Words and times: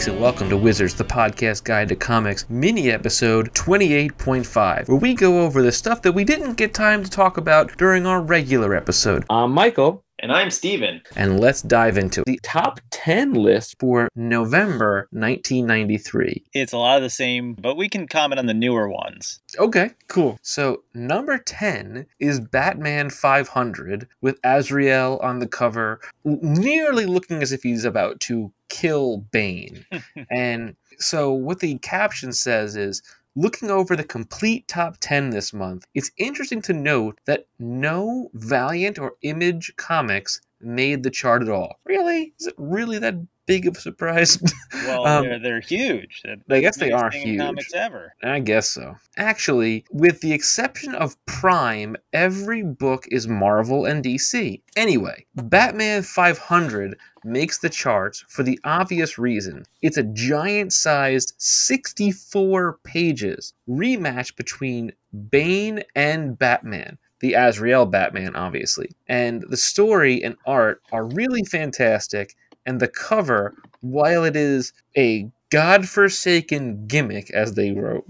Geeks, 0.00 0.08
and 0.08 0.18
welcome 0.18 0.48
to 0.48 0.56
Wizards, 0.56 0.94
the 0.94 1.04
podcast 1.04 1.62
guide 1.64 1.90
to 1.90 1.94
comics, 1.94 2.48
mini 2.48 2.90
episode 2.90 3.52
28.5, 3.52 4.88
where 4.88 4.96
we 4.96 5.12
go 5.12 5.42
over 5.42 5.60
the 5.60 5.72
stuff 5.72 6.00
that 6.00 6.12
we 6.12 6.24
didn't 6.24 6.54
get 6.54 6.72
time 6.72 7.04
to 7.04 7.10
talk 7.10 7.36
about 7.36 7.76
during 7.76 8.06
our 8.06 8.22
regular 8.22 8.74
episode. 8.74 9.26
I'm 9.28 9.52
Michael, 9.52 10.02
And 10.18 10.32
I'm 10.32 10.50
Steven. 10.50 11.02
and 11.16 11.38
let's 11.38 11.60
dive 11.60 11.98
into 11.98 12.22
the 12.24 12.40
top 12.42 12.80
10 12.90 13.34
list 13.34 13.76
for 13.78 14.08
November 14.16 15.06
1993. 15.10 16.44
It's 16.54 16.72
a 16.72 16.78
lot 16.78 16.96
of 16.96 17.02
the 17.02 17.10
same, 17.10 17.52
but 17.52 17.76
we 17.76 17.90
can 17.90 18.06
comment 18.08 18.38
on 18.38 18.46
the 18.46 18.54
newer 18.54 18.88
ones. 18.88 19.40
Okay, 19.58 19.90
cool. 20.08 20.38
So, 20.40 20.82
number 20.94 21.36
10 21.36 22.06
is 22.18 22.40
Batman 22.40 23.10
500 23.10 24.08
with 24.22 24.38
Azrael 24.44 25.18
on 25.22 25.40
the 25.40 25.46
cover, 25.48 26.00
nearly 26.24 27.04
looking 27.04 27.42
as 27.42 27.52
if 27.52 27.62
he's 27.62 27.84
about 27.84 28.18
to 28.20 28.50
kill 28.70 29.18
Bane. 29.30 29.84
and 30.30 30.74
so, 30.98 31.32
what 31.32 31.60
the 31.60 31.76
caption 31.78 32.32
says 32.32 32.76
is 32.76 33.02
Looking 33.36 33.70
over 33.70 33.94
the 33.94 34.02
complete 34.02 34.66
top 34.66 34.96
10 34.98 35.30
this 35.30 35.52
month, 35.52 35.86
it's 35.94 36.10
interesting 36.16 36.60
to 36.62 36.72
note 36.72 37.20
that 37.26 37.46
no 37.60 38.28
Valiant 38.34 38.98
or 38.98 39.14
Image 39.22 39.72
comics 39.76 40.40
made 40.60 41.02
the 41.02 41.10
chart 41.10 41.42
at 41.42 41.48
all. 41.48 41.80
Really? 41.84 42.34
Is 42.40 42.46
it 42.48 42.54
really 42.58 42.98
that 42.98 43.14
big 43.46 43.66
of 43.66 43.76
a 43.76 43.80
surprise? 43.80 44.38
Well, 44.86 45.06
Um, 45.06 45.24
they're, 45.24 45.38
they're 45.40 45.60
huge. 45.60 46.22
They're 46.24 46.36
I 46.56 46.60
guess 46.60 46.78
they 46.78 46.90
are 46.90 47.10
huge. 47.10 47.38
comics 47.38 47.74
ever. 47.74 48.14
I 48.22 48.38
guess 48.40 48.70
so. 48.70 48.96
Actually, 49.18 49.84
with 49.90 50.20
the 50.20 50.32
exception 50.32 50.94
of 50.94 51.16
Prime, 51.26 51.96
every 52.12 52.62
book 52.62 53.04
is 53.10 53.28
Marvel 53.28 53.84
and 53.84 54.02
DC. 54.02 54.62
Anyway, 54.76 55.26
Batman 55.34 56.02
500 56.02 56.96
makes 57.24 57.58
the 57.58 57.68
charts 57.68 58.24
for 58.28 58.42
the 58.42 58.58
obvious 58.64 59.18
reason. 59.18 59.64
It's 59.82 59.98
a 59.98 60.02
giant 60.04 60.72
sized 60.72 61.34
64 61.38 62.78
pages 62.84 63.52
rematch 63.68 64.34
between 64.36 64.92
Bane 65.30 65.82
and 65.94 66.38
Batman. 66.38 66.96
The 67.20 67.34
Azrael 67.34 67.86
Batman, 67.86 68.34
obviously. 68.34 68.90
And 69.08 69.44
the 69.48 69.56
story 69.56 70.22
and 70.22 70.36
art 70.46 70.82
are 70.92 71.04
really 71.04 71.44
fantastic, 71.44 72.34
and 72.66 72.80
the 72.80 72.88
cover, 72.88 73.54
while 73.80 74.24
it 74.24 74.36
is 74.36 74.72
a 74.96 75.30
godforsaken 75.50 76.86
gimmick, 76.86 77.30
as 77.30 77.54
they 77.54 77.72
wrote. 77.72 78.04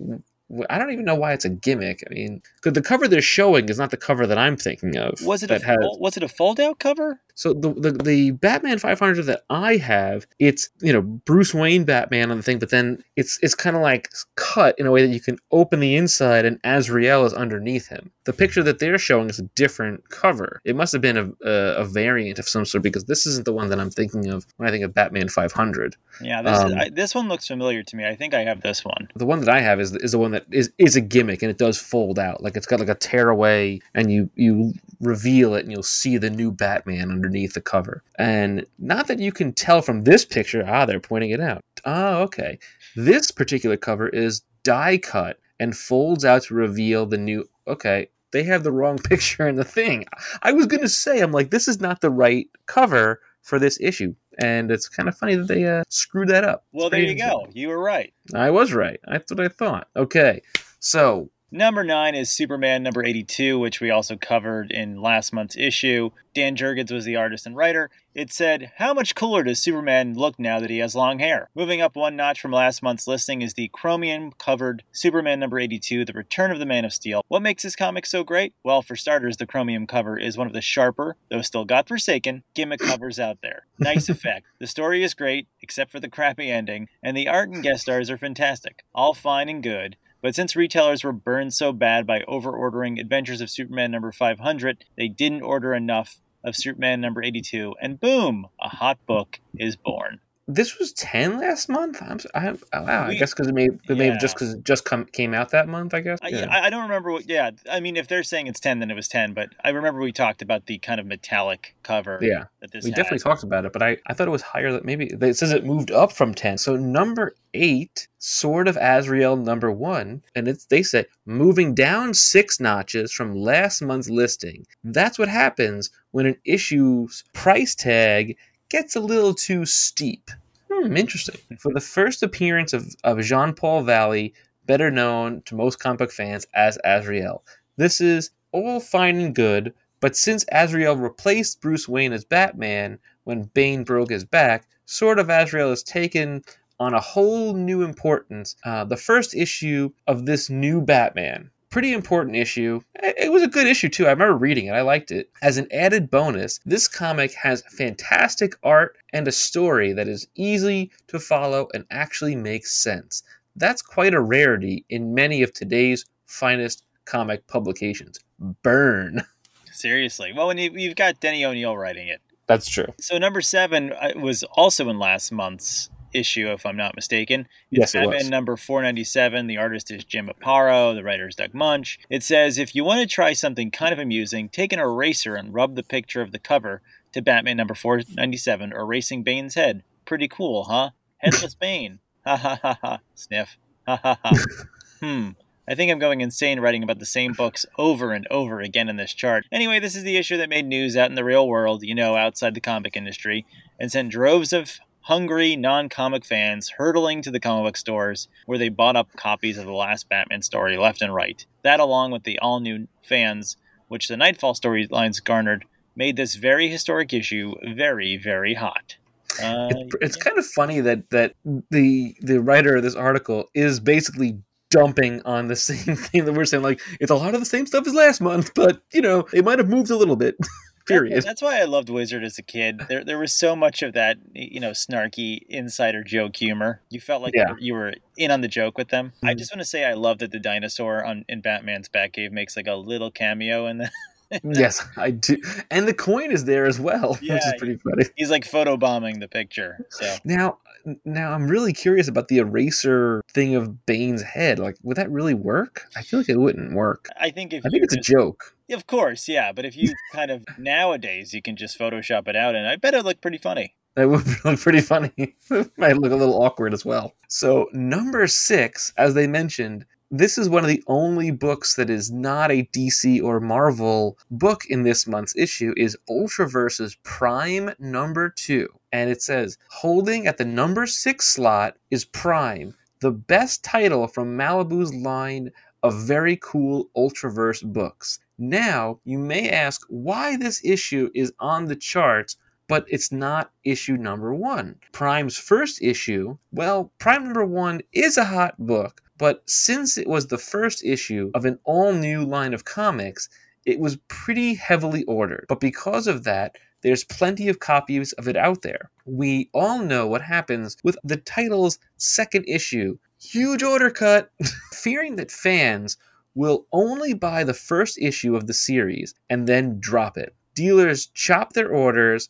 I 0.69 0.79
don't 0.79 0.93
even 0.93 1.05
know 1.05 1.15
why 1.15 1.33
it's 1.33 1.45
a 1.45 1.51
gimmick. 1.51 2.03
I 2.09 2.13
mean, 2.13 2.43
because 2.57 2.73
the 2.73 2.83
cover 2.83 3.07
they're 3.07 3.23
showing 3.23 3.69
is 3.69 3.79
not 3.79 3.91
the 3.91 3.97
cover 3.97 4.27
that 4.27 4.39
I'm 4.39 4.57
thinking 4.57 4.97
of. 4.97 5.21
Was 5.23 5.43
it 5.43 5.51
a 5.51 5.65
has 5.65 5.79
was 5.99 6.17
it 6.17 6.23
a 6.23 6.29
fold 6.29 6.59
out 6.61 6.79
cover? 6.79 7.21
so 7.41 7.55
the, 7.55 7.73
the 7.73 7.93
the 7.93 8.31
Batman 8.33 8.79
500 8.79 9.23
that 9.23 9.45
I 9.49 9.77
have, 9.77 10.27
it's 10.39 10.69
you 10.83 10.93
know 10.93 11.01
Bruce 11.01 11.55
Wayne 11.55 11.85
Batman 11.85 12.31
on 12.31 12.37
the 12.37 12.43
thing, 12.43 12.59
but 12.59 12.69
then 12.69 13.03
it's 13.17 13.39
it's 13.41 13.55
kind 13.55 13.77
of 13.77 13.81
like 13.81 14.11
cut 14.37 14.79
in 14.79 14.85
a 14.85 14.91
way 14.91 15.07
that 15.07 15.15
you 15.15 15.21
can 15.21 15.39
open 15.51 15.81
the 15.81 15.97
inside 15.97 16.45
and 16.45 16.61
Azrael 16.65 17.25
is 17.25 17.33
underneath 17.33 17.89
him. 17.89 18.11
The 18.25 18.35
picture 18.35 18.63
that 18.65 18.79
they're 18.79 18.99
showing 18.99 19.31
is 19.31 19.39
a 19.39 19.45
different 19.55 20.11
cover. 20.11 20.61
It 20.67 20.77
must 20.77 20.93
have 20.93 21.01
been 21.01 21.17
a, 21.17 21.31
a, 21.43 21.77
a 21.77 21.85
variant 21.87 22.39
of 22.39 22.47
some 22.47 22.67
sort 22.67 22.83
because 22.83 23.05
this 23.05 23.27
isn't 23.27 23.47
the 23.47 23.55
one 23.55 23.71
that 23.71 23.81
I'm 23.81 23.91
thinking 23.91 24.29
of 24.29 24.47
when 24.59 24.69
I 24.69 24.71
think 24.71 24.85
of 24.85 24.93
Batman 24.93 25.31
500. 25.31 25.97
Yeah, 26.21 26.43
this 26.43 26.59
is, 26.59 26.65
Um, 26.65 26.75
I, 26.75 26.91
this 26.91 27.15
one 27.15 27.29
looks 27.29 27.49
familiar 27.49 27.83
to 27.83 27.97
me. 27.97 28.07
I 28.07 28.17
think 28.17 28.35
I 28.35 28.43
have 28.43 28.61
this 28.61 28.85
one. 28.85 29.09
The 29.15 29.25
one 29.25 29.41
that 29.41 29.49
I 29.49 29.63
have 29.63 29.81
is 29.81 29.97
is 29.97 30.13
the 30.13 30.19
one 30.19 30.33
that 30.33 30.40
is 30.51 30.73
is 30.79 30.97
a 30.97 31.01
gimmick 31.01 31.43
and 31.43 31.51
it 31.51 31.59
does 31.59 31.79
fold 31.79 32.19
out. 32.19 32.43
Like 32.43 32.57
it's 32.57 32.67
got 32.67 32.81
like 32.81 32.89
a 32.89 32.95
tearaway 32.95 33.81
and 33.95 34.13
you 34.13 34.31
you 34.35 34.73
reveal 35.01 35.55
it 35.55 35.65
and 35.65 35.73
you'll 35.73 35.83
see 35.83 36.19
the 36.19 36.31
new 36.31 36.51
Batman 36.51 37.11
underneath 37.11 37.55
the 37.55 37.61
cover. 37.61 38.03
And 38.19 38.67
not 38.79 39.07
that 39.09 39.19
you 39.19 39.33
can 39.33 39.53
tell 39.53 39.83
from 39.83 40.05
this 40.05 40.25
picture, 40.25 40.65
ah, 40.67 40.87
they're 40.87 41.01
pointing 41.01 41.31
it 41.31 41.41
out. 41.41 41.63
Oh, 41.85 42.23
okay. 42.23 42.59
This 42.97 43.31
particular 43.31 43.77
cover 43.77 44.09
is 44.09 44.43
die 44.63 44.99
cut 44.99 45.39
and 45.59 45.77
folds 45.77 46.25
out 46.25 46.43
to 46.45 46.55
reveal 46.55 47.07
the 47.07 47.19
new 47.19 47.49
okay. 47.67 48.09
They 48.33 48.45
have 48.45 48.63
the 48.63 48.73
wrong 48.73 48.99
picture 49.05 49.49
in 49.49 49.57
the 49.57 49.65
thing. 49.65 50.07
I 50.43 50.53
was 50.53 50.67
gonna 50.67 50.89
say, 50.89 51.21
I'm 51.21 51.33
like, 51.33 51.51
this 51.51 51.69
is 51.69 51.81
not 51.81 52.01
the 52.01 52.11
right 52.11 52.49
cover 52.67 53.21
for 53.43 53.59
this 53.59 53.79
issue. 53.81 54.15
And 54.39 54.71
it's 54.71 54.89
kind 54.89 55.09
of 55.09 55.17
funny 55.17 55.35
that 55.35 55.49
they 55.49 55.65
uh, 55.65 55.83
screwed 55.89 56.29
that 56.29 56.45
up. 56.45 56.65
Well, 56.73 56.91
there 56.91 57.01
you 57.01 57.17
go. 57.17 57.47
You 57.53 57.69
were 57.69 57.79
right. 57.81 58.13
I 58.35 58.51
was 58.51 58.73
right. 58.73 59.01
That's 59.07 59.31
what 59.31 59.41
I 59.41 59.49
thought. 59.49 59.89
Okay. 59.97 60.43
So, 60.79 61.31
Number 61.53 61.83
nine 61.83 62.15
is 62.15 62.31
Superman 62.31 62.85
number 62.85 63.05
82, 63.05 63.59
which 63.59 63.81
we 63.81 63.91
also 63.91 64.17
covered 64.17 64.71
in 64.71 65.03
last 65.03 65.33
month's 65.33 65.57
issue. 65.57 66.11
Dan 66.33 66.55
Jurgens 66.55 66.93
was 66.93 67.05
the 67.05 67.17
artist 67.17 67.45
and 67.45 67.57
writer. 67.57 67.91
It 68.15 68.33
said, 68.33 68.71
How 68.77 68.95
much 68.95 69.17
cooler 69.17 69.43
does 69.43 69.59
Superman 69.59 70.15
look 70.15 70.39
now 70.39 70.61
that 70.61 70.71
he 70.71 70.79
has 70.79 70.95
long 70.95 71.19
hair? 71.19 71.51
Moving 71.57 71.81
up 71.81 71.97
one 71.97 72.15
notch 72.15 72.41
from 72.41 72.53
last 72.53 72.85
month's 72.85 73.09
listing 73.09 73.43
is 73.43 73.55
the 73.55 73.69
chromium 73.73 74.31
covered 74.39 74.85
Superman 74.93 75.41
number 75.41 75.59
82, 75.59 76.05
The 76.05 76.13
Return 76.13 76.53
of 76.53 76.61
the 76.61 76.67
Man 76.67 76.85
of 76.85 76.93
Steel. 76.93 77.25
What 77.27 77.43
makes 77.43 77.65
this 77.65 77.75
comic 77.75 78.07
so 78.07 78.23
great? 78.23 78.55
Well, 78.63 78.81
for 78.81 78.95
starters, 78.95 79.37
the 79.37 79.47
chromium 79.47 79.89
cover 79.89 80.17
is 80.17 80.39
one 80.39 80.47
of 80.47 80.53
the 80.53 80.61
sharper, 80.61 81.17
though 81.31 81.43
still 81.43 81.65
godforsaken, 81.65 82.45
gimmick 82.55 82.79
covers 82.79 83.19
out 83.19 83.39
there. 83.43 83.67
Nice 83.81 84.09
effect. 84.09 84.47
The 84.61 84.69
story 84.69 85.03
is 85.03 85.15
great, 85.15 85.49
except 85.63 85.91
for 85.91 85.99
the 85.99 86.09
crappy 86.09 86.49
ending, 86.49 86.89
and 87.03 87.17
the 87.17 87.27
art 87.27 87.49
and 87.49 87.61
guest 87.61 87.83
stars 87.83 88.09
are 88.09 88.19
fantastic. 88.19 88.85
All 88.95 89.15
fine 89.15 89.49
and 89.49 89.65
good. 89.65 89.97
But 90.23 90.35
since 90.35 90.55
retailers 90.55 91.03
were 91.03 91.13
burned 91.13 91.55
so 91.55 91.73
bad 91.73 92.07
by 92.07 92.21
overordering 92.23 93.01
Adventures 93.01 93.41
of 93.41 93.51
Superman 93.51 93.91
number 93.91 94.13
500, 94.13 94.85
they 94.97 95.09
didn't 95.09 95.43
order 95.43 95.75
enough 95.75 96.21
of 96.45 96.57
Superman 96.57 97.01
number 97.01 97.23
82, 97.23 97.75
and 97.81 98.01
boom, 98.01 98.49
a 98.61 98.69
hot 98.69 98.99
book 99.07 99.41
is 99.55 99.77
born. 99.77 100.21
This 100.55 100.79
was 100.79 100.93
10 100.95 101.39
last 101.41 101.69
month? 101.69 102.03
I'm, 102.03 102.17
s- 102.17 102.27
I, 102.35 102.49
oh, 102.49 102.83
wow. 102.83 103.07
I 103.07 103.15
guess 103.15 103.33
because 103.33 103.49
it 103.49 103.55
may, 103.55 103.67
it 103.89 103.97
may 103.97 104.07
have 104.07 104.21
just 104.21 104.35
because 104.37 104.55
it 104.55 104.65
just 104.65 104.85
come, 104.85 105.05
came 105.07 105.35
out 105.35 105.51
that 105.51 105.69
month, 105.69 105.95
I 105.95 106.01
guess. 106.01 106.19
I, 106.23 106.29
Yeah. 106.29 106.47
I, 106.51 106.67
I 106.67 106.71
don't 106.71 106.83
remember 106.83 107.11
what, 107.13 107.29
yeah, 107.29 107.51
I 107.71 107.81
mean, 107.81 107.97
if 107.97 108.09
they're 108.09 108.23
saying 108.23 108.47
it's 108.47 108.61
10, 108.61 108.79
then 108.81 108.91
it 108.91 108.95
was 108.95 109.09
10, 109.09 109.35
but 109.35 109.51
I 109.65 109.71
remember 109.71 110.01
we 110.01 110.13
talked 110.13 110.43
about 110.43 110.67
the 110.67 110.79
kind 110.79 111.01
of 111.01 111.07
metallic 111.07 111.75
cover 111.83 112.19
yeah. 112.23 112.45
that 112.61 112.71
this 112.73 112.85
We 112.85 112.91
had. 112.91 112.97
definitely 112.97 113.19
talked 113.21 113.43
about 113.43 113.65
it, 113.65 113.73
but 113.73 113.83
I, 113.83 113.97
I 114.07 114.15
thought 114.15 114.29
it 114.29 114.33
was 114.33 114.43
higher. 114.43 114.73
That 114.73 114.85
maybe 114.85 115.07
it 115.07 115.37
says 115.37 115.53
it 115.53 115.65
moved 115.65 115.91
up 115.91 116.13
from 116.13 116.35
10. 116.35 116.59
So, 116.59 116.77
number 116.77 117.35
eight, 117.55 118.07
Sword 118.19 118.69
of 118.69 118.77
Azrael, 118.81 119.37
number 119.37 119.71
one. 119.73 120.23
And 120.35 120.47
it's 120.47 120.67
they 120.67 120.83
say 120.83 121.07
moving 121.27 121.75
down 121.75 122.15
six 122.15 122.61
notches 122.61 123.13
from 123.13 123.35
last 123.35 123.83
month's 123.83 124.11
listing. 124.11 124.67
That's 124.85 125.19
what 125.19 125.29
happens 125.29 125.91
when 126.13 126.27
an 126.27 126.37
issue's 126.45 127.25
price 127.33 127.75
tag 127.75 128.37
gets 128.71 128.97
a 128.97 129.01
little 129.01 129.35
too 129.35 129.67
steep. 129.67 130.31
Hmm, 130.73 130.97
interesting. 130.97 131.37
For 131.59 131.73
the 131.73 131.81
first 131.81 132.23
appearance 132.23 132.73
of, 132.73 132.95
of 133.05 133.21
Jean 133.21 133.53
Paul 133.53 133.83
Valley, 133.83 134.33
better 134.65 134.91
known 134.91 135.43
to 135.47 135.57
most 135.57 135.81
comic 135.81 135.99
book 135.99 136.13
fans 136.13 136.47
as 136.55 136.79
Azrael. 136.85 137.45
This 137.77 138.01
is 138.01 138.31
all 138.53 138.81
fine 138.81 139.17
and 139.17 139.35
good, 139.35 139.75
but 140.01 140.17
since 140.17 140.45
Azrael 140.51 140.97
replaced 140.97 141.61
Bruce 141.61 141.89
Wayne 141.89 142.13
as 142.13 142.25
Batman 142.25 142.99
when 143.25 143.51
Bane 143.53 143.85
broke 143.85 144.11
his 144.11 144.25
back, 144.25 144.67
Sword 144.87 145.19
of 145.19 145.29
Azrael 145.29 145.73
is 145.73 145.83
taken 145.83 146.43
on 146.79 146.95
a 146.95 147.01
whole 147.01 147.53
new 147.53 147.83
importance. 147.83 148.57
Uh, 148.65 148.85
the 148.85 148.97
first 148.97 149.35
issue 149.35 149.91
of 150.07 150.25
this 150.25 150.49
new 150.49 150.81
Batman. 150.81 151.51
Pretty 151.71 151.93
important 151.93 152.35
issue. 152.35 152.81
It 152.97 153.31
was 153.31 153.43
a 153.43 153.49
good 153.49 153.67
issue 153.67 153.89
too. 153.89 154.07
I 154.07 154.11
remember 154.11 154.37
reading 154.37 154.67
it. 154.67 154.73
I 154.73 154.81
liked 154.81 155.13
it. 155.13 155.31
As 155.41 155.57
an 155.57 155.69
added 155.73 156.11
bonus, 156.11 156.59
this 156.65 156.89
comic 156.89 157.33
has 157.35 157.63
fantastic 157.71 158.55
art 158.65 158.97
and 159.13 159.29
a 159.29 159.33
story 159.33 159.93
that 159.93 160.09
is 160.09 160.27
easy 160.35 160.91
to 161.07 161.21
follow 161.21 161.69
and 161.73 161.85
actually 161.91 162.35
makes 162.35 162.73
sense. 162.73 163.23
That's 163.55 163.83
quite 163.83 164.15
a 164.15 164.21
rarity 164.21 164.85
in 164.89 165.15
many 165.15 165.43
of 165.43 165.53
today's 165.53 166.05
finest 166.27 166.83
comic 167.05 167.47
publications. 167.47 168.19
Burn. 168.63 169.23
Seriously. 169.73 170.33
Well, 170.33 170.53
you, 170.59 170.73
you've 170.75 170.97
got 170.97 171.21
Denny 171.21 171.45
O'Neil 171.45 171.77
writing 171.77 172.09
it. 172.09 172.21
That's 172.49 172.69
true. 172.69 172.93
So 172.99 173.17
number 173.17 173.41
seven 173.41 173.93
uh, 173.93 174.13
was 174.17 174.43
also 174.43 174.89
in 174.89 174.99
last 174.99 175.31
month's 175.31 175.89
issue, 176.13 176.51
if 176.51 176.67
I'm 176.67 176.77
not 176.77 176.97
mistaken. 176.97 177.49
Yes, 177.71 177.95
it 177.95 177.99
Batman 177.99 178.19
was. 178.19 178.31
number 178.31 178.57
497. 178.57 179.47
The 179.47 179.59
artist 179.59 179.91
is 179.91 180.05
Jim 180.05 180.29
Aparo. 180.29 180.95
The 180.95 181.03
writer 181.03 181.29
is 181.29 181.37
Doug 181.37 181.53
Moench. 181.53 181.99
It 182.09 182.23
says, 182.23 182.59
if 182.59 182.75
you 182.75 182.85
want 182.85 183.01
to 183.01 183.07
try 183.07 183.33
something 183.33 183.71
kind 183.71 183.93
of 183.93 183.99
amusing, 183.99 184.49
take 184.49 184.73
an 184.73 184.79
eraser 184.79 185.35
and 185.35 185.55
rub 185.55 185.77
the 185.77 185.83
picture 185.83 186.23
of 186.23 186.33
the 186.33 186.39
cover 186.39 186.83
to 187.13 187.23
Batman 187.23 187.57
number 187.57 187.75
497, 187.75 188.73
erasing 188.73 189.23
Bane's 189.23 189.55
head. 189.55 189.83
Pretty 190.05 190.29
cool, 190.29 190.65
huh? 190.65 190.91
Headless 191.19 191.55
Bane. 191.55 191.99
Ha 192.25 192.37
ha 192.37 192.59
ha 192.61 192.79
ha. 192.83 193.01
Sniff. 193.15 193.57
Ha 193.87 193.97
ha 194.03 194.19
ha. 194.23 194.33
hmm. 195.01 195.31
I 195.69 195.77
think 195.77 195.93
I'm 195.93 196.01
going 196.01 196.21
insane 196.21 196.59
writing 196.59 196.83
about 196.83 196.99
the 196.99 197.07
same 197.07 197.33
books 197.33 197.65
over 197.79 198.13
and 198.13 198.27
over 198.29 198.61
again 198.61 198.89
in 198.89 198.97
this 198.97 199.15
chart. 199.15 199.47
Anyway, 199.53 199.79
this 199.79 199.95
is 199.95 200.03
the 200.03 200.17
issue 200.17 200.37
that 200.39 200.49
made 200.49 200.67
news 200.67 200.97
out 200.97 201.11
in 201.11 201.15
the 201.15 201.23
real 201.23 201.47
world, 201.47 201.85
you 201.85 201.95
know, 201.95 202.17
outside 202.17 202.55
the 202.55 202.61
comic 202.61 202.97
industry, 202.97 203.47
and 203.79 203.93
sent 203.93 204.11
droves 204.11 204.53
of 204.53 204.81
hungry 205.01 205.57
non 205.57 205.89
comic 205.89 206.25
fans 206.25 206.71
hurtling 206.71 207.23
to 207.23 207.31
the 207.31 207.41
comic 207.41 207.69
book 207.69 207.77
stores 207.77 208.29
where 208.47 208.59
they 208.59 208.69
bought 208.69 208.97
up 208.97 209.09
copies 209.17 209.59
of 209.59 209.67
the 209.67 209.73
last 209.73 210.09
Batman 210.09 210.43
story 210.43 210.77
left 210.77 211.03
and 211.03 211.15
right. 211.15 211.45
That, 211.63 211.81
along 211.81 212.11
with 212.11 212.25
the 212.25 212.39
all 212.39 212.61
new 212.61 212.87
fans, 213.03 213.57
which 213.89 214.09
the 214.09 214.17
Nightfall 214.17 214.55
storylines 214.55 215.23
garnered, 215.23 215.65
made 215.97 216.17
this 216.17 216.35
very 216.35 216.69
historic 216.69 217.13
issue 217.13 217.55
very, 217.75 218.17
very 218.17 218.55
hot. 218.55 218.97
Uh, 219.43 219.69
it's, 219.71 219.95
it's 220.01 220.17
kind 220.17 220.39
of 220.39 220.47
funny 220.47 220.81
that 220.81 221.09
that 221.11 221.35
the 221.71 222.15
the 222.21 222.41
writer 222.41 222.77
of 222.77 222.83
this 222.83 222.97
article 222.97 223.49
is 223.55 223.79
basically 223.79 224.39
dumping 224.71 225.23
on 225.25 225.49
the 225.49 225.57
same 225.69 225.97
thing 225.97 226.25
that 226.25 226.33
we're 226.33 226.45
saying. 226.45 226.63
Like 226.63 226.81
it's 227.01 227.11
a 227.11 227.17
lot 227.17 227.35
of 227.35 227.41
the 227.41 227.47
same 227.47 227.67
stuff 227.67 227.87
as 227.87 227.95
last 227.95 228.21
month, 228.21 228.53
but 228.55 228.83
you 228.93 229.03
know 229.03 229.27
it 229.33 229.45
might 229.45 229.59
have 229.59 229.69
moved 229.69 229.91
a 229.91 229.97
little 229.97 230.17
bit. 230.17 230.37
Period. 230.95 231.23
That's 231.23 231.43
why 231.43 231.61
I 231.61 231.65
loved 231.65 231.89
Wizard 231.89 232.25
as 232.25 232.39
a 232.39 232.43
kid. 232.43 232.81
There, 232.89 233.05
there 233.05 233.19
was 233.19 233.33
so 233.33 233.55
much 233.57 233.83
of 233.83 233.93
that, 233.95 234.19
you 234.35 234.61
know, 234.61 234.71
snarky 234.71 235.41
insider 235.49 236.03
joke 236.05 236.37
humor. 236.37 236.81
You 236.91 237.01
felt 237.01 237.23
like 237.23 237.35
Yeah. 237.35 237.55
you 237.59 237.75
were 237.75 237.95
in 238.17 238.31
on 238.31 238.41
the 238.41 238.49
joke 238.49 238.77
with 238.77 238.89
them. 238.89 239.13
I 239.23 239.35
Mhm. 239.35 239.39
just 239.39 239.53
want 239.53 239.61
to 239.61 239.69
say 239.69 239.85
I 239.85 239.95
love 239.95 240.19
that 240.19 240.31
the 240.33 240.39
dinosaur 240.41 241.05
on 241.05 241.25
in 241.29 241.41
Batman's 241.41 241.89
Batcave 241.89 242.33
makes 242.33 242.57
like 242.57 242.67
a 242.67 242.75
little 242.75 243.11
cameo, 243.11 243.67
and 243.67 243.81
the. 243.81 243.91
yes, 244.45 244.87
I 244.97 245.11
do. 245.11 245.37
And 245.73 245.89
the 245.89 245.95
coin 245.95 246.31
is 246.31 246.45
there 246.45 246.67
as 246.67 246.79
well, 246.79 247.15
which 247.21 247.31
is 247.31 247.55
pretty 247.59 247.77
funny. 247.77 248.05
he's 248.17 248.31
like 248.31 248.45
photobombing 248.45 249.19
the 249.21 249.27
picture. 249.29 249.85
So 249.91 250.17
Now, 250.25 250.59
now 251.05 251.33
I'm 251.33 251.49
really 251.49 251.73
curious 251.73 252.09
about 252.09 252.29
the 252.29 252.39
eraser 252.39 253.23
thing 253.33 253.55
of 253.55 253.85
Bane's 253.87 254.23
head. 254.23 254.59
Like, 254.59 254.77
would 254.83 254.97
that 254.97 255.11
really 255.11 255.35
work? 255.35 255.87
I 255.97 256.03
feel 256.03 256.21
like 256.21 256.29
it 256.29 256.39
wouldn't 256.39 256.75
work. 256.75 257.09
I 257.19 257.31
think 257.31 257.53
if 257.53 257.65
I 257.65 257.69
think 257.71 257.85
it's 257.85 257.95
a 257.95 257.99
just- 257.99 258.09
joke. 258.09 258.55
of 258.71 258.87
course, 258.87 259.29
yeah. 259.29 259.53
But 259.53 259.65
if 259.65 259.77
you 259.77 259.93
kind 260.13 260.31
of 260.31 260.45
nowadays 260.59 261.33
you 261.35 261.43
can 261.43 261.57
just 261.57 261.79
Photoshop 261.79 262.29
it 262.29 262.37
out, 262.37 262.55
and 262.55 262.67
I 262.67 262.77
bet 262.77 262.95
it 262.95 263.05
look 263.05 263.21
pretty 263.21 263.39
funny. 263.39 263.75
That 263.97 264.09
would 264.09 264.25
look 264.45 264.61
pretty 264.61 264.81
funny. 264.81 265.13
Might 265.77 265.97
look 265.99 266.13
a 266.13 266.17
little 266.17 266.43
awkward 266.43 266.73
as 266.73 266.85
well. 266.85 267.15
So, 267.29 267.69
number 267.73 268.27
six, 268.29 268.93
as 268.97 269.15
they 269.15 269.27
mentioned, 269.27 269.85
this 270.13 270.39
is 270.39 270.49
one 270.49 270.65
of 270.65 270.69
the 270.69 270.83
only 270.89 271.31
books 271.31 271.75
that 271.77 271.89
is 271.91 272.11
not 272.11 272.51
a 272.51 272.65
DC 272.75 273.23
or 273.23 273.39
Marvel 273.41 274.19
book 274.31 274.65
in 274.67 274.83
this 274.83 275.07
month's 275.07 275.37
issue 275.37 275.73
is 275.77 275.97
Ultraverse's 276.09 276.97
Prime 277.05 277.71
number 277.79 278.29
two. 278.29 278.69
And 278.93 279.11
it 279.11 279.23
says, 279.23 279.59
holding 279.69 280.27
at 280.27 280.37
the 280.37 280.45
number 280.45 280.87
six 280.87 281.27
slot 281.27 281.77
is 281.91 282.05
Prime, 282.05 282.75
the 283.01 283.13
best 283.13 283.63
title 283.63 284.09
from 284.09 284.37
Malibu's 284.37 284.93
line 284.95 285.53
of 285.83 286.03
very 286.03 286.37
cool 286.37 286.91
Ultraverse 286.97 287.63
books. 287.73 288.19
Now, 288.39 289.01
you 289.05 289.19
may 289.19 289.49
ask 289.49 289.87
why 289.89 290.37
this 290.37 290.65
issue 290.65 291.11
is 291.15 291.33
on 291.39 291.67
the 291.67 291.77
charts 291.77 292.37
but 292.71 292.87
it's 292.87 293.11
not 293.11 293.51
issue 293.65 293.97
number 293.97 294.33
one. 294.33 294.77
Prime's 294.93 295.37
first 295.37 295.83
issue, 295.83 296.39
well, 296.53 296.93
Prime 297.01 297.25
number 297.25 297.45
one 297.45 297.81
is 297.93 298.17
a 298.17 298.25
hot 298.25 298.55
book, 298.65 299.03
but 299.19 299.43
since 299.51 299.99
it 299.99 300.07
was 300.07 300.29
the 300.29 300.39
first 300.39 300.85
issue 300.85 301.33
of 301.35 301.45
an 301.45 301.59
all 301.65 301.93
new 301.93 302.25
line 302.25 302.55
of 302.55 302.65
comics, 302.65 303.29
it 303.67 303.81
was 303.81 303.99
pretty 304.07 304.55
heavily 304.55 305.03
ordered. 305.09 305.47
But 305.49 305.59
because 305.59 306.07
of 306.07 306.23
that, 306.23 306.59
there's 306.83 307.05
plenty 307.05 307.49
of 307.49 307.59
copies 307.59 308.13
of 308.15 308.29
it 308.29 308.37
out 308.37 308.63
there. 308.63 308.91
We 309.05 309.51
all 309.53 309.81
know 309.81 310.07
what 310.07 310.23
happens 310.23 310.77
with 310.83 310.97
the 311.05 311.17
title's 311.17 311.79
second 311.97 312.45
issue. 312.49 312.99
Huge 313.21 313.63
order 313.63 313.91
cut! 313.91 314.31
Fearing 314.73 315.17
that 315.17 315.31
fans 315.31 315.97
will 316.35 316.67
only 316.73 317.13
buy 317.13 317.45
the 317.45 317.55
first 317.55 317.99
issue 317.99 318.37
of 318.37 318.47
the 318.47 318.55
series 318.55 319.15
and 319.29 319.47
then 319.47 319.81
drop 319.81 320.17
it. 320.17 320.35
Dealers 320.55 321.07
chop 321.07 321.53
their 321.53 321.71
orders, 321.71 322.29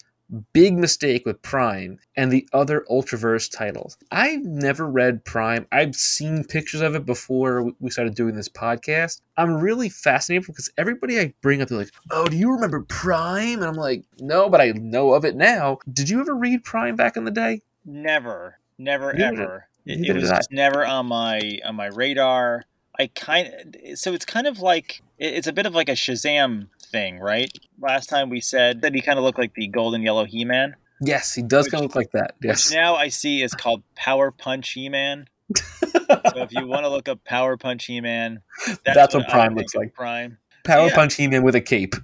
big 0.52 0.74
mistake 0.74 1.26
with 1.26 1.42
Prime 1.42 1.98
and 2.16 2.30
the 2.30 2.48
other 2.52 2.84
Ultraverse 2.90 3.50
titles. 3.50 3.96
I've 4.10 4.44
never 4.44 4.86
read 4.88 5.24
Prime. 5.24 5.66
I've 5.72 5.94
seen 5.94 6.44
pictures 6.44 6.80
of 6.80 6.94
it 6.94 7.06
before 7.06 7.72
we 7.80 7.90
started 7.90 8.14
doing 8.14 8.34
this 8.34 8.48
podcast. 8.48 9.20
I'm 9.36 9.54
really 9.56 9.88
fascinated 9.88 10.46
because 10.46 10.70
everybody 10.78 11.18
I 11.18 11.34
bring 11.40 11.62
up, 11.62 11.68
they're 11.68 11.78
like, 11.78 11.92
"Oh, 12.10 12.26
do 12.26 12.36
you 12.36 12.52
remember 12.52 12.82
Prime?" 12.82 13.58
And 13.58 13.66
I'm 13.66 13.74
like, 13.74 14.04
"No, 14.18 14.48
but 14.48 14.60
I 14.60 14.72
know 14.72 15.12
of 15.14 15.24
it 15.24 15.36
now." 15.36 15.78
Did 15.92 16.08
you 16.08 16.20
ever 16.20 16.34
read 16.34 16.64
Prime 16.64 16.96
back 16.96 17.16
in 17.16 17.24
the 17.24 17.30
day? 17.30 17.62
Never, 17.84 18.58
never, 18.78 19.14
ever. 19.14 19.66
It, 19.86 20.10
it 20.10 20.14
was 20.14 20.28
just 20.28 20.52
never 20.52 20.84
on 20.84 21.06
my 21.06 21.60
on 21.64 21.76
my 21.76 21.86
radar. 21.86 22.64
I 22.98 23.06
kind 23.08 23.48
of 23.48 23.98
so 23.98 24.12
it's 24.12 24.26
kind 24.26 24.46
of 24.46 24.60
like 24.60 25.02
it's 25.18 25.46
a 25.46 25.52
bit 25.52 25.66
of 25.66 25.74
like 25.74 25.88
a 25.88 25.92
Shazam 25.92 26.68
thing, 26.90 27.19
right? 27.19 27.50
Last 27.81 28.06
time 28.08 28.31
we 28.31 28.40
said 28.40 28.82
that 28.82 28.94
he 28.94 29.00
kind 29.00 29.19
of 29.19 29.25
looked 29.25 29.38
like 29.38 29.54
the 29.54 29.69
golden 29.69 30.02
yellow 30.02 30.25
He 30.25 30.44
Man. 30.44 30.76
Yes, 31.00 31.34
he 31.34 31.42
does 31.42 31.69
kind 31.69 31.82
of 31.84 31.88
look 31.90 31.96
like 31.96 32.12
that. 32.12 32.34
Yes. 32.42 32.70
Now 32.72 32.96
I 32.96 33.08
see 33.08 33.42
is 33.42 33.52
called 33.54 33.82
Power 33.94 34.31
Punch 34.31 34.70
He 34.72 34.88
Man. 34.88 35.26
so 35.56 36.42
if 36.42 36.52
you 36.52 36.66
want 36.66 36.84
to 36.84 36.88
look 36.90 37.08
up 37.08 37.25
Power 37.25 37.56
Punch 37.56 37.87
He 37.87 38.00
Man, 38.00 38.42
that's, 38.66 38.81
That's 38.84 39.14
what 39.14 39.28
I 39.28 39.31
Prime 39.32 39.54
looks 39.54 39.75
like. 39.75 39.94
Prime. 39.94 40.38
Power 40.64 40.88
yeah. 40.88 40.94
Punch 40.94 41.14
He-Man 41.14 41.42
with 41.42 41.54
a 41.54 41.60
cape. 41.60 41.94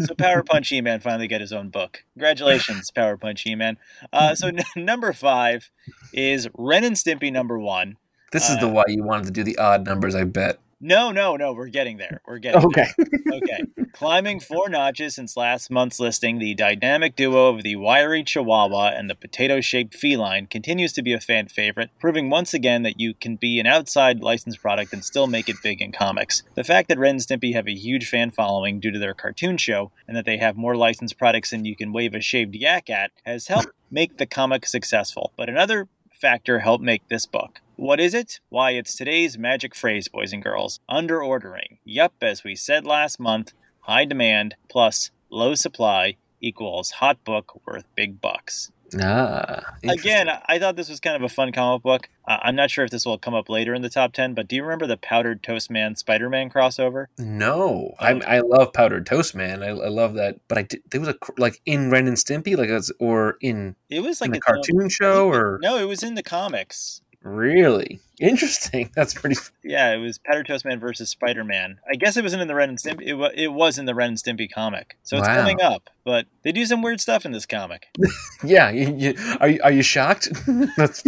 So 0.00 0.14
Power 0.14 0.42
Punch 0.48 0.68
He 0.68 0.80
Man 0.80 1.00
finally 1.00 1.26
get 1.26 1.40
his 1.40 1.52
own 1.52 1.70
book. 1.70 2.04
Congratulations, 2.14 2.90
Power 2.92 3.16
Punch 3.16 3.42
He 3.42 3.54
Man. 3.54 3.78
Uh, 4.12 4.34
so 4.34 4.48
n- 4.48 4.60
number 4.76 5.12
five 5.12 5.70
is 6.12 6.48
Ren 6.54 6.84
and 6.84 6.94
Stimpy 6.96 7.32
number 7.32 7.58
one. 7.58 7.96
This 8.32 8.48
is 8.48 8.58
the 8.58 8.68
Uh, 8.68 8.72
why 8.72 8.84
you 8.88 9.02
wanted 9.02 9.26
to 9.26 9.30
do 9.32 9.42
the 9.42 9.58
odd 9.58 9.84
numbers, 9.86 10.14
I 10.14 10.24
bet. 10.24 10.58
No, 10.86 11.10
no, 11.10 11.34
no, 11.34 11.52
we're 11.52 11.66
getting 11.66 11.96
there. 11.96 12.20
We're 12.28 12.38
getting 12.38 12.64
Okay. 12.64 12.86
there. 12.96 13.34
Okay. 13.38 13.60
Climbing 13.92 14.38
four 14.38 14.68
notches 14.68 15.16
since 15.16 15.36
last 15.36 15.68
month's 15.68 15.98
listing, 15.98 16.38
the 16.38 16.54
dynamic 16.54 17.16
duo 17.16 17.48
of 17.48 17.64
the 17.64 17.74
wiry 17.74 18.22
Chihuahua 18.22 18.92
and 18.94 19.10
the 19.10 19.16
potato 19.16 19.60
shaped 19.60 19.96
feline 19.96 20.46
continues 20.46 20.92
to 20.92 21.02
be 21.02 21.12
a 21.12 21.18
fan 21.18 21.48
favorite, 21.48 21.90
proving 21.98 22.30
once 22.30 22.54
again 22.54 22.84
that 22.84 23.00
you 23.00 23.14
can 23.14 23.34
be 23.34 23.58
an 23.58 23.66
outside 23.66 24.20
licensed 24.20 24.60
product 24.62 24.92
and 24.92 25.04
still 25.04 25.26
make 25.26 25.48
it 25.48 25.56
big 25.60 25.82
in 25.82 25.90
comics. 25.90 26.44
The 26.54 26.62
fact 26.62 26.88
that 26.88 26.98
Ren 26.98 27.16
and 27.16 27.20
Stimpy 27.20 27.52
have 27.54 27.66
a 27.66 27.74
huge 27.74 28.08
fan 28.08 28.30
following 28.30 28.78
due 28.78 28.92
to 28.92 28.98
their 29.00 29.14
cartoon 29.14 29.56
show, 29.56 29.90
and 30.06 30.16
that 30.16 30.24
they 30.24 30.36
have 30.36 30.56
more 30.56 30.76
licensed 30.76 31.18
products 31.18 31.50
than 31.50 31.64
you 31.64 31.74
can 31.74 31.92
wave 31.92 32.14
a 32.14 32.20
shaved 32.20 32.54
yak 32.54 32.88
at, 32.88 33.10
has 33.24 33.48
helped 33.48 33.70
make 33.90 34.18
the 34.18 34.26
comic 34.26 34.66
successful. 34.66 35.32
But 35.36 35.48
another 35.48 35.88
factor 36.16 36.60
helped 36.60 36.82
make 36.82 37.08
this 37.08 37.26
book. 37.26 37.60
What 37.76 38.00
is 38.00 38.14
it? 38.14 38.40
Why, 38.48 38.70
it's 38.70 38.96
today's 38.96 39.36
magic 39.36 39.74
phrase, 39.74 40.08
boys 40.08 40.32
and 40.32 40.42
girls. 40.42 40.80
Under 40.88 41.22
ordering. 41.22 41.78
Yup, 41.84 42.14
as 42.22 42.42
we 42.42 42.54
said 42.54 42.86
last 42.86 43.20
month, 43.20 43.52
high 43.80 44.06
demand 44.06 44.56
plus 44.68 45.10
low 45.30 45.54
supply 45.54 46.16
equals 46.40 46.90
hot 46.90 47.22
book 47.24 47.60
worth 47.66 47.84
big 47.94 48.20
bucks. 48.20 48.70
Ah. 49.00 49.62
Again, 49.82 50.28
I- 50.28 50.42
I 50.48 50.58
thought 50.58 50.76
this 50.76 50.88
was 50.88 51.00
kind 51.00 51.16
of 51.16 51.22
a 51.22 51.28
fun 51.28 51.52
comic 51.52 51.82
book. 51.82 52.08
Uh, 52.28 52.38
I'm 52.42 52.56
not 52.56 52.70
sure 52.70 52.84
if 52.84 52.90
this 52.90 53.04
will 53.06 53.18
come 53.18 53.34
up 53.34 53.48
later 53.48 53.74
in 53.74 53.82
the 53.82 53.88
top 53.88 54.12
10, 54.12 54.34
but 54.34 54.48
do 54.48 54.56
you 54.56 54.62
remember 54.62 54.86
the 54.86 54.96
Powdered 54.96 55.42
Toast 55.42 55.70
Man 55.70 55.94
Spider 55.96 56.28
Man 56.28 56.50
crossover? 56.50 57.06
No, 57.18 57.94
I 58.00 58.12
Oh. 58.14 58.20
I 58.26 58.40
love 58.40 58.72
Powdered 58.72 59.06
Toast 59.06 59.34
Man. 59.34 59.62
I, 59.62 59.68
I 59.68 59.88
love 59.88 60.14
that, 60.14 60.36
but 60.48 60.58
I 60.58 60.62
did, 60.62 60.82
there 60.90 61.00
was 61.00 61.08
a 61.10 61.16
like 61.38 61.60
in 61.66 61.90
Ren 61.90 62.06
and 62.08 62.16
Stimpy, 62.16 62.56
like 62.56 62.68
as 62.70 62.90
or 62.98 63.36
in, 63.40 63.76
It 63.90 64.00
was 64.00 64.20
in 64.20 64.30
like 64.30 64.40
the 64.40 64.50
own- 64.50 64.56
cartoon 64.62 64.88
show, 64.88 65.28
or 65.28 65.58
No, 65.62 65.76
it 65.78 65.84
was 65.84 66.02
in 66.02 66.14
the 66.14 66.22
comics. 66.22 67.00
Really 67.26 68.00
interesting. 68.20 68.90
That's 68.94 69.12
pretty. 69.14 69.36
Yeah, 69.62 69.92
it 69.92 69.98
was 69.98 70.18
Powdered 70.18 70.46
Toast 70.46 70.64
Man 70.64 70.78
versus 70.80 71.10
Spider 71.10 71.44
Man. 71.44 71.78
I 71.90 71.96
guess 71.96 72.16
it 72.16 72.22
wasn't 72.22 72.42
in 72.42 72.48
the 72.48 72.54
Ren 72.54 72.68
and 72.70 72.78
Stimpy. 72.78 73.02
It, 73.06 73.14
wa- 73.14 73.30
it 73.34 73.48
was 73.52 73.78
in 73.78 73.84
the 73.84 73.94
Ren 73.94 74.10
and 74.10 74.16
Stimpy 74.18 74.50
comic, 74.50 74.96
so 75.02 75.16
it's 75.18 75.26
Wow. 75.28 75.34
coming 75.36 75.60
up. 75.60 75.90
But 76.04 76.26
they 76.42 76.52
do 76.52 76.64
some 76.66 76.82
weird 76.82 77.00
stuff 77.00 77.24
in 77.26 77.32
this 77.32 77.46
comic. 77.46 77.86
Yeah, 78.44 78.70
you, 78.70 78.94
you, 78.96 79.14
are 79.40 79.48
you, 79.48 79.60
are 79.64 79.72
you 79.72 79.82
shocked? 79.82 80.28
that's 80.76 81.02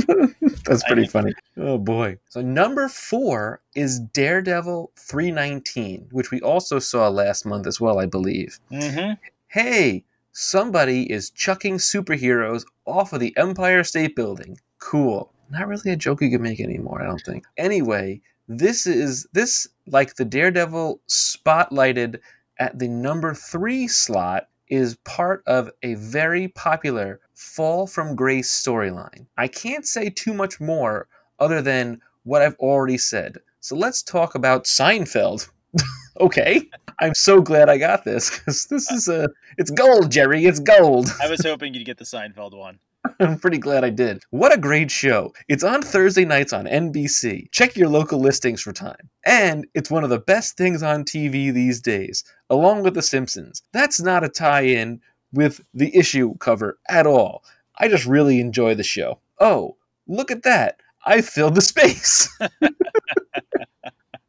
that's 0.64 0.82
I 0.84 0.86
pretty 0.88 1.02
mean- 1.02 1.10
funny. 1.10 1.32
Oh 1.56 1.78
boy. 1.78 2.18
So 2.30 2.40
number 2.40 2.88
four 2.88 3.60
is 3.74 4.00
Daredevil 4.00 4.90
three 4.96 5.30
nineteen, 5.30 6.08
which 6.10 6.30
we 6.30 6.40
also 6.40 6.78
saw 6.78 7.08
last 7.08 7.44
month 7.46 7.66
as 7.66 7.80
well, 7.80 7.98
I 8.00 8.06
believe. 8.06 8.58
hmm 8.70 9.12
hey, 9.50 10.04
somebody 10.32 11.10
is 11.10 11.30
chucking 11.30 11.78
superheroes 11.78 12.64
off 12.84 13.12
of 13.14 13.20
the 13.20 13.34
Empire 13.38 13.82
State 13.82 14.14
Building. 14.14 14.58
Cool. 14.78 15.32
Not 15.50 15.68
really 15.68 15.92
a 15.92 15.96
joke 15.96 16.20
you 16.20 16.30
can 16.30 16.42
make 16.42 16.60
anymore, 16.60 17.02
I 17.02 17.06
don't 17.06 17.20
think. 17.20 17.44
Anyway, 17.56 18.20
this 18.48 18.86
is 18.86 19.26
this 19.32 19.68
like 19.86 20.16
the 20.16 20.24
Daredevil 20.24 21.00
spotlighted 21.08 22.20
at 22.58 22.78
the 22.78 22.88
number 22.88 23.34
three 23.34 23.88
slot 23.88 24.48
is 24.68 24.96
part 25.04 25.42
of 25.46 25.70
a 25.82 25.94
very 25.94 26.48
popular 26.48 27.20
Fall 27.34 27.86
from 27.86 28.16
Grace 28.16 28.50
storyline. 28.50 29.26
I 29.36 29.48
can't 29.48 29.86
say 29.86 30.10
too 30.10 30.34
much 30.34 30.60
more 30.60 31.08
other 31.38 31.62
than 31.62 32.00
what 32.24 32.42
I've 32.42 32.56
already 32.56 32.98
said. 32.98 33.38
So 33.60 33.76
let's 33.76 34.02
talk 34.02 34.34
about 34.34 34.64
Seinfeld. 34.64 35.48
okay. 36.20 36.68
I'm 37.00 37.14
so 37.14 37.40
glad 37.40 37.68
I 37.68 37.78
got 37.78 38.04
this 38.04 38.30
because 38.30 38.66
this 38.66 38.90
is 38.90 39.08
a 39.08 39.28
it's 39.56 39.70
gold, 39.70 40.10
Jerry. 40.10 40.44
It's 40.46 40.58
gold. 40.58 41.08
I 41.22 41.30
was 41.30 41.42
hoping 41.44 41.74
you'd 41.74 41.86
get 41.86 41.98
the 41.98 42.04
Seinfeld 42.04 42.54
one. 42.56 42.80
I'm 43.20 43.38
pretty 43.38 43.58
glad 43.58 43.84
I 43.84 43.90
did. 43.90 44.22
What 44.30 44.52
a 44.52 44.58
great 44.58 44.90
show. 44.90 45.32
It's 45.48 45.64
on 45.64 45.82
Thursday 45.82 46.24
nights 46.24 46.52
on 46.52 46.66
NBC. 46.66 47.50
Check 47.52 47.76
your 47.76 47.88
local 47.88 48.20
listings 48.20 48.60
for 48.60 48.72
time. 48.72 49.08
And 49.24 49.66
it's 49.74 49.90
one 49.90 50.04
of 50.04 50.10
the 50.10 50.18
best 50.18 50.56
things 50.56 50.82
on 50.82 51.04
TV 51.04 51.52
these 51.52 51.80
days, 51.80 52.24
along 52.50 52.82
with 52.82 52.94
The 52.94 53.02
Simpsons. 53.02 53.62
That's 53.72 54.00
not 54.00 54.24
a 54.24 54.28
tie 54.28 54.62
in 54.62 55.00
with 55.32 55.60
the 55.74 55.94
issue 55.96 56.36
cover 56.38 56.78
at 56.88 57.06
all. 57.06 57.44
I 57.78 57.88
just 57.88 58.06
really 58.06 58.40
enjoy 58.40 58.74
the 58.74 58.82
show. 58.82 59.20
Oh, 59.38 59.76
look 60.06 60.30
at 60.30 60.42
that. 60.42 60.80
I 61.04 61.20
filled 61.20 61.54
the 61.54 61.62
space. 61.62 62.28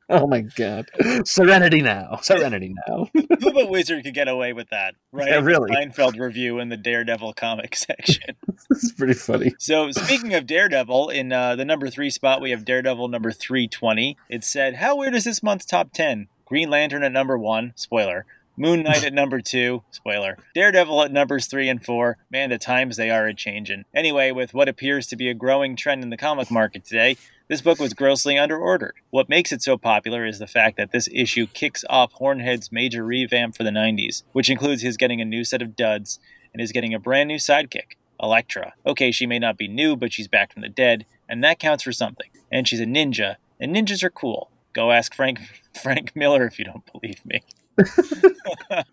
oh 0.10 0.28
my 0.28 0.42
god. 0.42 0.90
Serenity 1.26 1.82
now. 1.82 2.20
Serenity 2.22 2.74
now. 2.88 3.08
Who 3.14 3.54
but 3.54 3.70
Wizard 3.70 4.04
could 4.04 4.14
get 4.14 4.28
away 4.28 4.54
with 4.54 4.70
that, 4.70 4.96
right? 5.12 5.30
Yeah, 5.30 5.40
really. 5.40 5.72
Seinfeld 5.72 6.20
review 6.20 6.60
in 6.60 6.70
the 6.70 6.78
Daredevil 6.78 7.34
comic 7.34 7.76
section. 7.76 8.36
this 8.70 8.84
is 8.84 8.92
pretty 8.92 9.14
funny. 9.14 9.54
So, 9.60 9.92
speaking 9.92 10.34
of 10.34 10.46
Daredevil, 10.46 11.10
in 11.10 11.32
uh, 11.32 11.56
the 11.56 11.66
number 11.66 11.90
three 11.90 12.10
spot, 12.10 12.42
we 12.42 12.52
have 12.52 12.66
Daredevil 12.66 13.08
number 13.08 13.32
320. 13.32 14.18
It 14.30 14.44
said, 14.44 14.76
How 14.76 14.98
weird 14.98 15.16
is 15.16 15.24
this 15.24 15.44
month's 15.44 15.66
top 15.66 15.92
10? 15.94 16.28
Green 16.46 16.70
Lantern 16.70 17.04
at 17.04 17.12
number 17.12 17.38
one, 17.38 17.74
spoiler. 17.76 18.26
Moon 18.60 18.84
Knight 18.84 19.06
at 19.06 19.14
number 19.14 19.40
two, 19.40 19.84
spoiler. 19.90 20.38
Daredevil 20.54 21.04
at 21.04 21.14
numbers 21.14 21.46
three 21.46 21.70
and 21.70 21.84
four. 21.84 22.18
Man, 22.30 22.50
the 22.50 22.58
times 22.58 22.98
they 22.98 23.10
are 23.10 23.26
a 23.26 23.34
changin'. 23.34 23.86
Anyway, 23.94 24.32
with 24.32 24.54
what 24.54 24.68
appears 24.68 25.08
to 25.08 25.16
be 25.16 25.30
a 25.30 25.34
growing 25.34 25.78
trend 25.78 26.04
in 26.04 26.10
the 26.10 26.18
comic 26.18 26.52
market 26.52 26.84
today, 26.84 27.16
this 27.50 27.62
book 27.62 27.80
was 27.80 27.94
grossly 27.94 28.38
underordered. 28.38 28.94
What 29.10 29.28
makes 29.28 29.52
it 29.52 29.62
so 29.62 29.78
popular 29.78 30.26
is 30.26 30.40
the 30.40 30.48
fact 30.48 30.78
that 30.78 30.92
this 30.92 31.10
issue 31.12 31.48
kicks 31.48 31.84
off 31.90 32.14
Hornhead's 32.14 32.72
major 32.72 33.04
revamp 33.04 33.58
for 33.58 33.64
the 33.64 33.72
90s, 33.72 34.24
which 34.32 34.50
includes 34.50 34.84
his 34.84 34.98
getting 34.98 35.20
a 35.20 35.26
new 35.26 35.44
set 35.44 35.62
of 35.62 35.76
duds 35.76 36.20
and 36.54 36.62
his 36.62 36.72
getting 36.72 36.94
a 36.94 37.00
brand 37.00 37.28
new 37.28 37.38
sidekick, 37.38 37.98
Elektra. 38.22 38.74
Okay, 38.86 39.12
she 39.12 39.26
may 39.26 39.40
not 39.40 39.58
be 39.58 39.68
new, 39.68 39.96
but 39.96 40.14
she's 40.14 40.28
back 40.28 40.54
from 40.54 40.62
the 40.62 40.70
dead, 40.70 41.06
and 41.28 41.44
that 41.44 41.60
counts 41.60 41.84
for 41.84 41.92
something. 41.92 42.30
And 42.52 42.68
she's 42.68 42.80
a 42.80 42.86
ninja, 42.86 43.36
and 43.60 43.76
ninjas 43.76 44.04
are 44.04 44.10
cool. 44.10 44.52
Go 44.74 44.92
ask 44.92 45.14
Frank 45.14 45.40
Frank 45.82 46.16
Miller 46.16 46.46
if 46.46 46.60
you 46.60 46.66
don't 46.66 46.84
believe 46.92 47.26
me. 47.26 47.42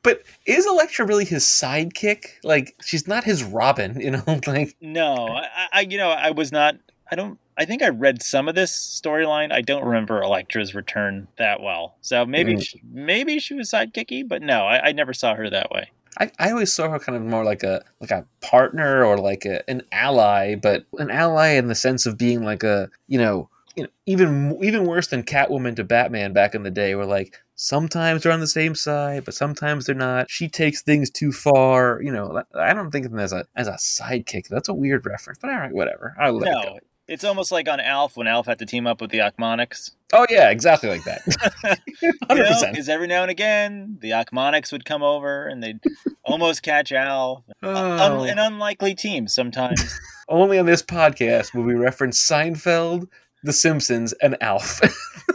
But 0.02 0.22
is 0.46 0.66
Elektra 0.66 1.06
really 1.06 1.24
his 1.24 1.44
sidekick? 1.44 2.26
Like, 2.42 2.74
she's 2.82 3.06
not 3.08 3.24
his 3.24 3.42
Robin, 3.42 4.00
you 4.00 4.10
know? 4.12 4.22
Like, 4.46 4.76
No, 4.80 5.26
I, 5.28 5.66
I 5.72 5.80
you 5.80 5.98
know 5.98 6.08
I 6.10 6.30
was 6.30 6.52
not. 6.52 6.76
I 7.10 7.16
don't. 7.16 7.38
I 7.58 7.64
think 7.64 7.82
I 7.82 7.88
read 7.88 8.22
some 8.22 8.48
of 8.48 8.54
this 8.54 8.72
storyline. 8.72 9.52
I 9.52 9.62
don't 9.62 9.84
remember 9.84 10.20
Elektra's 10.22 10.74
return 10.74 11.28
that 11.38 11.60
well. 11.62 11.96
So 12.02 12.26
maybe 12.26 12.54
Mm. 12.54 12.62
she, 12.62 12.82
maybe 12.92 13.38
she 13.38 13.54
was 13.54 13.70
sidekicky, 13.70 14.26
but 14.28 14.42
no, 14.42 14.66
I, 14.66 14.88
I 14.88 14.92
never 14.92 15.14
saw 15.14 15.34
her 15.34 15.48
that 15.50 15.70
way. 15.70 15.90
I, 16.18 16.30
I 16.38 16.50
always 16.50 16.72
saw 16.72 16.88
her 16.90 16.98
kind 16.98 17.16
of 17.16 17.22
more 17.22 17.44
like 17.44 17.62
a 17.62 17.82
like 18.00 18.10
a 18.10 18.26
partner 18.40 19.04
or 19.04 19.18
like 19.18 19.44
a, 19.44 19.68
an 19.68 19.82
ally, 19.92 20.54
but 20.54 20.84
an 20.94 21.10
ally 21.10 21.48
in 21.52 21.68
the 21.68 21.74
sense 21.74 22.06
of 22.06 22.16
being 22.16 22.42
like 22.44 22.62
a 22.62 22.88
you 23.06 23.18
know 23.18 23.50
you 23.74 23.82
know 23.82 23.88
even 24.06 24.58
even 24.62 24.86
worse 24.86 25.08
than 25.08 25.22
Catwoman 25.24 25.76
to 25.76 25.84
Batman 25.84 26.32
back 26.32 26.54
in 26.54 26.62
the 26.62 26.70
day, 26.70 26.94
where 26.94 27.04
like 27.04 27.36
sometimes 27.54 28.22
they're 28.22 28.32
on 28.32 28.40
the 28.40 28.46
same 28.46 28.74
side, 28.74 29.24
but 29.26 29.34
sometimes 29.34 29.84
they're 29.84 29.94
not. 29.94 30.30
She 30.30 30.48
takes 30.48 30.80
things 30.82 31.10
too 31.10 31.32
far, 31.32 32.00
you 32.02 32.12
know. 32.12 32.42
I 32.54 32.72
don't 32.72 32.90
think 32.90 33.04
of 33.04 33.12
them 33.12 33.20
as 33.20 33.34
a 33.34 33.44
as 33.54 33.68
a 33.68 33.72
sidekick. 33.72 34.48
That's 34.48 34.68
a 34.70 34.74
weird 34.74 35.04
reference, 35.04 35.38
but 35.40 35.50
all 35.50 35.58
right, 35.58 35.72
whatever. 35.74 36.14
I'll 36.18 36.32
let 36.32 36.48
it 36.48 36.54
No, 36.54 36.62
go. 36.62 36.78
It's 37.08 37.22
almost 37.22 37.52
like 37.52 37.68
on 37.68 37.78
Alf 37.78 38.16
when 38.16 38.26
Alf 38.26 38.46
had 38.46 38.58
to 38.58 38.66
team 38.66 38.86
up 38.86 39.00
with 39.00 39.10
the 39.10 39.18
Ochmoneks. 39.18 39.92
Oh 40.12 40.26
yeah, 40.28 40.50
exactly 40.50 40.88
like 40.88 41.04
that. 41.04 41.22
Hundred 42.28 42.48
percent. 42.48 42.72
Because 42.72 42.88
every 42.88 43.06
now 43.06 43.22
and 43.22 43.30
again, 43.30 43.98
the 44.00 44.10
Ochmoneks 44.10 44.72
would 44.72 44.84
come 44.84 45.02
over 45.02 45.46
and 45.46 45.62
they'd 45.62 45.80
almost 46.24 46.62
catch 46.62 46.90
Alf. 46.90 47.44
Oh. 47.62 48.22
Un- 48.22 48.28
an 48.28 48.38
unlikely 48.38 48.94
team 48.94 49.28
sometimes. 49.28 49.98
Only 50.28 50.58
on 50.58 50.66
this 50.66 50.82
podcast 50.82 51.54
will 51.54 51.62
we 51.62 51.74
reference 51.74 52.18
Seinfeld, 52.18 53.08
The 53.44 53.52
Simpsons, 53.52 54.12
and 54.14 54.36
Alf 54.40 54.80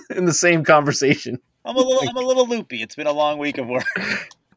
in 0.09 0.25
the 0.25 0.33
same 0.33 0.65
conversation. 0.65 1.39
I'm 1.63 1.75
a 1.75 1.79
little, 1.79 2.09
I'm 2.09 2.17
a 2.17 2.27
little 2.27 2.47
loopy. 2.47 2.81
It's 2.81 2.95
been 2.95 3.07
a 3.07 3.13
long 3.13 3.37
week 3.37 3.57
of 3.57 3.67
work. 3.67 3.85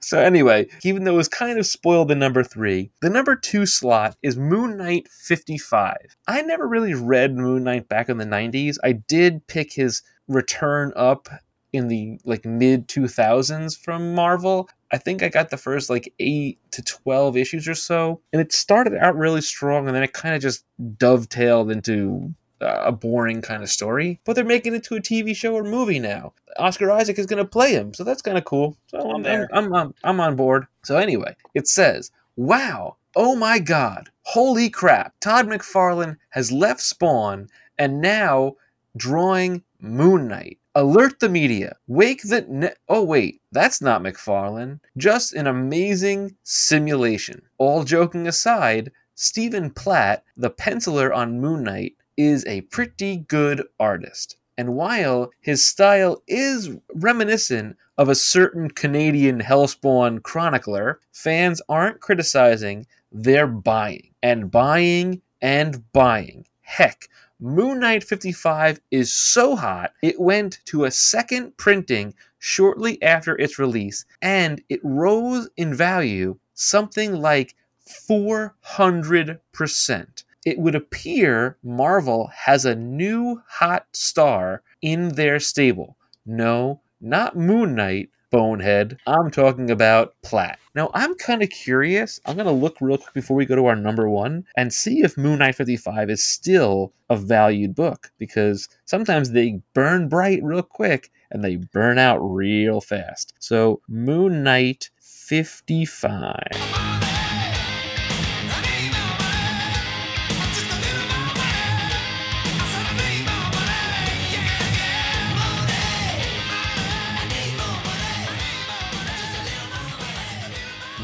So 0.04 0.20
anyway, 0.20 0.68
even 0.82 1.04
though 1.04 1.14
it 1.14 1.16
was 1.16 1.28
kind 1.28 1.58
of 1.58 1.66
spoiled 1.66 2.08
the 2.08 2.14
number 2.14 2.44
three, 2.44 2.90
the 3.00 3.08
number 3.08 3.34
two 3.34 3.64
slot 3.64 4.16
is 4.22 4.36
Moon 4.36 4.76
Knight 4.76 5.08
55. 5.08 5.96
I 6.28 6.42
never 6.42 6.68
really 6.68 6.92
read 6.92 7.34
Moon 7.34 7.64
Knight 7.64 7.88
back 7.88 8.10
in 8.10 8.18
the 8.18 8.26
90s. 8.26 8.76
I 8.84 8.92
did 8.92 9.46
pick 9.46 9.72
his 9.72 10.02
return 10.28 10.92
up 10.94 11.28
in 11.72 11.88
the 11.88 12.18
like 12.24 12.44
mid 12.44 12.86
2000s 12.86 13.78
from 13.78 14.14
Marvel. 14.14 14.68
I 14.92 14.98
think 14.98 15.22
I 15.22 15.28
got 15.30 15.48
the 15.48 15.56
first 15.56 15.88
like 15.88 16.12
8 16.20 16.58
to 16.72 16.82
12 16.82 17.36
issues 17.38 17.66
or 17.66 17.74
so, 17.74 18.20
and 18.32 18.42
it 18.42 18.52
started 18.52 18.94
out 18.94 19.16
really 19.16 19.40
strong 19.40 19.86
and 19.86 19.96
then 19.96 20.02
it 20.02 20.12
kind 20.12 20.34
of 20.34 20.42
just 20.42 20.64
dovetailed 20.98 21.70
into 21.70 22.34
a 22.60 22.92
boring 22.92 23.42
kind 23.42 23.62
of 23.62 23.68
story. 23.68 24.20
But 24.24 24.34
they're 24.36 24.44
making 24.44 24.74
it 24.74 24.84
to 24.84 24.96
a 24.96 25.00
TV 25.00 25.34
show 25.34 25.54
or 25.54 25.64
movie 25.64 25.98
now. 25.98 26.32
Oscar 26.56 26.90
Isaac 26.90 27.18
is 27.18 27.26
going 27.26 27.42
to 27.42 27.48
play 27.48 27.72
him, 27.72 27.94
so 27.94 28.04
that's 28.04 28.22
kind 28.22 28.38
of 28.38 28.44
cool. 28.44 28.76
So 28.86 28.98
I'm, 28.98 29.26
I'm. 29.26 29.48
I'm, 29.52 29.74
I'm, 29.74 29.94
I'm 30.04 30.20
on 30.20 30.36
board. 30.36 30.66
So 30.84 30.96
anyway, 30.96 31.34
it 31.54 31.66
says, 31.68 32.10
"Wow, 32.36 32.96
oh 33.16 33.34
my 33.34 33.58
God, 33.58 34.08
holy 34.22 34.70
crap! 34.70 35.14
Todd 35.20 35.46
McFarlane 35.46 36.16
has 36.30 36.52
left 36.52 36.80
Spawn 36.80 37.48
and 37.78 38.00
now 38.00 38.56
drawing 38.96 39.62
Moon 39.80 40.28
Knight. 40.28 40.58
Alert 40.76 41.20
the 41.20 41.28
media. 41.28 41.76
Wake 41.86 42.22
the 42.22 42.44
ne- 42.48 42.74
oh 42.88 43.02
wait, 43.02 43.40
that's 43.52 43.82
not 43.82 44.02
McFarlane. 44.02 44.80
Just 44.96 45.34
an 45.34 45.46
amazing 45.46 46.36
simulation. 46.44 47.42
All 47.58 47.84
joking 47.84 48.26
aside." 48.28 48.92
Stephen 49.16 49.70
Platt, 49.70 50.24
the 50.36 50.50
penciler 50.50 51.14
on 51.14 51.40
Moon 51.40 51.62
Knight, 51.62 51.94
is 52.16 52.44
a 52.46 52.62
pretty 52.62 53.16
good 53.16 53.66
artist. 53.78 54.36
And 54.56 54.74
while 54.74 55.30
his 55.40 55.64
style 55.64 56.22
is 56.28 56.70
reminiscent 56.94 57.76
of 57.98 58.08
a 58.08 58.14
certain 58.14 58.70
Canadian 58.70 59.40
Hellspawn 59.40 60.22
chronicler, 60.22 61.00
fans 61.12 61.60
aren't 61.68 62.00
criticizing, 62.00 62.86
they're 63.10 63.46
buying. 63.46 64.10
And 64.22 64.50
buying 64.50 65.22
and 65.42 65.90
buying. 65.92 66.46
Heck, 66.60 67.08
Moon 67.40 67.80
Knight 67.80 68.04
55 68.04 68.80
is 68.90 69.12
so 69.12 69.56
hot, 69.56 69.92
it 70.02 70.20
went 70.20 70.60
to 70.66 70.84
a 70.84 70.90
second 70.90 71.56
printing 71.56 72.14
shortly 72.38 73.02
after 73.02 73.36
its 73.36 73.58
release, 73.58 74.04
and 74.22 74.62
it 74.68 74.80
rose 74.82 75.48
in 75.56 75.74
value 75.74 76.38
something 76.54 77.14
like 77.14 77.54
400%. 77.86 80.24
It 80.44 80.58
would 80.58 80.74
appear 80.74 81.56
Marvel 81.62 82.30
has 82.34 82.66
a 82.66 82.74
new 82.74 83.42
hot 83.48 83.86
star 83.92 84.62
in 84.82 85.08
their 85.10 85.40
stable. 85.40 85.96
No, 86.26 86.80
not 87.00 87.36
Moon 87.36 87.74
Knight, 87.74 88.10
Bonehead. 88.30 88.98
I'm 89.06 89.30
talking 89.30 89.70
about 89.70 90.14
Platt. 90.22 90.58
Now, 90.74 90.90
I'm 90.92 91.14
kind 91.14 91.42
of 91.42 91.50
curious. 91.50 92.20
I'm 92.26 92.34
going 92.34 92.46
to 92.46 92.52
look 92.52 92.76
real 92.80 92.98
quick 92.98 93.14
before 93.14 93.36
we 93.36 93.46
go 93.46 93.54
to 93.54 93.66
our 93.66 93.76
number 93.76 94.08
one 94.08 94.44
and 94.56 94.72
see 94.72 95.02
if 95.02 95.16
Moon 95.16 95.38
Knight 95.38 95.54
55 95.54 96.10
is 96.10 96.24
still 96.24 96.92
a 97.08 97.16
valued 97.16 97.74
book 97.74 98.10
because 98.18 98.68
sometimes 98.84 99.30
they 99.30 99.60
burn 99.72 100.08
bright 100.08 100.42
real 100.42 100.62
quick 100.62 101.10
and 101.30 101.44
they 101.44 101.56
burn 101.56 101.96
out 101.96 102.18
real 102.18 102.80
fast. 102.80 103.32
So, 103.38 103.80
Moon 103.88 104.42
Knight 104.42 104.90
55. 105.00 106.93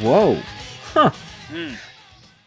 Whoa. 0.00 0.40
Huh. 0.94 1.10
Hmm. 1.52 1.74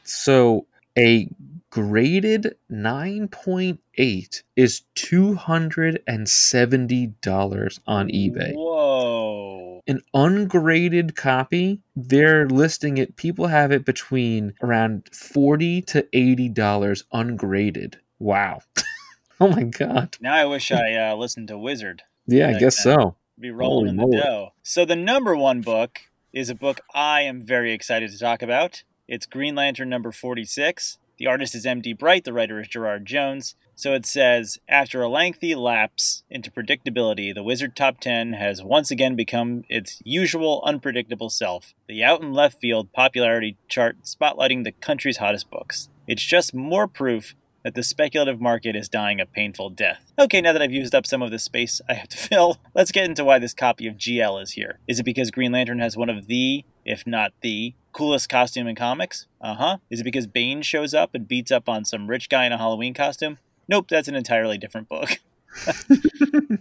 So 0.03 0.65
a 0.97 1.29
graded 1.69 2.55
9.8 2.71 4.43
is 4.55 4.81
$270 4.95 7.79
on 7.85 8.07
eBay. 8.09 8.53
Whoa. 8.55 9.81
An 9.85 10.01
ungraded 10.15 11.15
copy, 11.15 11.79
they're 11.95 12.47
listing 12.47 12.97
it, 12.97 13.17
people 13.17 13.45
have 13.45 13.71
it 13.71 13.85
between 13.85 14.55
around 14.63 15.07
40 15.13 15.83
to 15.83 16.01
$80 16.11 17.03
ungraded. 17.11 17.99
Wow. 18.17 18.61
oh 19.39 19.49
my 19.49 19.61
god. 19.63 20.17
Now 20.19 20.33
I 20.33 20.45
wish 20.45 20.71
I 20.71 20.95
uh, 20.95 21.15
listened 21.17 21.49
to 21.49 21.57
Wizard. 21.59 22.01
Yeah, 22.25 22.49
I 22.49 22.57
guess 22.57 22.81
so. 22.81 23.15
Be 23.39 23.51
rolling 23.51 23.85
Holy 23.85 23.89
in 23.89 23.95
the 23.97 24.01
moly. 24.01 24.17
dough. 24.17 24.53
So 24.63 24.85
the 24.85 24.95
number 24.95 25.35
one 25.35 25.61
book 25.61 25.99
is 26.33 26.49
a 26.49 26.55
book 26.55 26.81
I 26.95 27.21
am 27.21 27.45
very 27.45 27.73
excited 27.73 28.09
to 28.09 28.17
talk 28.17 28.41
about. 28.41 28.83
It's 29.07 29.27
Green 29.27 29.53
Lantern 29.53 29.89
number 29.89 30.11
46. 30.11 30.97
The 31.19 31.27
artist 31.27 31.53
is 31.53 31.63
M.D. 31.63 31.93
Bright, 31.93 32.23
the 32.23 32.33
writer 32.33 32.59
is 32.59 32.67
Gerard 32.67 33.05
Jones. 33.05 33.55
So 33.75 33.93
it 33.93 34.03
says, 34.05 34.57
after 34.67 35.03
a 35.03 35.07
lengthy 35.07 35.53
lapse 35.53 36.23
into 36.31 36.49
predictability, 36.49 37.33
the 37.33 37.43
Wizard 37.43 37.75
Top 37.75 37.99
10 37.99 38.33
has 38.33 38.63
once 38.63 38.89
again 38.89 39.15
become 39.15 39.63
its 39.69 40.01
usual 40.03 40.63
unpredictable 40.65 41.29
self. 41.29 41.75
The 41.87 42.03
out 42.03 42.21
and 42.21 42.33
left 42.33 42.59
field 42.59 42.91
popularity 42.93 43.55
chart 43.67 43.97
spotlighting 44.03 44.63
the 44.63 44.71
country's 44.71 45.17
hottest 45.17 45.51
books. 45.51 45.89
It's 46.07 46.23
just 46.23 46.53
more 46.53 46.87
proof 46.87 47.35
that 47.63 47.75
the 47.75 47.83
speculative 47.83 48.41
market 48.41 48.75
is 48.75 48.89
dying 48.89 49.19
a 49.19 49.25
painful 49.25 49.69
death. 49.69 50.11
Okay, 50.19 50.41
now 50.41 50.53
that 50.53 50.61
I've 50.61 50.71
used 50.71 50.93
up 50.93 51.05
some 51.05 51.21
of 51.21 51.31
the 51.31 51.39
space 51.39 51.81
I 51.89 51.93
have 51.93 52.09
to 52.09 52.17
fill, 52.29 52.57
let's 52.73 52.91
get 52.91 53.05
into 53.05 53.23
why 53.23 53.39
this 53.39 53.53
copy 53.53 53.87
of 53.87 53.95
GL 53.95 54.41
is 54.41 54.51
here. 54.51 54.79
Is 54.87 54.99
it 54.99 55.03
because 55.03 55.31
Green 55.31 55.51
Lantern 55.51 55.79
has 55.79 55.97
one 55.97 56.09
of 56.09 56.27
the, 56.27 56.65
if 56.85 57.07
not 57.07 57.33
the, 57.41 57.73
coolest 57.93 58.27
costume 58.27 58.67
in 58.67 58.75
comics? 58.75 59.27
Uh 59.39 59.55
huh. 59.55 59.77
Is 59.89 60.01
it 60.01 60.03
because 60.03 60.27
Bane 60.27 60.61
shows 60.61 60.93
up 60.93 61.13
and 61.13 61.27
beats 61.27 61.51
up 61.51 61.69
on 61.69 61.85
some 61.85 62.09
rich 62.09 62.29
guy 62.29 62.45
in 62.45 62.51
a 62.51 62.57
Halloween 62.57 62.93
costume? 62.93 63.37
Nope, 63.67 63.87
that's 63.89 64.07
an 64.07 64.15
entirely 64.15 64.57
different 64.57 64.89
book. 64.89 65.19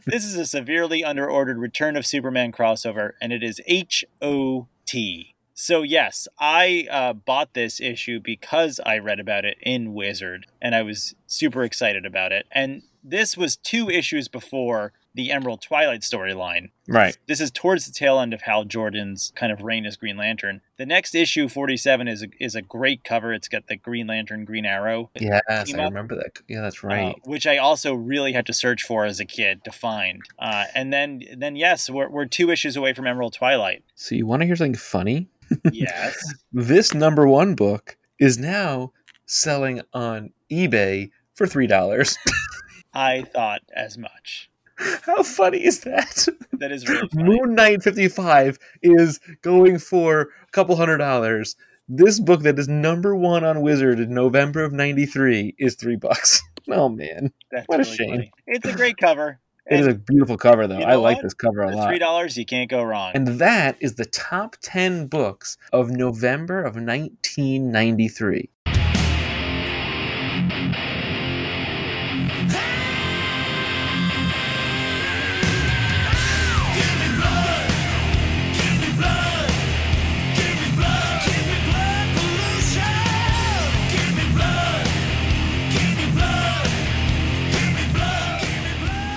this 0.06 0.24
is 0.24 0.36
a 0.36 0.46
severely 0.46 1.02
underordered 1.02 1.58
Return 1.58 1.96
of 1.96 2.06
Superman 2.06 2.52
crossover, 2.52 3.12
and 3.20 3.32
it 3.32 3.42
is 3.42 3.60
H 3.66 4.04
O 4.20 4.68
T. 4.86 5.31
So, 5.62 5.82
yes, 5.82 6.26
I 6.40 6.88
uh, 6.90 7.12
bought 7.12 7.54
this 7.54 7.80
issue 7.80 8.18
because 8.18 8.80
I 8.84 8.98
read 8.98 9.20
about 9.20 9.44
it 9.44 9.58
in 9.62 9.94
Wizard, 9.94 10.48
and 10.60 10.74
I 10.74 10.82
was 10.82 11.14
super 11.28 11.62
excited 11.62 12.04
about 12.04 12.32
it. 12.32 12.46
And 12.50 12.82
this 13.04 13.36
was 13.36 13.58
two 13.58 13.88
issues 13.88 14.26
before 14.26 14.92
the 15.14 15.30
Emerald 15.30 15.62
Twilight 15.62 16.00
storyline. 16.00 16.70
Right. 16.88 17.16
This 17.28 17.40
is 17.40 17.52
towards 17.52 17.86
the 17.86 17.92
tail 17.92 18.18
end 18.18 18.34
of 18.34 18.42
Hal 18.42 18.64
Jordan's 18.64 19.32
kind 19.36 19.52
of 19.52 19.62
reign 19.62 19.86
as 19.86 19.96
Green 19.96 20.16
Lantern. 20.16 20.62
The 20.78 20.86
next 20.86 21.14
issue, 21.14 21.48
47, 21.48 22.08
is 22.08 22.22
a, 22.24 22.26
is 22.40 22.54
a 22.56 22.62
great 22.62 23.04
cover. 23.04 23.32
It's 23.32 23.46
got 23.46 23.68
the 23.68 23.76
Green 23.76 24.08
Lantern, 24.08 24.44
Green 24.44 24.66
Arrow. 24.66 25.10
Yes, 25.20 25.42
I 25.48 25.84
remember 25.84 26.16
that. 26.16 26.40
Yeah, 26.48 26.62
that's 26.62 26.82
uh, 26.82 26.88
right. 26.88 27.16
which 27.24 27.46
I 27.46 27.58
also 27.58 27.94
really 27.94 28.32
had 28.32 28.46
to 28.46 28.52
search 28.52 28.82
for 28.82 29.04
as 29.04 29.20
a 29.20 29.24
kid 29.24 29.62
to 29.64 29.70
find. 29.70 30.22
Uh, 30.40 30.64
and 30.74 30.92
then, 30.92 31.22
then 31.36 31.54
yes, 31.54 31.88
we're, 31.88 32.08
we're 32.08 32.26
two 32.26 32.50
issues 32.50 32.76
away 32.76 32.94
from 32.94 33.06
Emerald 33.06 33.34
Twilight. 33.34 33.84
so 33.94 34.16
you 34.16 34.26
want 34.26 34.40
to 34.40 34.46
hear 34.46 34.56
something 34.56 34.74
funny? 34.74 35.28
Yes. 35.72 36.16
This 36.52 36.92
number 36.94 37.26
one 37.26 37.54
book 37.54 37.96
is 38.18 38.38
now 38.38 38.92
selling 39.26 39.80
on 39.94 40.30
eBay 40.50 41.10
for 41.34 41.46
three 41.46 41.66
dollars. 41.66 42.16
I 42.94 43.22
thought 43.22 43.62
as 43.74 43.96
much. 43.96 44.50
How 45.02 45.22
funny 45.22 45.64
is 45.64 45.80
that? 45.80 46.28
That 46.54 46.72
is 46.72 46.88
really 46.88 47.08
funny. 47.08 47.24
Moon 47.24 47.54
Knight 47.54 47.82
55 47.82 48.58
is 48.82 49.20
going 49.42 49.78
for 49.78 50.20
a 50.20 50.50
couple 50.52 50.76
hundred 50.76 50.98
dollars. 50.98 51.56
This 51.88 52.20
book 52.20 52.42
that 52.42 52.58
is 52.58 52.68
number 52.68 53.14
one 53.16 53.44
on 53.44 53.60
Wizard 53.62 53.98
in 54.00 54.12
November 54.14 54.62
of 54.64 54.72
93 54.72 55.54
is 55.58 55.74
three 55.76 55.96
bucks. 55.96 56.42
Oh 56.70 56.88
man. 56.88 57.32
That's 57.50 57.66
what 57.66 57.80
a 57.80 57.84
shame. 57.84 58.10
funny. 58.10 58.32
It's 58.46 58.64
a 58.68 58.72
great 58.72 58.96
cover. 58.96 59.40
It 59.66 59.80
is 59.80 59.86
a 59.86 59.94
beautiful 59.94 60.36
cover 60.36 60.66
though. 60.66 60.78
You 60.78 60.84
I 60.84 60.92
know 60.92 61.02
like 61.02 61.16
what? 61.16 61.22
this 61.22 61.34
cover 61.34 61.62
a 61.62 61.70
For 61.70 61.76
lot. 61.76 61.88
three 61.88 61.98
dollars, 61.98 62.36
you 62.36 62.44
can't 62.44 62.68
go 62.68 62.82
wrong. 62.82 63.12
And 63.14 63.26
that 63.38 63.76
is 63.80 63.94
the 63.94 64.04
top 64.06 64.56
10 64.62 65.06
books 65.06 65.56
of 65.72 65.90
November 65.90 66.58
of 66.58 66.74
1993. 66.74 68.48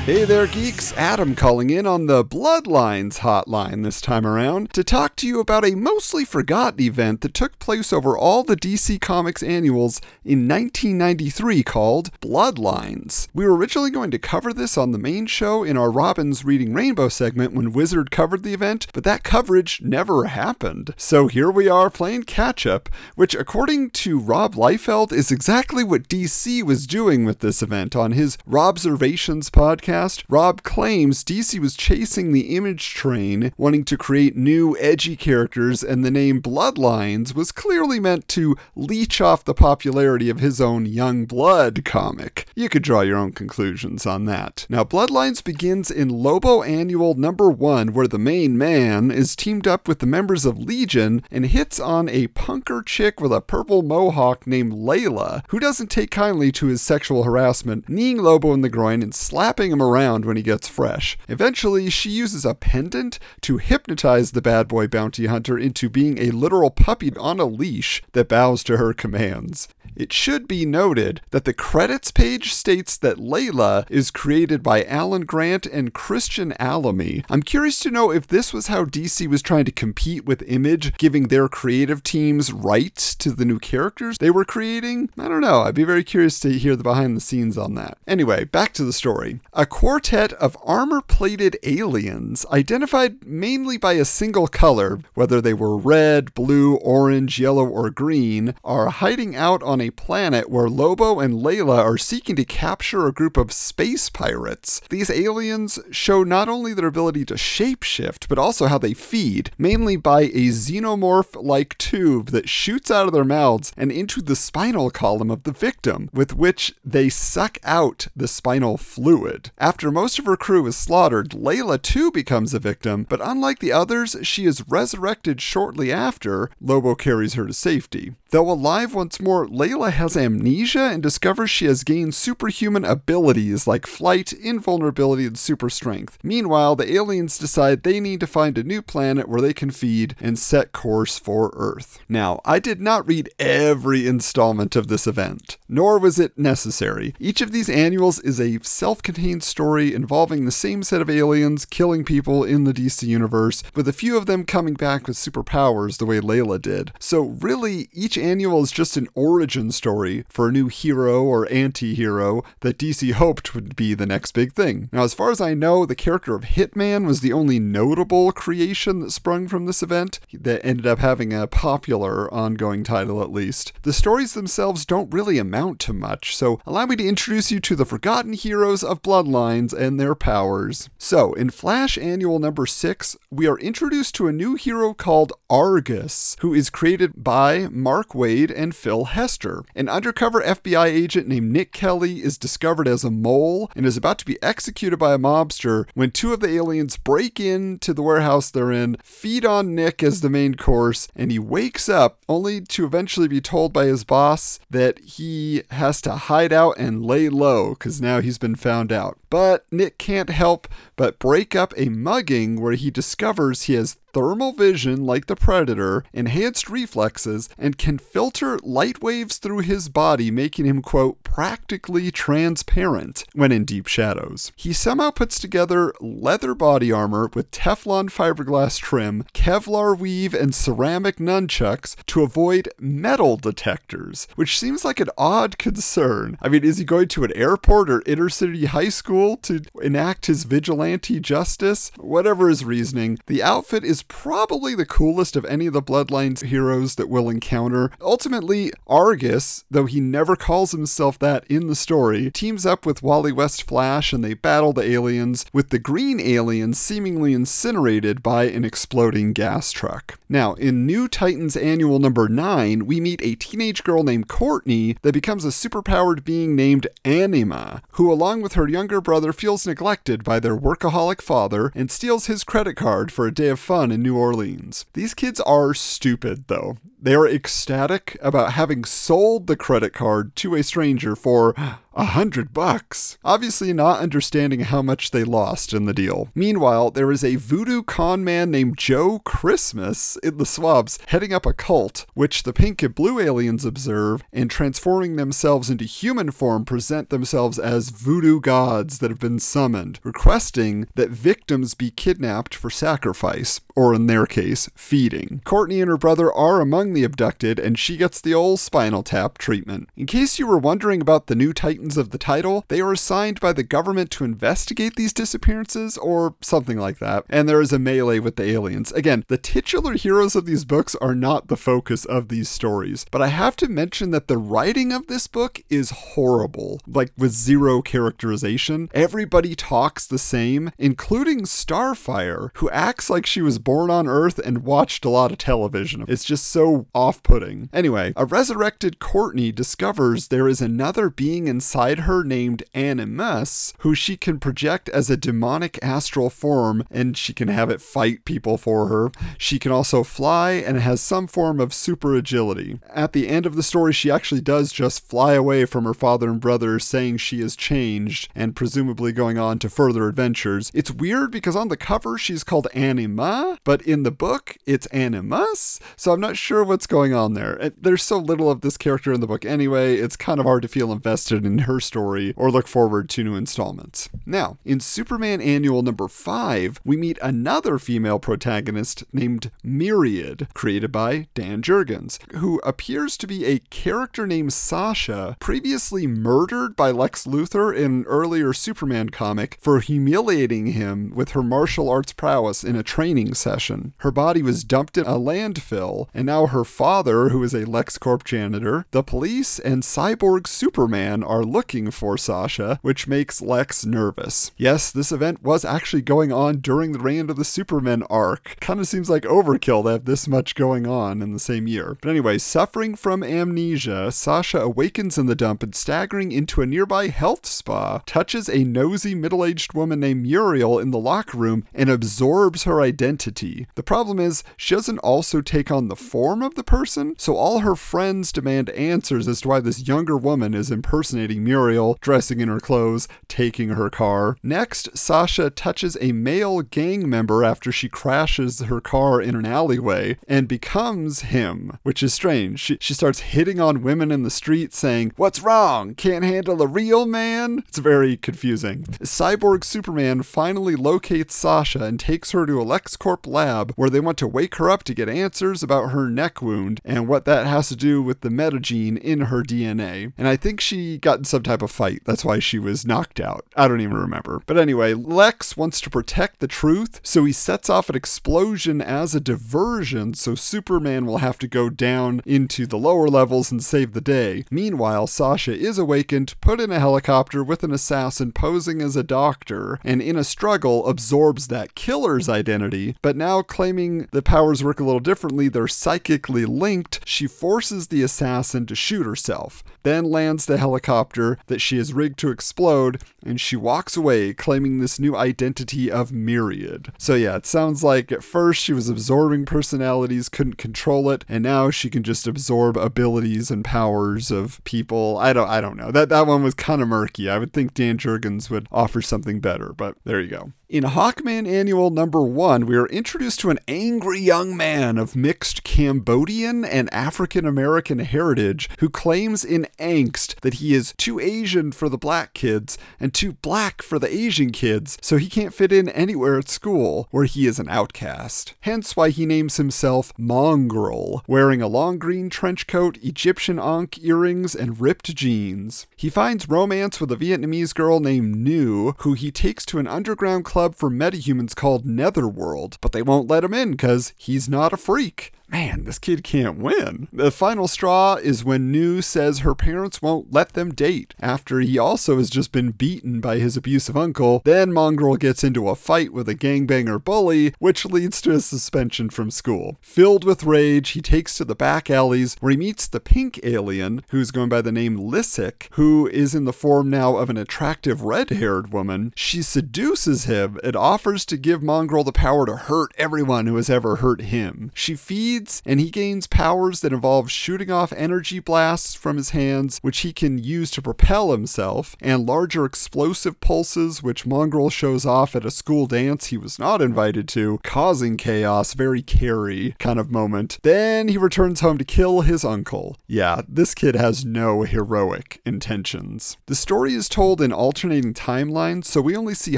Hey 0.06 0.24
there, 0.24 0.46
geeks! 0.46 0.94
Adam 0.94 1.34
calling 1.34 1.72
in 1.72 1.88
on 1.88 2.06
the 2.06 2.24
Bloodlines 2.24 3.18
hotline 3.22 3.84
this 3.84 4.00
time 4.00 4.24
around 4.24 4.72
to 4.74 4.84
talk 4.84 5.16
to 5.16 5.26
you 5.26 5.40
about 5.40 5.66
a 5.66 5.74
mostly 5.74 6.24
forgotten 6.24 6.80
event 6.80 7.22
that 7.22 7.34
took 7.34 7.58
place 7.58 7.92
over 7.92 8.16
all 8.16 8.44
the 8.44 8.56
DC 8.56 9.02
Comics 9.02 9.42
annuals 9.42 10.00
in 10.24 10.48
1993 10.48 11.64
called 11.64 12.12
Bloodlines. 12.22 13.30
We 13.34 13.46
were 13.48 13.58
originally 13.58 13.90
going 13.90 14.12
to 14.12 14.20
cover 14.20 14.54
this 14.54 14.78
on 14.78 14.92
the 14.92 15.00
main 15.00 15.26
show 15.26 15.64
in 15.64 15.76
our 15.76 15.90
Robin's 15.90 16.46
Reading 16.46 16.76
Rainbow 16.76 17.10
segment 17.10 17.54
when 17.54 17.74
Wizard 17.74 18.12
covered 18.12 18.44
the 18.44 18.54
event, 18.54 18.86
but 18.94 19.06
that 19.06 19.24
coverage 19.24 19.82
never 19.82 20.26
happened. 20.26 20.94
So 20.98 21.26
here 21.26 21.50
we 21.50 21.68
are 21.68 21.90
playing 21.90 22.26
catch 22.26 22.68
up, 22.68 22.90
which, 23.16 23.34
according 23.34 23.90
to 23.90 24.20
Rob 24.20 24.54
Liefeld, 24.54 25.12
is 25.12 25.32
exactly 25.32 25.84
what 25.84 26.08
DC 26.08 26.62
was 26.62 26.86
doing 26.86 27.26
with 27.26 27.40
this 27.40 27.64
event 27.64 27.96
on 27.96 28.12
his 28.12 28.38
Robservations 28.48 29.50
podcast. 29.50 29.95
Rob 30.28 30.62
claims 30.64 31.24
DC 31.24 31.58
was 31.58 31.74
chasing 31.74 32.34
the 32.34 32.58
image 32.58 32.90
train, 32.90 33.54
wanting 33.58 33.86
to 33.86 33.98
create 33.98 34.36
new, 34.36 34.76
edgy 34.78 35.16
characters, 35.16 35.84
and 35.84 36.04
the 36.04 36.12
name 36.12 36.42
Bloodlines 36.42 37.34
was 37.34 37.54
clearly 37.54 38.00
meant 38.02 38.28
to 38.28 38.58
leech 38.76 39.22
off 39.22 39.46
the 39.46 39.54
popularity 39.54 40.30
of 40.30 40.42
his 40.42 40.60
own 40.60 40.86
Youngblood 40.86 41.86
comic. 41.86 42.46
You 42.56 42.68
could 42.68 42.84
draw 42.84 43.02
your 43.02 43.18
own 43.18 43.32
conclusions 43.32 44.06
on 44.06 44.26
that. 44.26 44.66
Now, 44.68 44.84
Bloodlines 44.84 45.42
begins 45.42 45.90
in 45.90 46.10
Lobo 46.10 46.62
Annual 46.64 47.14
number 47.14 47.50
one, 47.50 47.94
where 47.94 48.08
the 48.08 48.20
main 48.20 48.58
man 48.58 49.12
is 49.12 49.34
teamed 49.36 49.66
up 49.66 49.88
with 49.88 50.00
the 50.00 50.06
members 50.06 50.46
of 50.46 50.60
Legion 50.60 51.24
and 51.32 51.46
hits 51.46 51.80
on 51.80 52.10
a 52.10 52.28
punker 52.28 52.86
chick 52.86 53.22
with 53.22 53.32
a 53.32 53.40
purple 53.40 53.82
mohawk 53.82 54.46
named 54.46 54.74
Layla, 54.74 55.44
who 55.48 55.60
doesn't 55.60 55.90
take 55.90 56.12
kindly 56.12 56.52
to 56.52 56.66
his 56.66 56.82
sexual 56.82 57.24
harassment, 57.24 57.88
kneeing 57.88 58.18
Lobo 58.18 58.52
in 58.54 58.60
the 58.60 58.70
groin 58.70 59.02
and 59.02 59.16
slapping 59.16 59.72
him 59.72 59.85
around 59.88 60.26
when 60.26 60.38
he 60.38 60.44
gets 60.44 60.68
fresh. 60.68 61.18
Eventually, 61.28 61.90
she 61.90 62.10
uses 62.10 62.46
a 62.46 62.54
pendant 62.54 63.20
to 63.42 63.58
hypnotize 63.58 64.32
the 64.32 64.42
bad 64.42 64.68
boy 64.68 64.88
bounty 64.88 65.28
hunter 65.28 65.58
into 65.58 65.90
being 65.90 66.18
a 66.18 66.32
literal 66.32 66.70
puppy 66.70 67.12
on 67.18 67.40
a 67.40 67.46
leash 67.46 68.02
that 68.14 68.30
bows 68.30 68.64
to 68.64 68.78
her 68.78 68.94
commands. 68.94 69.68
It 69.96 70.12
should 70.12 70.46
be 70.46 70.66
noted 70.66 71.22
that 71.32 71.46
the 71.46 71.54
credits 71.54 72.12
page 72.12 72.54
states 72.54 72.98
that 72.98 73.16
Layla 73.16 73.90
is 73.90 74.12
created 74.12 74.62
by 74.62 74.84
Alan 74.84 75.26
Grant 75.26 75.66
and 75.66 75.94
Christian 75.94 76.54
Alamy. 76.60 77.24
I'm 77.30 77.42
curious 77.42 77.80
to 77.80 77.92
know 77.92 78.12
if 78.12 78.28
this 78.28 78.52
was 78.52 78.68
how 78.68 78.84
DC 78.84 79.26
was 79.28 79.42
trying 79.42 79.64
to 79.66 79.72
compete 79.72 80.26
with 80.26 80.44
Image, 80.48 80.98
giving 80.98 81.30
their 81.30 81.48
creative 81.48 82.04
teams 82.04 82.52
rights 82.52 83.16
to 83.16 83.32
the 83.32 83.46
new 83.46 83.58
characters 83.58 84.18
they 84.18 84.32
were 84.32 84.44
creating. 84.44 85.10
I 85.18 85.30
don't 85.30 85.40
know. 85.40 85.62
I'd 85.62 85.76
be 85.76 85.86
very 85.86 86.04
curious 86.04 86.42
to 86.42 86.52
hear 86.52 86.76
the 86.76 86.84
behind 86.84 87.16
the 87.16 87.22
scenes 87.22 87.58
on 87.58 87.76
that. 87.76 87.98
Anyway, 88.06 88.44
back 88.44 88.74
to 88.74 88.84
the 88.84 88.92
story. 88.92 89.40
A 89.54 89.66
quartet 89.76 90.32
of 90.32 90.56
armor 90.64 91.02
plated 91.02 91.58
aliens, 91.64 92.46
identified 92.50 93.28
mainly 93.28 93.76
by 93.76 93.92
a 93.92 94.06
single 94.06 94.48
color, 94.48 95.02
whether 95.16 95.42
they 95.42 95.54
were 95.54 95.76
red, 95.76 96.34
blue, 96.34 96.76
orange, 96.78 97.38
yellow, 97.40 97.68
or 97.68 97.90
green, 97.90 98.56
are 98.64 98.88
hiding 98.88 99.36
out 99.36 99.62
on 99.64 99.82
a 99.82 99.90
planet 99.92 100.50
where 100.50 100.70
Lobo 100.70 101.20
and 101.20 101.34
Layla 101.34 101.78
are 101.78 101.98
seeking 101.98 102.38
to 102.38 102.46
capture 102.46 103.06
a 103.06 103.12
group 103.12 103.36
of 103.36 103.52
space 103.52 104.10
pirates. 104.10 104.80
These 104.90 105.10
aliens 105.10 105.78
show 105.92 106.24
not 106.24 106.48
only 106.48 106.74
their 106.74 106.88
ability 106.88 107.26
to 107.26 107.34
shapeshift, 107.34 108.30
but 108.30 108.40
also 108.40 108.68
how 108.68 108.78
they 108.78 108.94
feed, 108.94 109.52
mainly 109.58 109.98
by 109.98 110.22
a 110.22 110.52
xenomorph 110.52 111.36
like 111.36 111.78
tube 111.78 112.28
that 112.28 112.48
shoots 112.48 112.90
out 112.90 113.08
of 113.08 113.14
their 113.14 113.26
mouths 113.26 113.74
and 113.76 113.92
into 113.92 114.22
the 114.22 114.38
spinal 114.38 114.90
column 114.90 115.30
of 115.30 115.44
the 115.44 115.52
victim, 115.52 116.10
with 116.14 116.34
which 116.34 116.74
they 116.86 117.10
suck 117.10 117.58
out 117.66 118.08
the 118.16 118.30
spinal 118.30 118.78
fluid. 118.78 119.52
After 119.66 119.90
most 119.90 120.20
of 120.20 120.26
her 120.26 120.38
crew 120.38 120.68
is 120.68 120.78
slaughtered, 120.78 121.32
Layla 121.32 121.82
too 121.82 122.12
becomes 122.12 122.54
a 122.54 122.60
victim, 122.60 123.04
but 123.10 123.20
unlike 123.20 123.58
the 123.58 123.72
others, 123.72 124.16
she 124.22 124.46
is 124.46 124.64
resurrected 124.68 125.42
shortly 125.42 125.92
after 125.92 126.52
Lobo 126.62 126.94
carries 126.94 127.34
her 127.34 127.48
to 127.48 127.54
safety. 127.54 128.14
Though 128.36 128.52
alive 128.52 128.94
once 128.94 129.22
more, 129.22 129.48
Layla 129.48 129.94
has 129.94 130.18
amnesia 130.18 130.90
and 130.92 131.02
discovers 131.02 131.50
she 131.50 131.68
has 131.68 131.86
gained 131.86 132.16
superhuman 132.16 132.84
abilities 132.84 133.66
like 133.66 133.88
flight, 133.88 134.34
invulnerability, 134.34 135.26
and 135.26 135.40
super 135.40 135.70
strength. 135.70 136.18
Meanwhile, 136.22 136.76
the 136.76 136.94
aliens 136.96 137.38
decide 137.38 137.84
they 137.84 138.02
need 138.02 138.20
to 138.20 138.28
find 138.28 138.58
a 138.58 138.64
new 138.66 138.82
planet 138.82 139.30
where 139.30 139.40
they 139.40 139.54
can 139.54 139.72
feed 139.72 140.18
and 140.20 140.38
set 140.38 140.74
course 140.74 141.18
for 141.18 141.54
Earth. 141.56 142.00
Now, 142.10 142.42
I 142.44 142.60
did 142.60 142.82
not 142.82 143.08
read 143.08 143.30
every 143.40 144.06
installment 144.06 144.76
of 144.76 144.90
this 144.90 145.08
event, 145.08 145.56
nor 145.70 145.98
was 145.98 146.20
it 146.20 146.38
necessary. 146.38 147.16
Each 147.18 147.40
of 147.40 147.54
these 147.54 147.70
annuals 147.70 148.20
is 148.20 148.42
a 148.42 148.60
self 148.64 149.02
contained 149.02 149.44
story 149.44 149.94
involving 149.94 150.44
the 150.44 150.52
same 150.52 150.84
set 150.84 151.02
of 151.02 151.10
aliens 151.10 151.64
killing 151.64 152.04
people 152.04 152.44
in 152.44 152.66
the 152.66 152.74
DC 152.74 153.08
universe, 153.08 153.64
with 153.76 153.88
a 153.88 153.94
few 153.94 154.18
of 154.18 154.26
them 154.26 154.44
coming 154.44 154.74
back 154.74 155.08
with 155.08 155.16
superpowers 155.16 156.00
the 156.00 156.06
way 156.06 156.20
Layla 156.20 156.62
did. 156.62 156.92
So, 157.00 157.38
really, 157.40 157.88
each 157.94 158.18
annual 158.26 158.64
is 158.64 158.72
just 158.72 158.98
an 158.98 159.08
origin 159.14 159.72
story 159.72 160.26
for 160.30 160.48
a 160.48 160.52
new 160.52 160.68
hero 160.68 161.24
or 161.24 161.48
anti 161.52 161.94
hero 161.94 162.44
that 162.62 162.78
DC 162.80 163.12
hoped 163.12 163.54
would 163.54 163.76
be 163.76 163.94
the 163.94 164.08
next 164.08 164.32
big 164.32 164.54
thing. 164.54 164.90
Now, 164.92 165.04
as 165.04 165.14
far 165.14 165.30
as 165.30 165.40
I 165.40 165.54
know, 165.54 165.86
the 165.86 165.94
character 165.96 166.34
of 166.34 166.44
Hitman 166.44 167.06
was 167.06 167.22
the 167.22 167.34
only 167.34 167.60
notable 167.60 168.32
creation 168.32 169.00
that 169.02 169.12
sprung 169.12 169.48
from 169.48 169.66
this 169.66 169.84
event 169.84 170.20
that 170.34 170.66
ended 170.66 170.88
up 170.88 171.00
having 171.00 171.34
a 171.34 171.46
popular 171.46 172.34
ongoing 172.34 172.84
title 172.84 173.22
at 173.22 173.32
least. 173.32 173.74
The 173.84 173.94
stories 173.94 174.34
themselves 174.34 174.86
don't 174.86 175.14
really 175.14 175.38
amount 175.38 175.80
to 175.82 175.94
much, 175.94 176.36
so 176.36 176.60
allow 176.66 176.88
me 176.88 176.96
to 176.96 177.08
introduce 177.08 177.52
you 177.52 177.60
to 177.60 177.76
the 177.76 177.86
forgotten 177.86 178.34
heroes 178.34 178.84
of 178.84 179.04
Bloodlines 179.04 179.72
and 179.72 180.00
their 180.00 180.16
powers. 180.16 180.90
So, 180.98 181.34
in 181.34 181.52
Flash 181.52 181.98
Annual 181.98 182.40
number 182.40 182.66
6, 182.66 183.18
we 183.30 183.46
are 183.48 183.60
introduced 183.60 184.16
to 184.16 184.28
a 184.28 184.34
new 184.34 184.56
hero 184.56 184.94
called 184.94 185.34
Argus, 185.50 186.36
who 186.40 186.54
is 186.54 186.70
created 186.70 187.24
by 187.24 187.68
Mark 187.68 188.15
Waid 188.16 188.52
and 188.56 188.74
Phil 188.74 189.04
Hester. 189.04 189.64
An 189.76 189.90
undercover 189.90 190.42
FBI 190.42 190.86
agent 190.86 191.28
named 191.28 191.52
Nick 191.52 191.74
Kelly 191.74 192.24
is 192.24 192.38
discovered 192.38 192.88
as 192.88 193.04
a 193.04 193.12
mole 193.12 193.70
and 193.76 193.86
is 193.86 193.98
about 193.98 194.18
to 194.20 194.26
be 194.26 194.42
executed 194.42 194.98
by 194.98 195.14
a 195.14 195.18
mobster 195.18 195.86
when 195.94 196.12
two 196.12 196.34
of 196.34 196.40
the 196.40 196.56
aliens 196.56 196.96
break 196.98 197.40
into 197.40 197.94
the 197.94 198.02
warehouse 198.02 198.50
they're 198.50 198.72
in, 198.72 198.98
feed 199.04 199.46
on 199.46 199.76
Nick 199.76 200.02
as 200.02 200.22
the 200.22 200.30
main 200.30 200.56
course, 200.56 201.10
and 201.16 201.32
he 201.32 201.40
wakes 201.40 201.90
up 201.90 202.20
only 202.30 202.62
to 202.62 202.86
eventually 202.86 203.28
be 203.28 203.42
told 203.42 203.74
by 203.74 203.86
his 203.86 204.04
boss 204.04 204.60
that 204.70 204.98
he 205.00 205.64
has 205.72 206.02
to 206.02 206.12
hide 206.16 206.54
out 206.54 206.76
and 206.78 207.06
lay 207.06 207.28
low 207.28 207.72
because 207.72 208.02
now 208.02 208.22
he's 208.22 208.38
been 208.38 208.56
found 208.56 208.92
out. 208.92 209.20
But 209.36 209.66
Nick 209.70 209.98
can't 209.98 210.30
help 210.30 210.66
but 210.96 211.20
break 211.20 211.58
up 211.58 211.74
a 211.76 211.90
mugging 211.90 212.62
where 212.62 212.72
he 212.72 212.90
discovers 212.90 213.64
he 213.64 213.74
has 213.74 213.98
thermal 214.14 214.54
vision 214.54 215.06
like 215.06 215.26
the 215.26 215.36
Predator, 215.36 216.06
enhanced 216.14 216.70
reflexes, 216.70 217.50
and 217.58 217.78
can 217.78 217.98
filter 217.98 218.58
light 218.64 219.04
waves 219.04 219.36
through 219.40 219.60
his 219.60 219.90
body, 219.90 220.32
making 220.32 220.64
him, 220.64 220.82
quote, 220.82 221.22
practically 221.26 222.10
transparent 222.12 223.26
when 223.34 223.52
in 223.52 223.66
deep 223.66 223.88
shadows. 223.88 224.54
He 224.56 224.72
somehow 224.72 225.12
puts 225.12 225.38
together 225.38 225.94
leather 226.00 226.56
body 226.56 226.94
armor 226.94 227.30
with 227.34 227.52
Teflon 227.52 228.08
fiberglass 228.10 228.80
trim, 228.80 229.26
Kevlar 229.34 230.00
weave, 230.00 230.34
and 230.34 230.56
ceramic 230.56 231.18
nunchucks 231.18 231.98
to 232.06 232.24
avoid 232.24 232.70
metal 232.80 233.36
detectors, 233.36 234.30
which 234.36 234.58
seems 234.58 234.86
like 234.86 235.02
an 235.02 235.10
odd 235.18 235.58
concern. 235.58 236.38
I 236.42 236.48
mean, 236.48 236.64
is 236.64 236.78
he 236.78 236.86
going 236.86 237.10
to 237.10 237.26
an 237.26 237.36
airport 237.36 237.90
or 237.90 238.02
inner 238.06 238.30
city 238.30 238.64
high 238.64 238.88
school 238.88 239.25
to 239.38 239.62
enact 239.82 240.28
his 240.28 240.44
vigilante 240.44 241.20
justice? 241.20 241.92
Whatever 241.98 242.50
his 242.50 242.64
reasoning, 242.64 243.18
the 243.26 243.42
outfit 243.42 243.84
is 243.84 244.04
probably 244.04 244.76
the 244.76 244.86
coolest 244.86 245.36
of 245.36 245.46
any 245.46 245.66
of 245.66 245.74
the 245.74 245.82
Bloodlines 245.82 246.44
heroes 246.44 246.96
that 246.96 247.10
we'll 247.10 247.30
encounter. 247.30 247.92
Ultimately, 248.00 248.72
Argus, 248.88 249.66
though 249.72 249.86
he 249.86 250.00
never 250.00 250.36
calls 250.36 250.72
himself 250.72 251.18
that 251.20 251.44
in 251.48 251.68
the 251.68 251.76
story, 251.76 252.30
teams 252.30 252.66
up 252.66 252.86
with 252.86 253.02
Wally 253.02 253.32
West 253.32 253.64
Flash 253.64 254.14
and 254.14 254.24
they 254.24 254.36
battle 254.36 254.74
the 254.74 254.90
aliens, 254.90 255.46
with 255.52 255.70
the 255.70 255.80
green 255.80 256.20
alien 256.20 256.74
seemingly 256.74 257.34
incinerated 257.34 258.22
by 258.22 258.44
an 258.44 258.64
exploding 258.64 259.34
gas 259.34 259.72
truck. 259.72 260.20
Now, 260.30 260.54
in 260.54 260.86
New 260.86 261.08
Titans 261.08 261.56
Annual 261.56 262.00
number 262.00 262.28
9, 262.28 262.86
we 262.86 263.00
meet 263.00 263.22
a 263.24 263.36
teenage 263.36 263.84
girl 263.84 264.04
named 264.04 264.28
Courtney 264.28 264.98
that 265.02 265.14
becomes 265.14 265.46
a 265.46 265.50
superpowered 265.50 266.24
being 266.24 266.56
named 266.56 266.88
Anima, 267.04 267.82
who, 267.92 268.12
along 268.12 268.42
with 268.42 268.54
her 268.54 268.68
younger 268.68 269.02
brother, 269.06 269.32
feels 269.32 269.66
neglected 269.66 270.24
by 270.26 270.42
their 270.42 270.58
workaholic 270.58 271.22
father 271.22 271.72
and 271.74 271.90
steals 271.90 272.26
his 272.26 272.44
credit 272.44 272.74
card 272.76 273.12
for 273.12 273.26
a 273.26 273.34
day 273.34 273.48
of 273.48 273.60
fun 273.60 273.92
in 273.92 274.02
New 274.02 274.18
Orleans. 274.18 274.86
These 274.92 275.14
kids 275.14 275.40
are 275.40 275.74
stupid, 275.74 276.46
though. 276.48 276.76
They 277.06 277.14
are 277.14 277.28
ecstatic 277.28 278.18
about 278.20 278.54
having 278.54 278.84
sold 278.84 279.46
the 279.46 279.56
credit 279.56 279.94
card 279.94 280.36
to 280.38 280.56
a 280.56 280.64
stranger 280.64 281.16
for 281.16 281.54
a 281.94 282.04
hundred 282.04 282.52
bucks. 282.52 283.18
Obviously, 283.24 283.72
not 283.72 284.00
understanding 284.00 284.62
how 284.62 284.82
much 284.82 285.12
they 285.12 285.24
lost 285.24 285.72
in 285.72 285.86
the 285.86 285.94
deal. 285.94 286.30
Meanwhile, 286.36 286.92
there 286.92 287.12
is 287.12 287.24
a 287.24 287.36
voodoo 287.36 287.84
con 287.84 288.24
man 288.24 288.52
named 288.52 288.78
Joe 288.78 289.20
Christmas 289.20 290.18
in 290.24 290.38
the 290.38 290.48
swamps 290.48 290.98
heading 291.08 291.32
up 291.32 291.46
a 291.46 291.54
cult, 291.54 292.08
which 292.16 292.42
the 292.42 292.54
pink 292.54 292.82
and 292.82 292.94
blue 292.94 293.20
aliens 293.20 293.66
observe 293.66 294.24
and 294.34 294.50
transforming 294.50 295.16
themselves 295.16 295.70
into 295.70 295.86
human 295.86 296.32
form 296.32 296.66
present 296.66 297.12
themselves 297.12 297.60
as 297.60 297.90
voodoo 297.90 298.42
gods 298.42 298.98
that 298.98 299.12
have 299.12 299.20
been 299.20 299.40
summoned, 299.40 300.00
requesting 300.04 300.88
that 300.96 301.12
victims 301.12 301.76
be 301.76 301.92
kidnapped 301.92 302.56
for 302.56 302.72
sacrifice, 302.72 303.62
or 303.76 303.94
in 303.94 304.08
their 304.08 304.26
case, 304.26 304.70
feeding. 304.76 305.40
Courtney 305.46 305.80
and 305.82 305.90
her 305.90 305.98
brother 305.98 306.34
are 306.34 306.60
among 306.60 306.95
the 306.96 307.04
abducted, 307.04 307.60
and 307.60 307.78
she 307.78 307.98
gets 307.98 308.20
the 308.20 308.34
old 308.34 308.60
spinal 308.60 309.04
tap 309.04 309.38
treatment. 309.38 309.90
In 309.96 310.08
case 310.08 310.40
you 310.40 310.48
were 310.48 310.58
wondering 310.58 311.02
about 311.02 311.28
the 311.28 311.36
new 311.36 311.54
Titans 311.54 311.98
of 311.98 312.10
the 312.10 312.18
title, 312.18 312.66
they 312.70 312.82
are 312.82 312.94
assigned 312.94 313.40
by 313.40 313.54
the 313.54 313.64
government 313.64 314.10
to 314.12 314.24
investigate 314.24 314.96
these 314.96 315.14
disappearances, 315.14 315.98
or 315.98 316.36
something 316.42 316.78
like 316.78 317.00
that, 317.00 317.26
and 317.30 317.48
there 317.48 317.62
is 317.62 317.74
a 317.74 317.80
melee 317.80 318.20
with 318.20 318.36
the 318.38 318.50
aliens. 318.50 318.92
Again, 318.94 319.24
the 319.28 319.38
titular 319.38 319.94
heroes 319.94 320.36
of 320.36 320.46
these 320.46 320.66
books 320.66 320.96
are 320.96 321.14
not 321.14 321.48
the 321.48 321.58
focus 321.58 322.06
of 322.06 322.30
these 322.30 322.50
stories, 322.50 323.06
but 323.12 323.22
I 323.22 323.28
have 323.28 323.56
to 323.58 323.68
mention 323.68 324.12
that 324.12 324.28
the 324.28 324.38
writing 324.38 324.92
of 324.92 325.08
this 325.08 325.28
book 325.28 325.62
is 325.70 325.90
horrible, 325.90 326.80
like 326.88 327.12
with 327.18 327.32
zero 327.32 327.82
characterization. 327.82 328.90
Everybody 328.94 329.56
talks 329.56 330.08
the 330.08 330.18
same, 330.18 330.72
including 330.78 331.42
Starfire, 331.42 332.50
who 332.56 332.70
acts 332.70 333.10
like 333.10 333.26
she 333.26 333.42
was 333.42 333.60
born 333.60 333.90
on 333.90 334.08
Earth 334.08 334.40
and 334.40 334.64
watched 334.64 335.06
a 335.06 335.10
lot 335.10 335.32
of 335.32 335.38
television. 335.38 336.06
It's 336.08 336.24
just 336.24 336.48
so 336.48 336.85
off 336.94 337.24
putting. 337.24 337.70
Anyway, 337.74 338.14
a 338.16 338.26
resurrected 338.26 339.00
Courtney 339.00 339.52
discovers 339.52 340.28
there 340.28 340.48
is 340.48 340.62
another 340.62 341.10
being 341.10 341.48
inside 341.48 342.00
her 342.00 342.24
named 342.24 342.64
Animus, 342.74 343.74
who 343.80 343.96
she 343.96 344.18
can 344.18 344.40
project 344.40 344.90
as 344.90 345.10
a 345.10 345.18
demonic 345.18 345.80
astral 345.82 346.30
form 346.30 346.86
and 346.92 347.18
she 347.18 347.34
can 347.34 347.48
have 347.48 347.70
it 347.70 347.82
fight 347.82 348.26
people 348.26 348.58
for 348.58 348.88
her. 348.88 349.12
She 349.38 349.60
can 349.60 349.72
also 349.72 350.04
fly 350.04 350.52
and 350.52 350.78
has 350.80 351.02
some 351.02 351.28
form 351.28 351.60
of 351.60 351.74
super 351.74 352.16
agility. 352.16 352.80
At 352.94 353.14
the 353.14 353.28
end 353.28 353.46
of 353.46 353.56
the 353.56 353.64
story, 353.64 353.94
she 353.94 354.12
actually 354.12 354.42
does 354.42 354.72
just 354.72 355.08
fly 355.08 355.34
away 355.34 355.66
from 355.66 355.86
her 355.86 355.94
father 355.94 356.30
and 356.30 356.40
brother, 356.40 356.80
saying 356.80 357.18
she 357.18 357.40
has 357.42 357.56
changed 357.56 358.30
and 358.36 358.56
presumably 358.56 359.12
going 359.12 359.38
on 359.38 359.60
to 359.60 359.70
further 359.70 360.08
adventures. 360.08 360.72
It's 360.74 360.92
weird 360.92 361.32
because 361.32 361.56
on 361.56 361.70
the 361.70 361.78
cover 361.78 362.18
she's 362.18 362.44
called 362.44 362.68
Anima, 362.74 363.60
but 363.64 363.82
in 363.84 364.04
the 364.04 364.12
book 364.12 364.58
it's 364.66 364.88
Animus, 364.88 365.80
so 365.96 366.12
I'm 366.12 366.20
not 366.20 366.38
sure 366.38 366.64
what's 366.66 366.88
going 366.88 367.14
on 367.14 367.34
there. 367.34 367.72
There's 367.80 368.04
so 368.04 368.18
little 368.18 368.50
of 368.50 368.62
this 368.62 368.78
character 368.78 369.14
in 369.14 369.22
the 369.22 369.28
book 369.28 369.46
anyway, 369.46 369.96
it's 369.96 370.16
kind 370.16 370.40
of 370.40 370.46
hard 370.46 370.62
to 370.64 370.68
feel 370.68 370.92
invested 370.92 371.46
in 371.46 371.60
her 371.60 371.80
story 371.80 372.34
or 372.36 372.52
look 372.52 372.68
forward 372.68 373.10
to 373.10 373.24
new 373.24 373.36
installments. 373.36 374.10
Now, 374.26 374.58
in 374.66 374.80
Superman 374.80 375.42
Annual 375.42 375.84
number 375.84 376.08
5, 376.08 376.82
we 376.84 376.98
meet 376.98 377.18
another 377.22 377.80
female 377.80 378.20
protagonist 378.20 379.04
named 379.14 379.52
Myriad, 379.64 380.48
created 380.54 380.92
by 380.92 381.28
Dan 381.34 381.62
Jurgens, 381.62 382.20
who 382.34 382.60
appears 382.60 383.18
to 383.18 383.28
be 383.28 383.46
a 383.46 383.60
character 383.70 384.28
named 384.28 384.54
Sasha, 384.54 385.38
previously 385.40 386.08
murdered 386.08 386.76
by 386.76 386.92
Lex 386.92 387.26
Luthor 387.26 387.76
in 387.76 387.86
an 387.86 388.04
earlier 388.06 388.54
Superman 388.54 389.10
comic 389.10 389.58
for 389.62 389.80
humiliating 389.80 390.68
him 390.68 391.12
with 391.14 391.32
her 391.32 391.44
martial 391.44 391.90
arts 391.90 392.14
prowess 392.14 392.64
in 392.64 392.76
a 392.76 392.84
training 392.84 393.34
session. 393.34 393.94
Her 393.98 394.12
body 394.12 394.42
was 394.42 394.64
dumped 394.64 394.98
in 394.98 395.06
a 395.06 395.20
landfill, 395.20 396.08
and 396.14 396.26
now 396.26 396.48
her 396.48 396.55
father, 396.64 397.30
who 397.30 397.44
is 397.44 397.54
a 397.54 397.66
LexCorp 397.66 398.24
janitor, 398.24 398.86
the 398.92 399.04
police, 399.04 399.60
and 399.60 399.84
cyborg 399.84 400.48
Superman 400.48 401.24
are 401.24 401.44
looking 401.44 401.92
for 401.92 402.18
Sasha, 402.18 402.80
which 402.82 403.08
makes 403.08 403.42
Lex 403.42 403.86
nervous. 403.86 404.52
Yes, 404.58 404.92
this 404.92 405.12
event 405.12 405.44
was 405.44 405.66
actually 405.66 406.04
going 406.04 406.32
on 406.32 406.58
during 406.58 406.92
the 406.92 407.00
reign 407.00 407.30
of 407.30 407.36
the 407.36 407.44
Superman 407.44 408.04
arc. 408.04 408.58
Kind 408.60 408.80
of 408.80 408.88
seems 408.88 409.10
like 409.10 409.24
overkill 409.24 409.84
to 409.84 409.90
have 409.90 410.06
this 410.06 410.28
much 410.28 410.56
going 410.56 410.86
on 410.88 411.22
in 411.22 411.34
the 411.34 411.40
same 411.40 411.68
year. 411.68 411.98
But 412.02 412.10
anyway, 412.10 412.38
suffering 412.38 412.96
from 412.96 413.24
amnesia, 413.24 414.12
Sasha 414.12 414.60
awakens 414.60 415.18
in 415.18 415.26
the 415.26 415.36
dump 415.36 415.64
and 415.64 415.74
staggering 415.74 416.32
into 416.32 416.62
a 416.62 416.66
nearby 416.66 417.08
health 417.08 417.46
spa, 417.46 418.00
touches 418.06 418.48
a 418.48 418.64
nosy 418.64 419.16
middle 419.16 419.44
aged 419.44 419.74
woman 419.74 420.00
named 420.00 420.24
Muriel 420.24 420.80
in 420.80 420.92
the 420.92 421.00
locker 421.00 421.38
room 421.38 421.66
and 421.74 421.90
absorbs 421.90 422.64
her 422.64 422.82
identity. 422.82 423.68
The 423.76 423.84
problem 423.84 424.20
is, 424.20 424.44
she 424.58 424.76
doesn't 424.76 425.00
also 425.00 425.42
take 425.42 425.72
on 425.72 425.88
the 425.88 425.96
form 425.96 426.44
of 426.46 426.56
the 426.56 426.64
person, 426.64 427.16
so 427.18 427.36
all 427.36 427.60
her 427.60 427.76
friends 427.76 428.32
demand 428.32 428.70
answers 428.72 429.28
as 429.28 429.42
to 429.42 429.48
why 429.48 429.60
this 429.60 429.88
younger 429.88 430.16
woman 430.16 430.54
is 430.54 430.72
impersonating 430.72 431.44
Muriel, 431.44 431.98
dressing 432.02 432.40
in 432.40 432.48
her 432.48 432.60
clothes, 432.60 433.08
taking 433.28 433.70
her 433.70 433.90
car. 433.90 434.38
Next, 434.44 434.96
Sasha 434.98 435.50
touches 435.50 435.98
a 436.00 436.12
male 436.12 436.62
gang 436.62 437.10
member 437.10 437.44
after 437.44 437.72
she 437.72 437.90
crashes 437.90 438.62
her 438.62 438.80
car 438.80 439.22
in 439.22 439.36
an 439.36 439.46
alleyway 439.46 440.18
and 440.28 440.48
becomes 440.48 441.22
him, 441.22 441.78
which 441.84 442.04
is 442.04 442.14
strange. 442.14 442.60
She, 442.60 442.78
she 442.80 442.94
starts 442.94 443.20
hitting 443.20 443.60
on 443.60 443.84
women 443.84 444.12
in 444.12 444.24
the 444.24 444.30
street 444.30 444.74
saying, 444.74 445.14
What's 445.16 445.42
wrong? 445.42 445.96
Can't 445.96 446.24
handle 446.24 446.62
a 446.62 446.68
real 446.68 447.06
man? 447.06 447.64
It's 447.68 447.80
very 447.80 448.18
confusing. 448.18 448.84
Cyborg 449.02 449.64
Superman 449.64 450.24
finally 450.24 450.76
locates 450.76 451.36
Sasha 451.36 451.84
and 451.84 452.00
takes 452.00 452.32
her 452.32 452.46
to 452.46 452.62
a 452.62 452.66
LexCorp 452.66 453.26
lab 453.28 453.74
where 453.76 453.90
they 453.90 454.00
want 454.00 454.18
to 454.20 454.28
wake 454.28 454.56
her 454.56 454.70
up 454.70 454.84
to 454.84 454.94
get 454.94 455.10
answers 455.10 455.64
about 455.64 455.92
her 455.92 456.10
wound 456.42 456.82
and 456.84 457.08
what 457.08 457.26
that 457.26 457.46
has 457.48 457.70
to 457.70 457.76
do 457.76 458.02
with 458.02 458.22
the 458.22 458.30
metagene 458.30 458.98
in 458.98 459.22
her 459.22 459.44
DNA. 459.44 460.14
And 460.18 460.28
I 460.28 460.36
think 460.36 460.60
she 460.60 460.98
got 460.98 461.20
in 461.20 461.26
some 461.26 461.44
type 461.44 461.62
of 461.62 461.72
fight. 461.72 462.02
That's 462.06 462.26
why 462.26 462.40
she 462.40 462.60
was 462.60 462.86
knocked 462.86 463.20
out. 463.20 463.46
I 463.56 463.68
don't 463.68 463.82
even 463.82 463.98
remember. 463.98 464.42
But 464.46 464.58
anyway, 464.58 464.94
Lex 464.94 465.58
wants 465.58 465.82
to 465.82 465.90
protect 465.90 466.40
the 466.40 466.48
truth, 466.48 467.00
so 467.04 467.24
he 467.26 467.32
sets 467.32 467.70
off 467.70 467.90
an 467.90 467.96
explosion 467.96 468.82
as 468.82 469.16
a 469.16 469.20
diversion 469.20 470.14
so 470.14 470.36
Superman 470.36 471.06
will 471.06 471.20
have 471.20 471.38
to 471.40 471.48
go 471.48 471.70
down 471.70 472.22
into 472.26 472.66
the 472.66 472.78
lower 472.78 473.08
levels 473.08 473.52
and 473.52 473.64
save 473.64 473.94
the 473.94 474.02
day. 474.02 474.46
Meanwhile, 474.52 475.08
Sasha 475.08 475.54
is 475.54 475.78
awakened, 475.78 476.36
put 476.42 476.60
in 476.60 476.72
a 476.72 476.80
helicopter 476.80 477.44
with 477.44 477.64
an 477.64 477.72
assassin 477.72 478.32
posing 478.32 478.82
as 478.82 478.96
a 478.96 479.04
doctor, 479.04 479.80
and 479.84 480.02
in 480.02 480.16
a 480.16 480.24
struggle 480.24 480.88
absorbs 480.88 481.48
that 481.48 481.76
killer's 481.76 482.30
identity, 482.30 482.96
but 483.02 483.16
now 483.16 483.42
claiming 483.42 484.08
the 484.12 484.22
powers 484.22 484.64
work 484.64 484.80
a 484.80 484.84
little 484.84 485.00
differently, 485.00 485.48
they're 485.48 485.68
psychic 485.68 486.25
linked, 486.34 487.02
she 487.06 487.28
forces 487.28 487.88
the 487.88 488.02
assassin 488.02 488.66
to 488.66 488.76
shoot 488.76 489.06
herself, 489.06 489.64
then 489.84 490.06
lands 490.06 490.46
the 490.46 490.58
helicopter 490.58 491.38
that 491.48 491.62
she 491.62 491.78
has 491.78 491.94
rigged 491.94 492.18
to 492.20 492.32
explode, 492.32 493.04
and 493.24 493.40
she 493.40 493.56
walks 493.56 493.96
away 493.96 494.34
claiming 494.34 494.80
this 494.80 495.00
new 495.00 495.16
identity 495.16 495.92
of 495.92 496.12
Myriad. 496.12 496.92
So 496.98 497.14
yeah, 497.14 497.36
it 497.36 497.46
sounds 497.46 497.84
like 497.84 498.12
at 498.12 498.24
first 498.24 498.62
she 498.64 498.74
was 498.74 498.90
absorbing 498.90 499.46
personalities, 499.46 500.30
couldn't 500.30 500.58
control 500.58 501.10
it, 501.12 501.24
and 501.30 501.44
now 501.44 501.70
she 501.70 501.90
can 501.90 502.04
just 502.04 502.28
absorb 502.28 502.78
abilities 502.78 503.52
and 503.52 503.64
powers 503.64 504.32
of 504.32 504.64
people. 504.64 505.18
I 505.18 505.34
don't 505.34 505.50
I 505.50 505.62
don't 505.62 505.78
know. 505.78 505.92
That 505.92 506.10
that 506.10 506.28
one 506.28 506.44
was 506.44 506.54
kind 506.54 506.82
of 506.82 506.88
murky. 506.88 507.30
I 507.30 507.38
would 507.38 507.54
think 507.54 507.74
Dan 507.74 507.98
Jurgens 507.98 508.50
would 508.50 508.68
offer 508.72 509.02
something 509.02 509.40
better, 509.40 509.74
but 509.74 509.96
there 510.04 510.20
you 510.20 510.30
go. 510.30 510.52
In 510.68 510.84
Hawkman 510.84 511.48
Annual 511.48 511.92
number 511.92 512.24
one, 512.24 512.66
we 512.66 512.76
are 512.76 512.88
introduced 512.88 513.40
to 513.42 513.52
an 513.52 513.60
angry 513.68 514.20
young 514.20 514.58
man 514.58 514.98
of 514.98 515.16
mixed 515.16 515.64
Cambodian 515.64 516.66
and 516.66 516.92
African 516.92 517.46
American 517.46 518.00
heritage 518.00 518.68
who 518.80 518.90
claims 518.90 519.46
in 519.46 519.68
angst 519.80 520.40
that 520.42 520.56
he 520.56 520.74
is 520.74 520.96
too 520.98 521.20
Asian 521.20 521.72
for 521.72 521.88
the 521.88 522.00
black 522.00 522.34
kids 522.34 522.80
and 523.00 523.14
too 523.14 523.34
black 523.34 523.84
for 523.84 524.00
the 524.00 524.12
Asian 524.12 524.52
kids, 524.52 524.98
so 525.02 525.18
he 525.18 525.30
can't 525.30 525.54
fit 525.54 525.72
in 525.72 525.88
anywhere 525.90 526.40
at 526.40 526.50
school, 526.50 527.08
where 527.12 527.26
he 527.26 527.46
is 527.46 527.60
an 527.60 527.70
outcast. 527.70 528.56
Hence 528.62 528.98
why 528.98 529.12
he 529.12 529.28
names 529.28 529.58
himself 529.58 530.14
Mongrel, 530.18 531.24
wearing 531.28 531.62
a 531.62 531.68
long 531.68 532.00
green 532.00 532.28
trench 532.28 532.66
coat, 532.66 532.98
Egyptian 533.04 533.60
ankh 533.60 534.04
earrings, 534.04 534.56
and 534.56 534.82
ripped 534.82 535.14
jeans. 535.14 535.86
He 535.96 536.10
finds 536.10 536.50
romance 536.50 537.00
with 537.00 537.12
a 537.12 537.16
Vietnamese 537.16 537.76
girl 537.76 538.00
named 538.00 538.36
Nu, 538.36 538.96
who 538.98 539.14
he 539.14 539.30
takes 539.30 539.64
to 539.68 539.78
an 539.78 539.86
underground 539.86 540.44
club 540.56 540.74
for 540.74 540.90
metahumans 540.90 541.54
called 541.54 541.86
Netherworld, 541.86 542.78
but 542.80 542.94
they 542.94 543.02
won't 543.02 543.28
let 543.28 543.44
him 543.44 543.54
in 543.54 543.72
because 543.72 544.14
he's 544.16 544.48
not 544.48 544.72
a 544.72 544.78
freak. 544.78 545.34
Man, 545.48 545.84
this 545.84 546.00
kid 546.00 546.24
can't 546.24 546.58
win. 546.58 547.08
The 547.14 547.30
final 547.30 547.68
straw 547.68 548.16
is 548.16 548.44
when 548.44 548.72
Nu 548.72 549.02
says 549.02 549.40
her 549.40 549.54
parents 549.54 550.02
won't 550.02 550.34
let 550.34 550.54
them 550.54 550.74
date, 550.74 551.14
after 551.22 551.60
he 551.60 551.78
also 551.78 552.18
has 552.18 552.32
just 552.32 552.52
been 552.52 552.72
beaten 552.72 553.22
by 553.22 553.38
his 553.38 553.56
abusive 553.56 553.96
uncle. 553.96 554.42
Then 554.44 554.74
Mongrel 554.74 555.18
gets 555.18 555.44
into 555.44 555.70
a 555.70 555.76
fight 555.76 556.12
with 556.12 556.28
a 556.28 556.36
gangbanger 556.36 557.02
bully, 557.04 557.54
which 557.60 557.86
leads 557.86 558.22
to 558.22 558.32
a 558.32 558.40
suspension 558.40 559.10
from 559.12 559.30
school. 559.30 559.78
Filled 559.82 560.24
with 560.24 560.44
rage, 560.44 560.90
he 560.90 561.02
takes 561.02 561.38
to 561.38 561.46
the 561.46 561.56
back 561.56 561.92
alleys 561.92 562.36
where 562.40 562.52
he 562.52 562.58
meets 562.58 562.88
the 562.88 563.00
pink 563.00 563.40
alien, 563.44 564.02
who's 564.10 564.32
going 564.32 564.50
by 564.50 564.62
the 564.62 564.72
name 564.72 564.98
Lissik, 564.98 565.68
who 565.74 566.08
is 566.08 566.34
in 566.34 566.46
the 566.46 566.54
form 566.54 566.90
now 566.90 567.18
of 567.18 567.30
an 567.30 567.38
attractive 567.38 568.02
red 568.02 568.32
haired 568.32 568.74
woman. 568.74 569.14
She 569.16 569.44
seduces 569.44 570.26
him 570.26 570.60
and 570.64 570.76
offers 570.76 571.24
to 571.26 571.38
give 571.38 571.62
Mongrel 571.62 572.04
the 572.04 572.12
power 572.12 572.48
to 572.48 572.56
hurt 572.56 572.94
everyone 572.98 573.46
who 573.46 573.58
has 573.58 573.70
ever 573.70 573.98
hurt 573.98 574.22
him. 574.22 574.72
She 574.74 574.96
feeds 574.96 575.35
and 575.66 575.80
he 575.80 575.90
gains 575.90 576.28
powers 576.28 576.80
that 576.80 576.94
involve 576.94 577.30
shooting 577.30 577.70
off 577.70 577.92
energy 577.94 578.40
blasts 578.40 578.96
from 578.96 579.18
his 579.18 579.32
hands, 579.32 579.80
which 579.82 580.00
he 580.00 580.14
can 580.14 580.38
use 580.38 580.72
to 580.72 580.82
propel 580.82 581.32
himself, 581.32 581.96
and 582.00 582.26
larger 582.26 582.64
explosive 582.64 583.40
pulses, 583.42 584.02
which 584.02 584.26
Mongrel 584.26 584.70
shows 584.70 585.06
off 585.06 585.36
at 585.36 585.46
a 585.46 585.52
school 585.52 585.88
dance 585.88 586.28
he 586.28 586.38
was 586.38 586.58
not 586.58 586.82
invited 586.82 587.28
to, 587.30 587.60
causing 587.64 588.16
chaos, 588.16 588.74
very 588.74 589.02
Carrie 589.02 589.76
kind 589.78 590.00
of 590.00 590.10
moment. 590.10 590.60
Then 590.64 591.10
he 591.10 591.18
returns 591.18 591.60
home 591.60 591.78
to 591.78 591.84
kill 591.84 592.22
his 592.22 592.46
uncle. 592.46 592.96
Yeah, 593.08 593.42
this 593.48 593.74
kid 593.74 593.96
has 593.96 594.24
no 594.24 594.62
heroic 594.64 595.42
intentions. 595.46 596.38
The 596.46 596.56
story 596.56 596.94
is 596.94 597.10
told 597.10 597.42
in 597.42 597.52
alternating 597.52 598.14
timelines, 598.14 598.86
so 598.86 599.02
we 599.02 599.18
only 599.18 599.36
see 599.36 599.58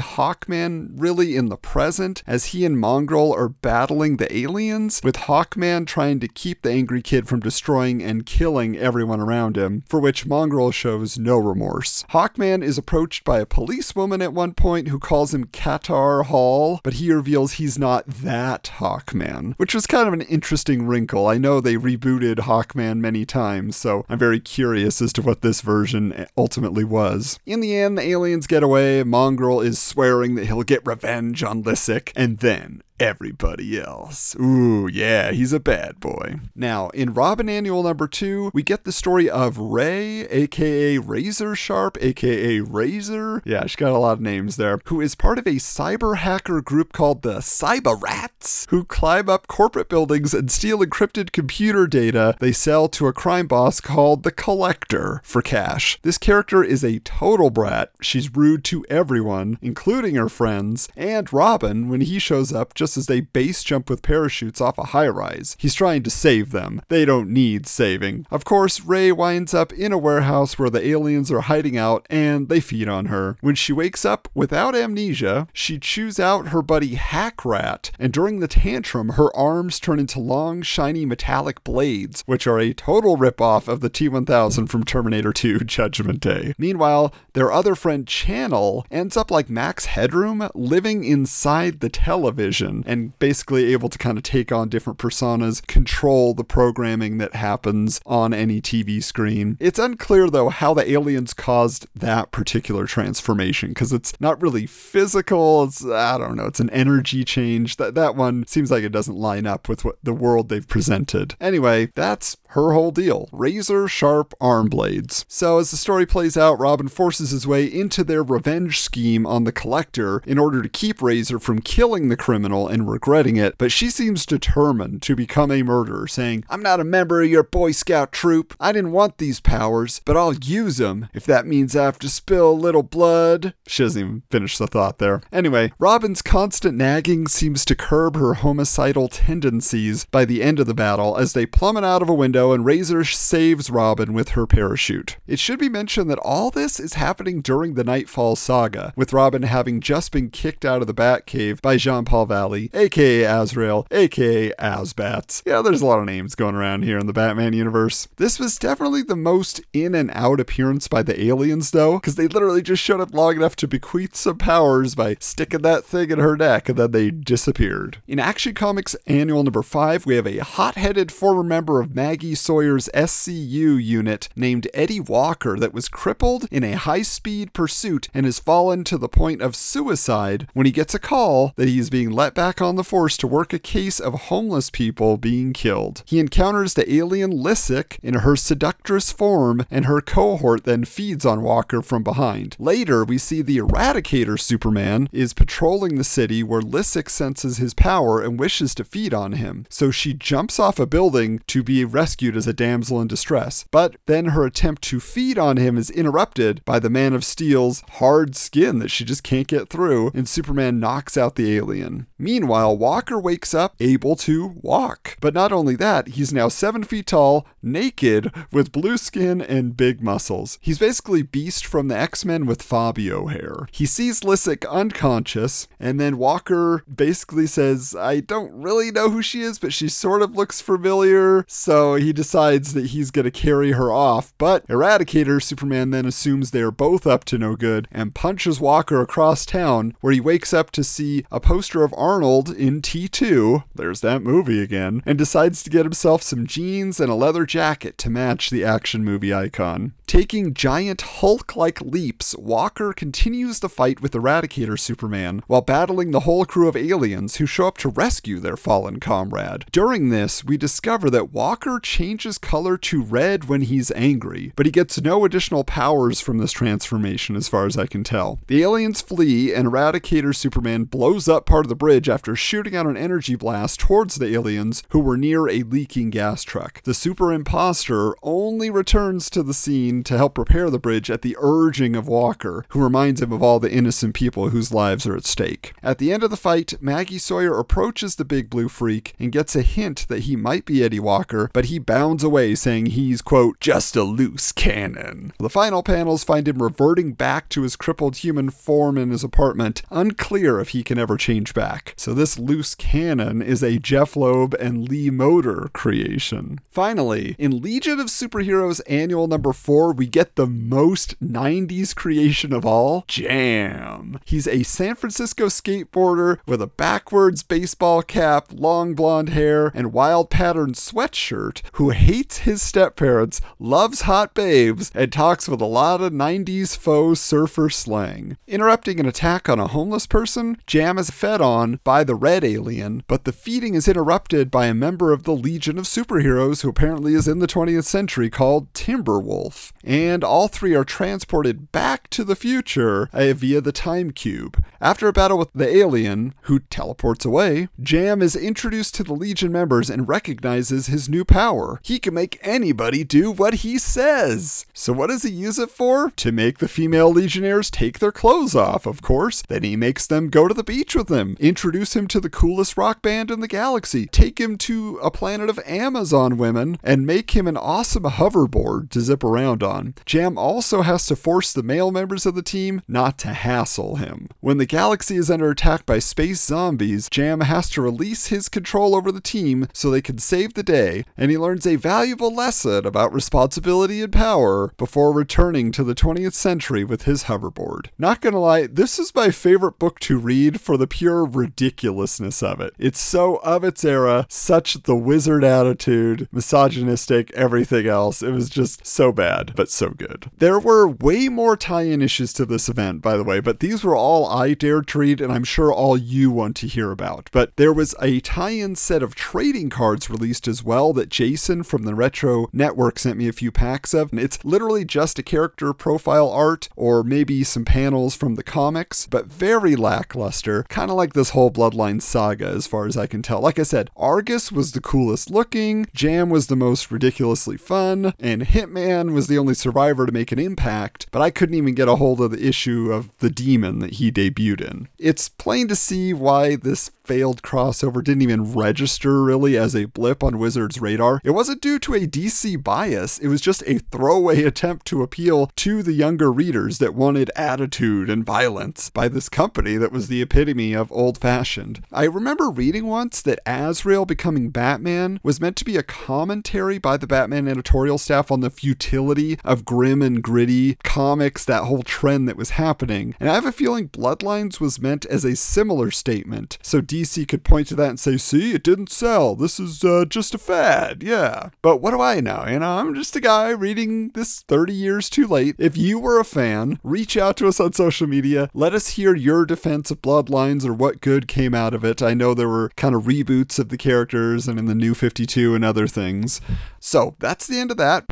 Hawkman 0.00 0.90
really 0.96 1.36
in 1.36 1.50
the 1.50 1.56
present 1.56 2.22
as 2.26 2.46
he 2.46 2.64
and 2.64 2.78
Mongrel 2.78 3.32
are 3.32 3.48
battling 3.48 4.16
the 4.16 4.34
aliens, 4.36 5.00
with 5.04 5.16
Hawkman 5.16 5.67
trying 5.86 6.20
to 6.20 6.28
keep 6.28 6.62
the 6.62 6.70
angry 6.70 7.02
kid 7.02 7.28
from 7.28 7.40
destroying 7.40 8.02
and 8.02 8.24
killing 8.26 8.76
everyone 8.76 9.20
around 9.20 9.56
him, 9.56 9.84
for 9.86 10.00
which 10.00 10.26
Mongrel 10.26 10.70
shows 10.70 11.18
no 11.18 11.36
remorse. 11.36 12.04
Hawkman 12.10 12.62
is 12.62 12.78
approached 12.78 13.24
by 13.24 13.38
a 13.38 13.46
policewoman 13.46 14.22
at 14.22 14.32
one 14.32 14.54
point 14.54 14.88
who 14.88 14.98
calls 14.98 15.34
him 15.34 15.44
Katar 15.46 16.24
Hol, 16.24 16.80
but 16.82 16.94
he 16.94 17.12
reveals 17.12 17.52
he's 17.52 17.78
not 17.78 18.06
that 18.06 18.70
Hawkman, 18.78 19.54
which 19.58 19.74
was 19.74 19.86
kind 19.86 20.08
of 20.08 20.14
an 20.14 20.22
interesting 20.22 20.86
wrinkle. 20.86 21.26
I 21.26 21.38
know 21.38 21.60
they 21.60 21.76
rebooted 21.76 22.40
Hawkman 22.40 22.98
many 22.98 23.24
times, 23.24 23.76
so 23.76 24.04
I'm 24.08 24.18
very 24.18 24.40
curious 24.40 25.02
as 25.02 25.12
to 25.14 25.22
what 25.22 25.42
this 25.42 25.60
version 25.60 26.26
ultimately 26.36 26.84
was. 26.84 27.38
In 27.46 27.60
the 27.60 27.76
end, 27.76 27.98
the 27.98 28.08
aliens 28.08 28.46
get 28.46 28.62
away, 28.62 29.02
Mongrel 29.02 29.60
is 29.60 29.78
swearing 29.78 30.34
that 30.36 30.46
he'll 30.46 30.62
get 30.62 30.86
revenge 30.86 31.42
on 31.42 31.62
Lissik, 31.62 32.12
and 32.16 32.38
then 32.38 32.82
everybody 33.00 33.80
else. 33.80 34.36
Ooh, 34.40 34.88
yeah, 34.92 35.32
he's 35.32 35.52
a 35.52 35.60
bad 35.60 36.00
boy. 36.00 36.36
Now, 36.54 36.88
in 36.90 37.14
Robin 37.14 37.48
Annual 37.48 37.82
number 37.82 38.08
two, 38.08 38.50
we 38.52 38.62
get 38.62 38.84
the 38.84 38.92
story 38.92 39.28
of 39.28 39.58
Ray, 39.58 40.26
aka 40.28 40.98
Razor 40.98 41.54
Sharp, 41.54 41.98
aka 42.00 42.60
Razor. 42.60 43.42
Yeah, 43.44 43.66
she 43.66 43.76
got 43.76 43.92
a 43.92 43.98
lot 43.98 44.12
of 44.12 44.20
names 44.20 44.56
there. 44.56 44.80
Who 44.86 45.00
is 45.00 45.14
part 45.14 45.38
of 45.38 45.46
a 45.46 45.56
cyber 45.56 46.16
hacker 46.16 46.60
group 46.60 46.92
called 46.92 47.22
the 47.22 47.38
Cyber 47.38 48.00
Rats, 48.00 48.66
who 48.70 48.84
climb 48.84 49.28
up 49.28 49.46
corporate 49.46 49.88
buildings 49.88 50.34
and 50.34 50.50
steal 50.50 50.78
encrypted 50.78 51.32
computer 51.32 51.86
data 51.86 52.36
they 52.40 52.52
sell 52.52 52.88
to 52.88 53.06
a 53.06 53.12
crime 53.12 53.46
boss 53.46 53.80
called 53.80 54.22
the 54.22 54.30
Collector 54.30 55.20
for 55.24 55.42
cash. 55.42 55.98
This 56.02 56.18
character 56.18 56.62
is 56.62 56.84
a 56.84 57.00
total 57.00 57.50
brat. 57.50 57.92
She's 58.00 58.34
rude 58.34 58.64
to 58.64 58.84
everyone, 58.88 59.58
including 59.62 60.14
her 60.14 60.28
friends, 60.28 60.88
and 60.96 61.32
Robin, 61.32 61.88
when 61.88 62.00
he 62.00 62.18
shows 62.18 62.52
up, 62.52 62.74
just 62.74 62.87
as 62.96 63.06
they 63.06 63.20
base 63.20 63.62
jump 63.62 63.90
with 63.90 64.02
parachutes 64.02 64.60
off 64.60 64.78
a 64.78 64.84
high 64.84 65.08
rise. 65.08 65.56
He's 65.58 65.74
trying 65.74 66.02
to 66.04 66.10
save 66.10 66.52
them. 66.52 66.82
They 66.88 67.04
don't 67.04 67.30
need 67.30 67.66
saving. 67.66 68.26
Of 68.30 68.44
course, 68.44 68.80
Ray 68.80 69.12
winds 69.12 69.54
up 69.54 69.72
in 69.72 69.92
a 69.92 69.98
warehouse 69.98 70.58
where 70.58 70.70
the 70.70 70.86
aliens 70.86 71.30
are 71.30 71.40
hiding 71.42 71.76
out 71.76 72.06
and 72.08 72.48
they 72.48 72.60
feed 72.60 72.88
on 72.88 73.06
her. 73.06 73.36
When 73.40 73.54
she 73.54 73.72
wakes 73.72 74.04
up 74.04 74.28
without 74.34 74.74
amnesia, 74.74 75.48
she 75.52 75.78
chews 75.78 76.18
out 76.18 76.48
her 76.48 76.62
buddy 76.62 76.94
Hack 76.94 77.44
Rat, 77.44 77.90
and 77.98 78.12
during 78.12 78.40
the 78.40 78.48
tantrum, 78.48 79.10
her 79.10 79.34
arms 79.36 79.80
turn 79.80 79.98
into 79.98 80.20
long, 80.20 80.62
shiny 80.62 81.04
metallic 81.04 81.64
blades, 81.64 82.22
which 82.26 82.46
are 82.46 82.58
a 82.58 82.74
total 82.74 83.16
ripoff 83.16 83.68
of 83.68 83.80
the 83.80 83.88
T 83.88 84.08
1000 84.08 84.66
from 84.66 84.84
Terminator 84.84 85.32
2 85.32 85.58
Judgment 85.66 86.20
Day. 86.20 86.54
Meanwhile, 86.58 87.12
their 87.32 87.52
other 87.52 87.74
friend 87.74 88.06
Channel 88.06 88.86
ends 88.90 89.16
up 89.16 89.30
like 89.30 89.50
Max 89.50 89.86
Headroom, 89.86 90.48
living 90.54 91.04
inside 91.04 91.80
the 91.80 91.88
television 91.88 92.77
and 92.86 93.18
basically 93.18 93.72
able 93.72 93.88
to 93.88 93.98
kind 93.98 94.18
of 94.18 94.24
take 94.24 94.52
on 94.52 94.68
different 94.68 94.98
personas, 94.98 95.66
control 95.66 96.34
the 96.34 96.44
programming 96.44 97.18
that 97.18 97.34
happens 97.34 98.00
on 98.06 98.32
any 98.32 98.60
TV 98.60 99.02
screen. 99.02 99.56
It's 99.60 99.78
unclear 99.78 100.30
though 100.30 100.48
how 100.48 100.74
the 100.74 100.90
aliens 100.90 101.34
caused 101.34 101.86
that 101.94 102.30
particular 102.30 102.86
transformation 102.86 103.70
because 103.70 103.92
it's 103.92 104.18
not 104.20 104.40
really 104.40 104.66
physical. 104.66 105.64
It's 105.64 105.84
I 105.84 106.18
don't 106.18 106.36
know. 106.36 106.46
It's 106.46 106.60
an 106.60 106.70
energy 106.70 107.24
change. 107.24 107.76
That 107.76 107.94
that 107.94 108.16
one 108.16 108.46
seems 108.46 108.70
like 108.70 108.84
it 108.84 108.92
doesn't 108.92 109.16
line 109.16 109.46
up 109.46 109.68
with 109.68 109.84
what 109.84 109.96
the 110.02 110.12
world 110.12 110.48
they've 110.48 110.66
presented. 110.66 111.34
Anyway, 111.40 111.90
that's 111.94 112.36
her 112.48 112.72
whole 112.72 112.90
deal. 112.90 113.28
Razor 113.32 113.88
sharp 113.88 114.34
arm 114.40 114.68
blades. 114.68 115.24
So 115.28 115.58
as 115.58 115.70
the 115.70 115.76
story 115.76 116.06
plays 116.06 116.36
out, 116.36 116.58
Robin 116.58 116.88
forces 116.88 117.30
his 117.30 117.46
way 117.46 117.64
into 117.64 118.04
their 118.04 118.22
revenge 118.22 118.80
scheme 118.80 119.26
on 119.26 119.44
the 119.44 119.52
collector 119.52 120.22
in 120.26 120.38
order 120.38 120.62
to 120.62 120.68
keep 120.68 121.02
Razor 121.02 121.38
from 121.38 121.60
killing 121.60 122.08
the 122.08 122.16
criminal 122.16 122.67
and 122.68 122.88
regretting 122.88 123.36
it, 123.36 123.56
but 123.58 123.72
she 123.72 123.90
seems 123.90 124.26
determined 124.26 125.02
to 125.02 125.16
become 125.16 125.50
a 125.50 125.62
murderer, 125.62 126.06
saying, 126.06 126.44
I'm 126.48 126.62
not 126.62 126.80
a 126.80 126.84
member 126.84 127.22
of 127.22 127.28
your 127.28 127.42
Boy 127.42 127.72
Scout 127.72 128.12
troop. 128.12 128.54
I 128.60 128.72
didn't 128.72 128.92
want 128.92 129.18
these 129.18 129.40
powers, 129.40 130.00
but 130.04 130.16
I'll 130.16 130.34
use 130.34 130.76
them 130.76 131.08
if 131.14 131.24
that 131.26 131.46
means 131.46 131.74
I 131.74 131.84
have 131.84 131.98
to 132.00 132.08
spill 132.08 132.50
a 132.50 132.52
little 132.52 132.82
blood. 132.82 133.54
She 133.66 133.82
doesn't 133.82 134.00
even 134.00 134.22
finish 134.30 134.58
the 134.58 134.66
thought 134.66 134.98
there. 134.98 135.22
Anyway, 135.32 135.72
Robin's 135.78 136.22
constant 136.22 136.76
nagging 136.76 137.26
seems 137.26 137.64
to 137.64 137.74
curb 137.74 138.16
her 138.16 138.34
homicidal 138.34 139.08
tendencies 139.08 140.04
by 140.04 140.24
the 140.24 140.42
end 140.42 140.58
of 140.60 140.66
the 140.66 140.74
battle 140.74 141.16
as 141.16 141.32
they 141.32 141.46
plummet 141.46 141.84
out 141.84 142.02
of 142.02 142.08
a 142.08 142.14
window 142.14 142.52
and 142.52 142.64
Razor 142.64 143.04
saves 143.04 143.70
Robin 143.70 144.12
with 144.12 144.30
her 144.30 144.46
parachute. 144.46 145.16
It 145.26 145.38
should 145.38 145.58
be 145.58 145.68
mentioned 145.68 146.10
that 146.10 146.18
all 146.18 146.50
this 146.50 146.78
is 146.80 146.94
happening 146.94 147.40
during 147.40 147.74
the 147.74 147.84
Nightfall 147.84 148.36
saga, 148.36 148.92
with 148.96 149.12
Robin 149.12 149.42
having 149.42 149.80
just 149.80 150.12
been 150.12 150.30
kicked 150.30 150.64
out 150.64 150.80
of 150.80 150.86
the 150.86 150.94
Batcave 150.94 151.60
by 151.62 151.76
Jean 151.76 152.04
Paul 152.04 152.26
Valley, 152.26 152.57
aka 152.74 153.24
Azrael, 153.24 153.86
aka 153.90 154.52
AzBats. 154.58 155.42
Yeah, 155.46 155.62
there's 155.62 155.82
a 155.82 155.86
lot 155.86 156.00
of 156.00 156.06
names 156.06 156.34
going 156.34 156.54
around 156.54 156.82
here 156.82 156.98
in 156.98 157.06
the 157.06 157.12
Batman 157.12 157.52
universe. 157.52 158.08
This 158.16 158.38
was 158.38 158.58
definitely 158.58 159.02
the 159.02 159.16
most 159.16 159.60
in 159.72 159.94
and 159.94 160.10
out 160.14 160.40
appearance 160.40 160.88
by 160.88 161.02
the 161.02 161.20
aliens, 161.26 161.70
though, 161.70 161.98
because 161.98 162.16
they 162.16 162.28
literally 162.28 162.62
just 162.62 162.82
showed 162.82 163.00
up 163.00 163.14
long 163.14 163.36
enough 163.36 163.56
to 163.56 163.68
bequeath 163.68 164.16
some 164.16 164.38
powers 164.38 164.94
by 164.94 165.16
sticking 165.20 165.62
that 165.62 165.84
thing 165.84 166.10
in 166.10 166.18
her 166.18 166.36
neck 166.36 166.68
and 166.68 166.78
then 166.78 166.90
they 166.90 167.10
disappeared. 167.10 168.00
In 168.06 168.18
Action 168.18 168.54
Comics 168.54 168.96
Annual 169.06 169.44
number 169.44 169.62
5, 169.62 170.06
we 170.06 170.16
have 170.16 170.26
a 170.26 170.38
hot 170.38 170.76
headed 170.76 171.12
former 171.12 171.42
member 171.42 171.80
of 171.80 171.94
Maggie 171.94 172.34
Sawyer's 172.34 172.88
SCU 172.94 173.82
unit 173.82 174.28
named 174.34 174.68
Eddie 174.74 175.00
Walker 175.00 175.58
that 175.58 175.74
was 175.74 175.88
crippled 175.88 176.46
in 176.50 176.64
a 176.64 176.76
high 176.76 177.02
speed 177.02 177.52
pursuit 177.52 178.08
and 178.14 178.26
has 178.26 178.38
fallen 178.38 178.84
to 178.84 178.98
the 178.98 179.08
point 179.08 179.42
of 179.42 179.56
suicide 179.56 180.48
when 180.54 180.66
he 180.66 180.72
gets 180.72 180.94
a 180.94 180.98
call 180.98 181.52
that 181.56 181.68
he 181.68 181.78
is 181.78 181.90
being 181.90 182.10
let 182.10 182.34
back 182.38 182.62
on 182.62 182.76
the 182.76 182.84
force 182.84 183.16
to 183.16 183.26
work 183.26 183.52
a 183.52 183.58
case 183.58 183.98
of 183.98 184.14
homeless 184.14 184.70
people 184.70 185.16
being 185.16 185.52
killed. 185.52 186.04
He 186.06 186.20
encounters 186.20 186.74
the 186.74 186.94
alien 186.94 187.32
Lissik 187.32 187.98
in 188.00 188.14
her 188.14 188.36
seductress 188.36 189.10
form, 189.10 189.66
and 189.72 189.86
her 189.86 190.00
cohort 190.00 190.62
then 190.62 190.84
feeds 190.84 191.26
on 191.26 191.42
Walker 191.42 191.82
from 191.82 192.04
behind. 192.04 192.54
Later, 192.60 193.04
we 193.04 193.18
see 193.18 193.42
the 193.42 193.58
Eradicator 193.58 194.38
Superman 194.38 195.08
is 195.10 195.34
patrolling 195.34 195.96
the 195.96 196.04
city 196.04 196.44
where 196.44 196.60
Lissik 196.60 197.10
senses 197.10 197.56
his 197.56 197.74
power 197.74 198.22
and 198.22 198.38
wishes 198.38 198.72
to 198.76 198.84
feed 198.84 199.12
on 199.12 199.32
him. 199.32 199.66
So 199.68 199.90
she 199.90 200.14
jumps 200.14 200.60
off 200.60 200.78
a 200.78 200.86
building 200.86 201.40
to 201.48 201.64
be 201.64 201.84
rescued 201.84 202.36
as 202.36 202.46
a 202.46 202.52
damsel 202.52 203.00
in 203.00 203.08
distress. 203.08 203.64
But 203.72 203.96
then 204.06 204.26
her 204.26 204.46
attempt 204.46 204.82
to 204.82 205.00
feed 205.00 205.40
on 205.40 205.56
him 205.56 205.76
is 205.76 205.90
interrupted 205.90 206.64
by 206.64 206.78
the 206.78 206.88
Man 206.88 207.14
of 207.14 207.24
Steel's 207.24 207.82
hard 207.94 208.36
skin 208.36 208.78
that 208.78 208.92
she 208.92 209.04
just 209.04 209.24
can't 209.24 209.48
get 209.48 209.68
through, 209.68 210.12
and 210.14 210.28
Superman 210.28 210.78
knocks 210.78 211.16
out 211.16 211.34
the 211.34 211.56
alien. 211.56 212.06
Meanwhile, 212.28 212.76
Walker 212.76 213.18
wakes 213.18 213.54
up 213.54 213.74
able 213.80 214.14
to 214.16 214.54
walk. 214.60 215.16
But 215.18 215.32
not 215.32 215.50
only 215.50 215.76
that, 215.76 216.08
he's 216.08 216.30
now 216.30 216.48
seven 216.48 216.84
feet 216.84 217.06
tall, 217.06 217.46
naked, 217.62 218.30
with 218.52 218.70
blue 218.70 218.98
skin 218.98 219.40
and 219.40 219.74
big 219.74 220.02
muscles. 220.02 220.58
He's 220.60 220.78
basically 220.78 221.22
Beast 221.22 221.64
from 221.64 221.88
the 221.88 221.96
X 221.96 222.26
Men 222.26 222.44
with 222.44 222.60
Fabio 222.60 223.28
hair. 223.28 223.66
He 223.72 223.86
sees 223.86 224.20
Lissik 224.20 224.68
unconscious, 224.68 225.68
and 225.80 225.98
then 225.98 226.18
Walker 226.18 226.84
basically 226.94 227.46
says, 227.46 227.96
I 227.98 228.20
don't 228.20 228.52
really 228.52 228.90
know 228.90 229.08
who 229.08 229.22
she 229.22 229.40
is, 229.40 229.58
but 229.58 229.72
she 229.72 229.88
sort 229.88 230.20
of 230.20 230.36
looks 230.36 230.60
familiar. 230.60 231.46
So 231.48 231.94
he 231.94 232.12
decides 232.12 232.74
that 232.74 232.88
he's 232.88 233.10
going 233.10 233.24
to 233.24 233.30
carry 233.30 233.72
her 233.72 233.90
off. 233.90 234.34
But 234.36 234.68
Eradicator 234.68 235.42
Superman 235.42 235.92
then 235.92 236.04
assumes 236.04 236.50
they're 236.50 236.70
both 236.70 237.06
up 237.06 237.24
to 237.24 237.38
no 237.38 237.56
good 237.56 237.88
and 237.90 238.14
punches 238.14 238.60
Walker 238.60 239.00
across 239.00 239.46
town, 239.46 239.96
where 240.02 240.12
he 240.12 240.20
wakes 240.20 240.52
up 240.52 240.70
to 240.72 240.84
see 240.84 241.24
a 241.32 241.40
poster 241.40 241.82
of 241.82 241.94
Arnold 242.18 242.50
in 242.50 242.82
T2. 242.82 243.62
There's 243.76 244.00
that 244.00 244.24
movie 244.24 244.60
again. 244.60 245.04
And 245.06 245.16
decides 245.16 245.62
to 245.62 245.70
get 245.70 245.84
himself 245.84 246.20
some 246.20 246.48
jeans 246.48 246.98
and 246.98 247.08
a 247.08 247.14
leather 247.14 247.46
jacket 247.46 247.96
to 247.98 248.10
match 248.10 248.50
the 248.50 248.64
action 248.64 249.04
movie 249.04 249.32
icon. 249.32 249.92
Taking 250.08 250.54
giant 250.54 251.02
Hulk 251.02 251.54
like 251.54 251.80
leaps, 251.80 252.34
Walker 252.36 252.92
continues 252.92 253.60
the 253.60 253.68
fight 253.68 254.00
with 254.00 254.14
Eradicator 254.14 254.76
Superman 254.80 255.42
while 255.46 255.60
battling 255.60 256.10
the 256.10 256.20
whole 256.20 256.44
crew 256.44 256.66
of 256.66 256.76
aliens 256.76 257.36
who 257.36 257.46
show 257.46 257.68
up 257.68 257.78
to 257.78 257.90
rescue 257.90 258.40
their 258.40 258.56
fallen 258.56 258.98
comrade. 258.98 259.66
During 259.70 260.08
this, 260.08 260.42
we 260.42 260.56
discover 260.56 261.10
that 261.10 261.32
Walker 261.32 261.78
changes 261.78 262.38
color 262.38 262.78
to 262.78 263.02
red 263.02 263.44
when 263.44 263.60
he's 263.60 263.92
angry, 263.92 264.54
but 264.56 264.66
he 264.66 264.72
gets 264.72 265.00
no 265.00 265.24
additional 265.24 265.62
powers 265.62 266.20
from 266.20 266.38
this 266.38 266.52
transformation 266.52 267.36
as 267.36 267.46
far 267.46 267.66
as 267.66 267.76
I 267.76 267.86
can 267.86 268.02
tell. 268.02 268.40
The 268.48 268.62
aliens 268.62 269.02
flee, 269.02 269.54
and 269.54 269.68
Eradicator 269.68 270.34
Superman 270.34 270.84
blows 270.84 271.28
up 271.28 271.44
part 271.44 271.66
of 271.66 271.68
the 271.68 271.76
bridge 271.76 272.07
after 272.08 272.34
shooting 272.34 272.74
out 272.74 272.86
an 272.86 272.96
energy 272.96 273.34
blast 273.34 273.80
towards 273.80 274.16
the 274.16 274.34
aliens 274.34 274.82
who 274.90 275.00
were 275.00 275.16
near 275.16 275.48
a 275.48 275.62
leaking 275.62 276.10
gas 276.10 276.42
truck. 276.42 276.82
The 276.82 276.94
super 276.94 277.32
imposter 277.32 278.14
only 278.22 278.70
returns 278.70 279.30
to 279.30 279.42
the 279.42 279.54
scene 279.54 280.02
to 280.04 280.16
help 280.16 280.38
repair 280.38 280.70
the 280.70 280.78
bridge 280.78 281.10
at 281.10 281.22
the 281.22 281.36
urging 281.40 281.96
of 281.96 282.08
Walker, 282.08 282.64
who 282.70 282.82
reminds 282.82 283.20
him 283.20 283.32
of 283.32 283.42
all 283.42 283.60
the 283.60 283.72
innocent 283.72 284.14
people 284.14 284.50
whose 284.50 284.72
lives 284.72 285.06
are 285.06 285.16
at 285.16 285.26
stake. 285.26 285.72
At 285.82 285.98
the 285.98 286.12
end 286.12 286.22
of 286.22 286.30
the 286.30 286.36
fight, 286.36 286.74
Maggie 286.80 287.18
Sawyer 287.18 287.58
approaches 287.58 288.16
the 288.16 288.24
big 288.24 288.50
blue 288.50 288.68
freak 288.68 289.14
and 289.18 289.32
gets 289.32 289.54
a 289.54 289.62
hint 289.62 290.06
that 290.08 290.20
he 290.20 290.36
might 290.36 290.64
be 290.64 290.82
Eddie 290.82 291.00
Walker, 291.00 291.50
but 291.52 291.66
he 291.66 291.78
bounds 291.78 292.24
away 292.24 292.54
saying 292.54 292.86
he's, 292.86 293.22
quote, 293.22 293.60
just 293.60 293.96
a 293.96 294.02
loose 294.02 294.52
cannon. 294.52 295.32
The 295.38 295.50
final 295.50 295.82
panels 295.82 296.24
find 296.24 296.48
him 296.48 296.62
reverting 296.62 297.12
back 297.12 297.48
to 297.50 297.62
his 297.62 297.76
crippled 297.76 298.16
human 298.18 298.50
form 298.50 298.96
in 298.98 299.10
his 299.10 299.24
apartment, 299.24 299.82
unclear 299.90 300.60
if 300.60 300.70
he 300.70 300.82
can 300.82 300.98
ever 300.98 301.16
change 301.16 301.54
back. 301.54 301.94
So 301.98 302.14
this 302.14 302.38
loose 302.38 302.76
cannon 302.76 303.42
is 303.42 303.60
a 303.60 303.80
Jeph 303.80 304.14
Loeb 304.14 304.54
and 304.54 304.88
Lee 304.88 305.10
Moder 305.10 305.68
creation. 305.72 306.60
Finally, 306.70 307.34
in 307.40 307.60
Legion 307.60 307.98
of 307.98 308.06
Superheroes 308.06 308.80
Annual 308.86 309.26
number 309.26 309.52
4, 309.52 309.92
we 309.94 310.06
get 310.06 310.36
the 310.36 310.46
most 310.46 311.18
90s 311.20 311.96
creation 311.96 312.52
of 312.52 312.64
all, 312.64 313.04
Jam. 313.08 314.20
He's 314.24 314.46
a 314.46 314.62
San 314.62 314.94
Francisco 314.94 315.46
skateboarder 315.46 316.38
with 316.46 316.62
a 316.62 316.68
backwards 316.68 317.42
baseball 317.42 318.02
cap, 318.02 318.46
long 318.52 318.94
blonde 318.94 319.30
hair, 319.30 319.72
and 319.74 319.92
wild 319.92 320.30
patterned 320.30 320.76
sweatshirt 320.76 321.62
who 321.72 321.90
hates 321.90 322.38
his 322.38 322.62
stepparents, 322.62 323.40
loves 323.58 324.02
hot 324.02 324.34
babes, 324.34 324.92
and 324.94 325.12
talks 325.12 325.48
with 325.48 325.60
a 325.60 325.66
lot 325.66 326.00
of 326.00 326.12
90s 326.12 326.76
faux 326.76 327.18
surfer 327.18 327.68
slang. 327.68 328.36
Interrupting 328.46 329.00
an 329.00 329.06
attack 329.06 329.48
on 329.48 329.58
a 329.58 329.66
homeless 329.66 330.06
person, 330.06 330.58
Jam 330.64 330.96
is 330.96 331.10
fed 331.10 331.40
on 331.40 331.80
by 331.88 332.04
the 332.04 332.14
red 332.14 332.44
alien, 332.44 333.02
but 333.08 333.24
the 333.24 333.32
feeding 333.32 333.74
is 333.74 333.88
interrupted 333.88 334.50
by 334.50 334.66
a 334.66 334.74
member 334.74 335.10
of 335.10 335.22
the 335.22 335.32
Legion 335.32 335.78
of 335.78 335.86
Superheroes 335.86 336.60
who 336.60 336.68
apparently 336.68 337.14
is 337.14 337.26
in 337.26 337.38
the 337.38 337.46
20th 337.46 337.84
century 337.84 338.28
called 338.28 338.70
Timberwolf. 338.74 339.72
And 339.82 340.22
all 340.22 340.48
three 340.48 340.74
are 340.74 340.84
transported 340.84 341.72
back 341.72 342.10
to 342.10 342.24
the 342.24 342.36
future 342.36 343.08
uh, 343.14 343.32
via 343.32 343.62
the 343.62 343.72
time 343.72 344.10
cube. 344.10 344.62
After 344.82 345.08
a 345.08 345.14
battle 345.14 345.38
with 345.38 345.48
the 345.54 345.66
alien, 345.66 346.34
who 346.42 346.58
teleports 346.58 347.24
away, 347.24 347.68
Jam 347.80 348.20
is 348.20 348.36
introduced 348.36 348.94
to 348.96 349.02
the 349.02 349.14
Legion 349.14 349.50
members 349.50 349.88
and 349.88 350.06
recognizes 350.06 350.88
his 350.88 351.08
new 351.08 351.24
power. 351.24 351.80
He 351.82 351.98
can 351.98 352.12
make 352.12 352.38
anybody 352.42 353.02
do 353.02 353.30
what 353.30 353.54
he 353.54 353.78
says. 353.78 354.66
So, 354.74 354.92
what 354.92 355.06
does 355.06 355.22
he 355.22 355.30
use 355.30 355.58
it 355.58 355.70
for? 355.70 356.10
To 356.16 356.32
make 356.32 356.58
the 356.58 356.68
female 356.68 357.10
Legionnaires 357.10 357.70
take 357.70 357.98
their 357.98 358.12
clothes 358.12 358.54
off, 358.54 358.84
of 358.84 359.00
course. 359.00 359.42
Then 359.48 359.62
he 359.62 359.74
makes 359.74 360.06
them 360.06 360.28
go 360.28 360.48
to 360.48 360.54
the 360.54 360.62
beach 360.62 360.94
with 360.94 361.08
him, 361.08 361.34
introduce 361.40 361.77
him 361.78 362.06
to 362.08 362.20
the 362.20 362.30
coolest 362.30 362.76
rock 362.76 363.02
band 363.02 363.30
in 363.30 363.40
the 363.40 363.48
galaxy, 363.48 364.06
take 364.06 364.38
him 364.38 364.56
to 364.58 364.98
a 365.02 365.10
planet 365.10 365.48
of 365.48 365.60
Amazon 365.64 366.36
women, 366.36 366.78
and 366.82 367.06
make 367.06 367.32
him 367.32 367.46
an 367.46 367.56
awesome 367.56 368.04
hoverboard 368.04 368.90
to 368.90 369.00
zip 369.00 369.22
around 369.24 369.62
on. 369.62 369.94
Jam 370.06 370.38
also 370.38 370.82
has 370.82 371.06
to 371.06 371.16
force 371.16 371.52
the 371.52 371.62
male 371.62 371.90
members 371.90 372.26
of 372.26 372.34
the 372.34 372.42
team 372.42 372.82
not 372.88 373.18
to 373.18 373.28
hassle 373.28 373.96
him. 373.96 374.28
When 374.40 374.58
the 374.58 374.66
galaxy 374.66 375.16
is 375.16 375.30
under 375.30 375.50
attack 375.50 375.86
by 375.86 375.98
space 375.98 376.40
zombies, 376.40 377.08
Jam 377.08 377.40
has 377.40 377.68
to 377.70 377.82
release 377.82 378.28
his 378.28 378.48
control 378.48 378.94
over 378.94 379.12
the 379.12 379.20
team 379.20 379.68
so 379.72 379.90
they 379.90 380.02
can 380.02 380.18
save 380.18 380.54
the 380.54 380.62
day, 380.62 381.04
and 381.16 381.30
he 381.30 381.38
learns 381.38 381.66
a 381.66 381.76
valuable 381.76 382.34
lesson 382.34 382.86
about 382.86 383.12
responsibility 383.12 384.02
and 384.02 384.12
power 384.12 384.72
before 384.76 385.12
returning 385.12 385.72
to 385.72 385.84
the 385.84 385.94
20th 385.94 386.34
century 386.34 386.84
with 386.84 387.02
his 387.02 387.24
hoverboard. 387.24 387.86
Not 387.98 388.20
gonna 388.20 388.40
lie, 388.40 388.66
this 388.66 388.98
is 388.98 389.14
my 389.14 389.30
favorite 389.30 389.78
book 389.78 389.98
to 390.00 390.18
read 390.18 390.60
for 390.60 390.76
the 390.76 390.86
pure 390.86 391.24
ridiculousness 391.68 392.42
of 392.42 392.60
it. 392.60 392.72
It's 392.78 393.00
so 393.00 393.36
of 393.36 393.62
its 393.62 393.84
era, 393.84 394.26
such 394.30 394.82
the 394.84 394.96
wizard 394.96 395.44
attitude, 395.44 396.26
misogynistic, 396.32 397.30
everything 397.34 397.86
else. 397.86 398.22
It 398.22 398.30
was 398.30 398.48
just 398.48 398.86
so 398.86 399.12
bad, 399.12 399.52
but 399.54 399.70
so 399.70 399.90
good. 399.90 400.30
There 400.38 400.58
were 400.58 400.88
way 400.88 401.28
more 401.28 401.56
tie 401.56 401.82
in 401.82 402.00
issues 402.00 402.32
to 402.34 402.46
this 402.46 402.68
event, 402.70 403.02
by 403.02 403.16
the 403.16 403.24
way, 403.24 403.40
but 403.40 403.60
these 403.60 403.84
were 403.84 403.96
all 403.96 404.26
I 404.26 404.54
dared 404.54 404.88
to 404.88 404.98
read, 404.98 405.20
and 405.20 405.30
I'm 405.30 405.44
sure 405.44 405.72
all 405.72 405.96
you 405.96 406.30
want 406.30 406.56
to 406.56 406.66
hear 406.66 406.90
about. 406.90 407.28
But 407.32 407.56
there 407.56 407.72
was 407.72 407.94
a 408.00 408.20
tie 408.20 408.50
in 408.50 408.74
set 408.74 409.02
of 409.02 409.14
trading 409.14 409.68
cards 409.68 410.08
released 410.08 410.48
as 410.48 410.64
well 410.64 410.92
that 410.94 411.10
Jason 411.10 411.62
from 411.62 411.82
the 411.82 411.94
Retro 411.94 412.48
Network 412.52 412.98
sent 412.98 413.18
me 413.18 413.28
a 413.28 413.32
few 413.32 413.52
packs 413.52 413.92
of. 413.92 414.10
And 414.10 414.20
it's 414.20 414.42
literally 414.44 414.84
just 414.84 415.18
a 415.18 415.22
character 415.22 415.74
profile 415.74 416.30
art 416.30 416.68
or 416.76 417.02
maybe 417.02 417.44
some 417.44 417.64
panels 417.64 418.14
from 418.14 418.36
the 418.36 418.42
comics, 418.42 419.06
but 419.06 419.26
very 419.26 419.76
lackluster, 419.76 420.64
kind 420.64 420.90
of 420.90 420.96
like 420.96 421.12
this 421.12 421.30
whole 421.30 421.47
Bloodline 421.50 422.00
saga 422.00 422.46
as 422.48 422.66
far 422.66 422.86
as 422.86 422.96
I 422.96 423.06
can 423.06 423.22
tell. 423.22 423.40
Like 423.40 423.58
I 423.58 423.62
said, 423.62 423.90
Argus 423.96 424.52
was 424.52 424.72
the 424.72 424.80
coolest 424.80 425.30
looking, 425.30 425.86
Jam 425.94 426.30
was 426.30 426.46
the 426.46 426.56
most 426.56 426.90
ridiculously 426.90 427.56
fun, 427.56 428.14
and 428.18 428.42
Hitman 428.42 429.12
was 429.12 429.26
the 429.26 429.38
only 429.38 429.54
survivor 429.54 430.06
to 430.06 430.12
make 430.12 430.32
an 430.32 430.38
impact, 430.38 431.06
but 431.10 431.22
I 431.22 431.30
couldn't 431.30 431.56
even 431.56 431.74
get 431.74 431.88
a 431.88 431.96
hold 431.96 432.20
of 432.20 432.30
the 432.30 432.46
issue 432.46 432.92
of 432.92 433.10
the 433.18 433.30
demon 433.30 433.78
that 433.80 433.94
he 433.94 434.10
debuted 434.10 434.60
in. 434.60 434.88
It's 434.98 435.28
plain 435.28 435.68
to 435.68 435.76
see 435.76 436.12
why 436.12 436.56
this 436.56 436.90
failed 437.08 437.40
crossover 437.40 438.04
didn't 438.04 438.20
even 438.20 438.52
register 438.52 439.22
really 439.22 439.56
as 439.56 439.74
a 439.74 439.86
blip 439.86 440.22
on 440.22 440.38
Wizard's 440.38 440.78
radar. 440.78 441.22
It 441.24 441.30
wasn't 441.30 441.62
due 441.62 441.78
to 441.78 441.94
a 441.94 442.06
DC 442.06 442.62
bias, 442.62 443.18
it 443.18 443.28
was 443.28 443.40
just 443.40 443.62
a 443.66 443.78
throwaway 443.78 444.42
attempt 444.42 444.86
to 444.88 445.02
appeal 445.02 445.50
to 445.56 445.82
the 445.82 445.94
younger 445.94 446.30
readers 446.30 446.76
that 446.78 446.94
wanted 446.94 447.30
attitude 447.34 448.10
and 448.10 448.26
violence 448.26 448.90
by 448.90 449.08
this 449.08 449.30
company 449.30 449.78
that 449.78 449.90
was 449.90 450.08
the 450.08 450.20
epitome 450.20 450.74
of 450.74 450.92
old 450.92 451.16
fashioned. 451.16 451.82
I 451.90 452.04
remember 452.04 452.50
reading 452.50 452.84
once 452.86 453.22
that 453.22 453.40
Azrael 453.46 454.04
becoming 454.04 454.50
Batman 454.50 455.18
was 455.22 455.40
meant 455.40 455.56
to 455.56 455.64
be 455.64 455.78
a 455.78 455.82
commentary 455.82 456.76
by 456.76 456.98
the 456.98 457.06
Batman 457.06 457.48
editorial 457.48 457.96
staff 457.96 458.30
on 458.30 458.40
the 458.40 458.50
futility 458.50 459.38
of 459.46 459.64
grim 459.64 460.02
and 460.02 460.22
gritty 460.22 460.76
comics, 460.84 461.46
that 461.46 461.64
whole 461.64 461.82
trend 461.82 462.28
that 462.28 462.36
was 462.36 462.50
happening. 462.50 463.14
And 463.18 463.30
I 463.30 463.34
have 463.34 463.46
a 463.46 463.52
feeling 463.52 463.88
Bloodlines 463.88 464.60
was 464.60 464.78
meant 464.78 465.06
as 465.06 465.24
a 465.24 465.34
similar 465.34 465.90
statement. 465.90 466.58
So 466.60 466.82
DC 466.82 466.97
could 467.04 467.44
point 467.44 467.68
to 467.68 467.74
that 467.76 467.88
and 467.90 468.00
say, 468.00 468.16
see, 468.16 468.52
it 468.52 468.62
didn't 468.62 468.90
sell. 468.90 469.34
This 469.34 469.60
is 469.60 469.84
uh, 469.84 470.04
just 470.06 470.34
a 470.34 470.38
fad. 470.38 471.02
Yeah. 471.02 471.50
But 471.62 471.80
what 471.80 471.92
do 471.92 472.00
I 472.00 472.20
know? 472.20 472.44
You 472.48 472.58
know, 472.58 472.78
I'm 472.78 472.94
just 472.94 473.16
a 473.16 473.20
guy 473.20 473.50
reading 473.50 474.10
this 474.10 474.40
30 474.40 474.72
years 474.72 475.10
too 475.10 475.26
late. 475.26 475.56
If 475.58 475.76
you 475.76 475.98
were 475.98 476.18
a 476.18 476.24
fan, 476.24 476.78
reach 476.82 477.16
out 477.16 477.36
to 477.38 477.48
us 477.48 477.60
on 477.60 477.72
social 477.72 478.06
media. 478.06 478.50
Let 478.54 478.74
us 478.74 478.88
hear 478.88 479.14
your 479.14 479.44
defense 479.44 479.90
of 479.90 480.02
Bloodlines 480.02 480.66
or 480.66 480.72
what 480.72 481.00
good 481.00 481.28
came 481.28 481.54
out 481.54 481.74
of 481.74 481.84
it. 481.84 482.02
I 482.02 482.14
know 482.14 482.34
there 482.34 482.48
were 482.48 482.70
kind 482.76 482.94
of 482.94 483.04
reboots 483.04 483.58
of 483.58 483.68
the 483.68 483.78
characters 483.78 484.48
and 484.48 484.58
in 484.58 484.66
the 484.66 484.74
new 484.74 484.94
52 484.94 485.54
and 485.54 485.64
other 485.64 485.86
things. 485.86 486.40
So 486.80 487.14
that's 487.18 487.46
the 487.46 487.58
end 487.58 487.70
of 487.70 487.76
that. 487.76 488.04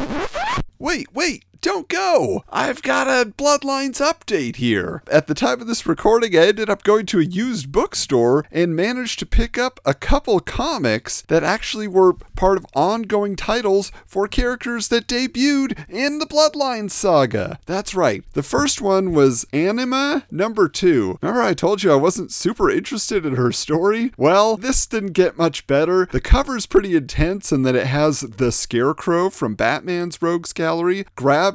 Wait, 0.79 1.07
wait, 1.15 1.45
don't 1.67 1.89
go! 1.89 2.45
I've 2.49 2.81
got 2.81 3.09
a 3.09 3.29
Bloodlines 3.29 4.01
update 4.01 4.55
here. 4.55 5.03
At 5.11 5.27
the 5.27 5.35
time 5.35 5.61
of 5.61 5.67
this 5.67 5.85
recording, 5.85 6.37
I 6.37 6.47
ended 6.47 6.71
up 6.71 6.85
going 6.85 7.07
to 7.07 7.19
a 7.19 7.25
used 7.25 7.73
bookstore 7.73 8.45
and 8.53 8.77
managed 8.77 9.19
to 9.19 9.27
pick 9.27 9.59
up 9.59 9.81
a 9.85 9.93
couple 9.93 10.39
comics 10.39 11.23
that 11.23 11.43
actually 11.43 11.89
were 11.89 12.13
part 12.37 12.57
of 12.57 12.67
ongoing 12.77 13.35
titles 13.35 13.91
for 14.07 14.29
characters 14.29 14.87
that 14.89 15.09
debuted 15.09 15.77
in 15.89 16.21
the 16.21 16.27
Bloodlines 16.27 16.93
saga. 16.93 17.59
That's 17.67 17.97
right. 17.97 18.23
The 18.35 18.45
first 18.45 18.81
one 18.81 19.13
was 19.13 19.45
Anima 19.53 20.25
number 20.31 20.69
two. 20.69 21.19
Remember, 21.21 21.43
I 21.43 21.55
told 21.55 21.83
you 21.83 21.91
I 21.91 21.97
wasn't 21.97 22.31
super 22.31 22.71
interested 22.71 23.27
in 23.27 23.35
her 23.35 23.51
story? 23.51 24.13
Well, 24.17 24.57
this 24.57 24.87
didn't 24.87 25.15
get 25.15 25.37
much 25.37 25.67
better. 25.67 26.07
The 26.13 26.21
cover's 26.21 26.67
pretty 26.67 26.95
intense 26.95 27.51
in 27.51 27.63
that 27.63 27.75
it 27.75 27.89
has 27.89 28.21
the 28.21 28.53
Scarecrow 28.53 29.31
from 29.31 29.57
Batman's 29.57 30.23
Rogues 30.23 30.53
Gallery 30.53 31.05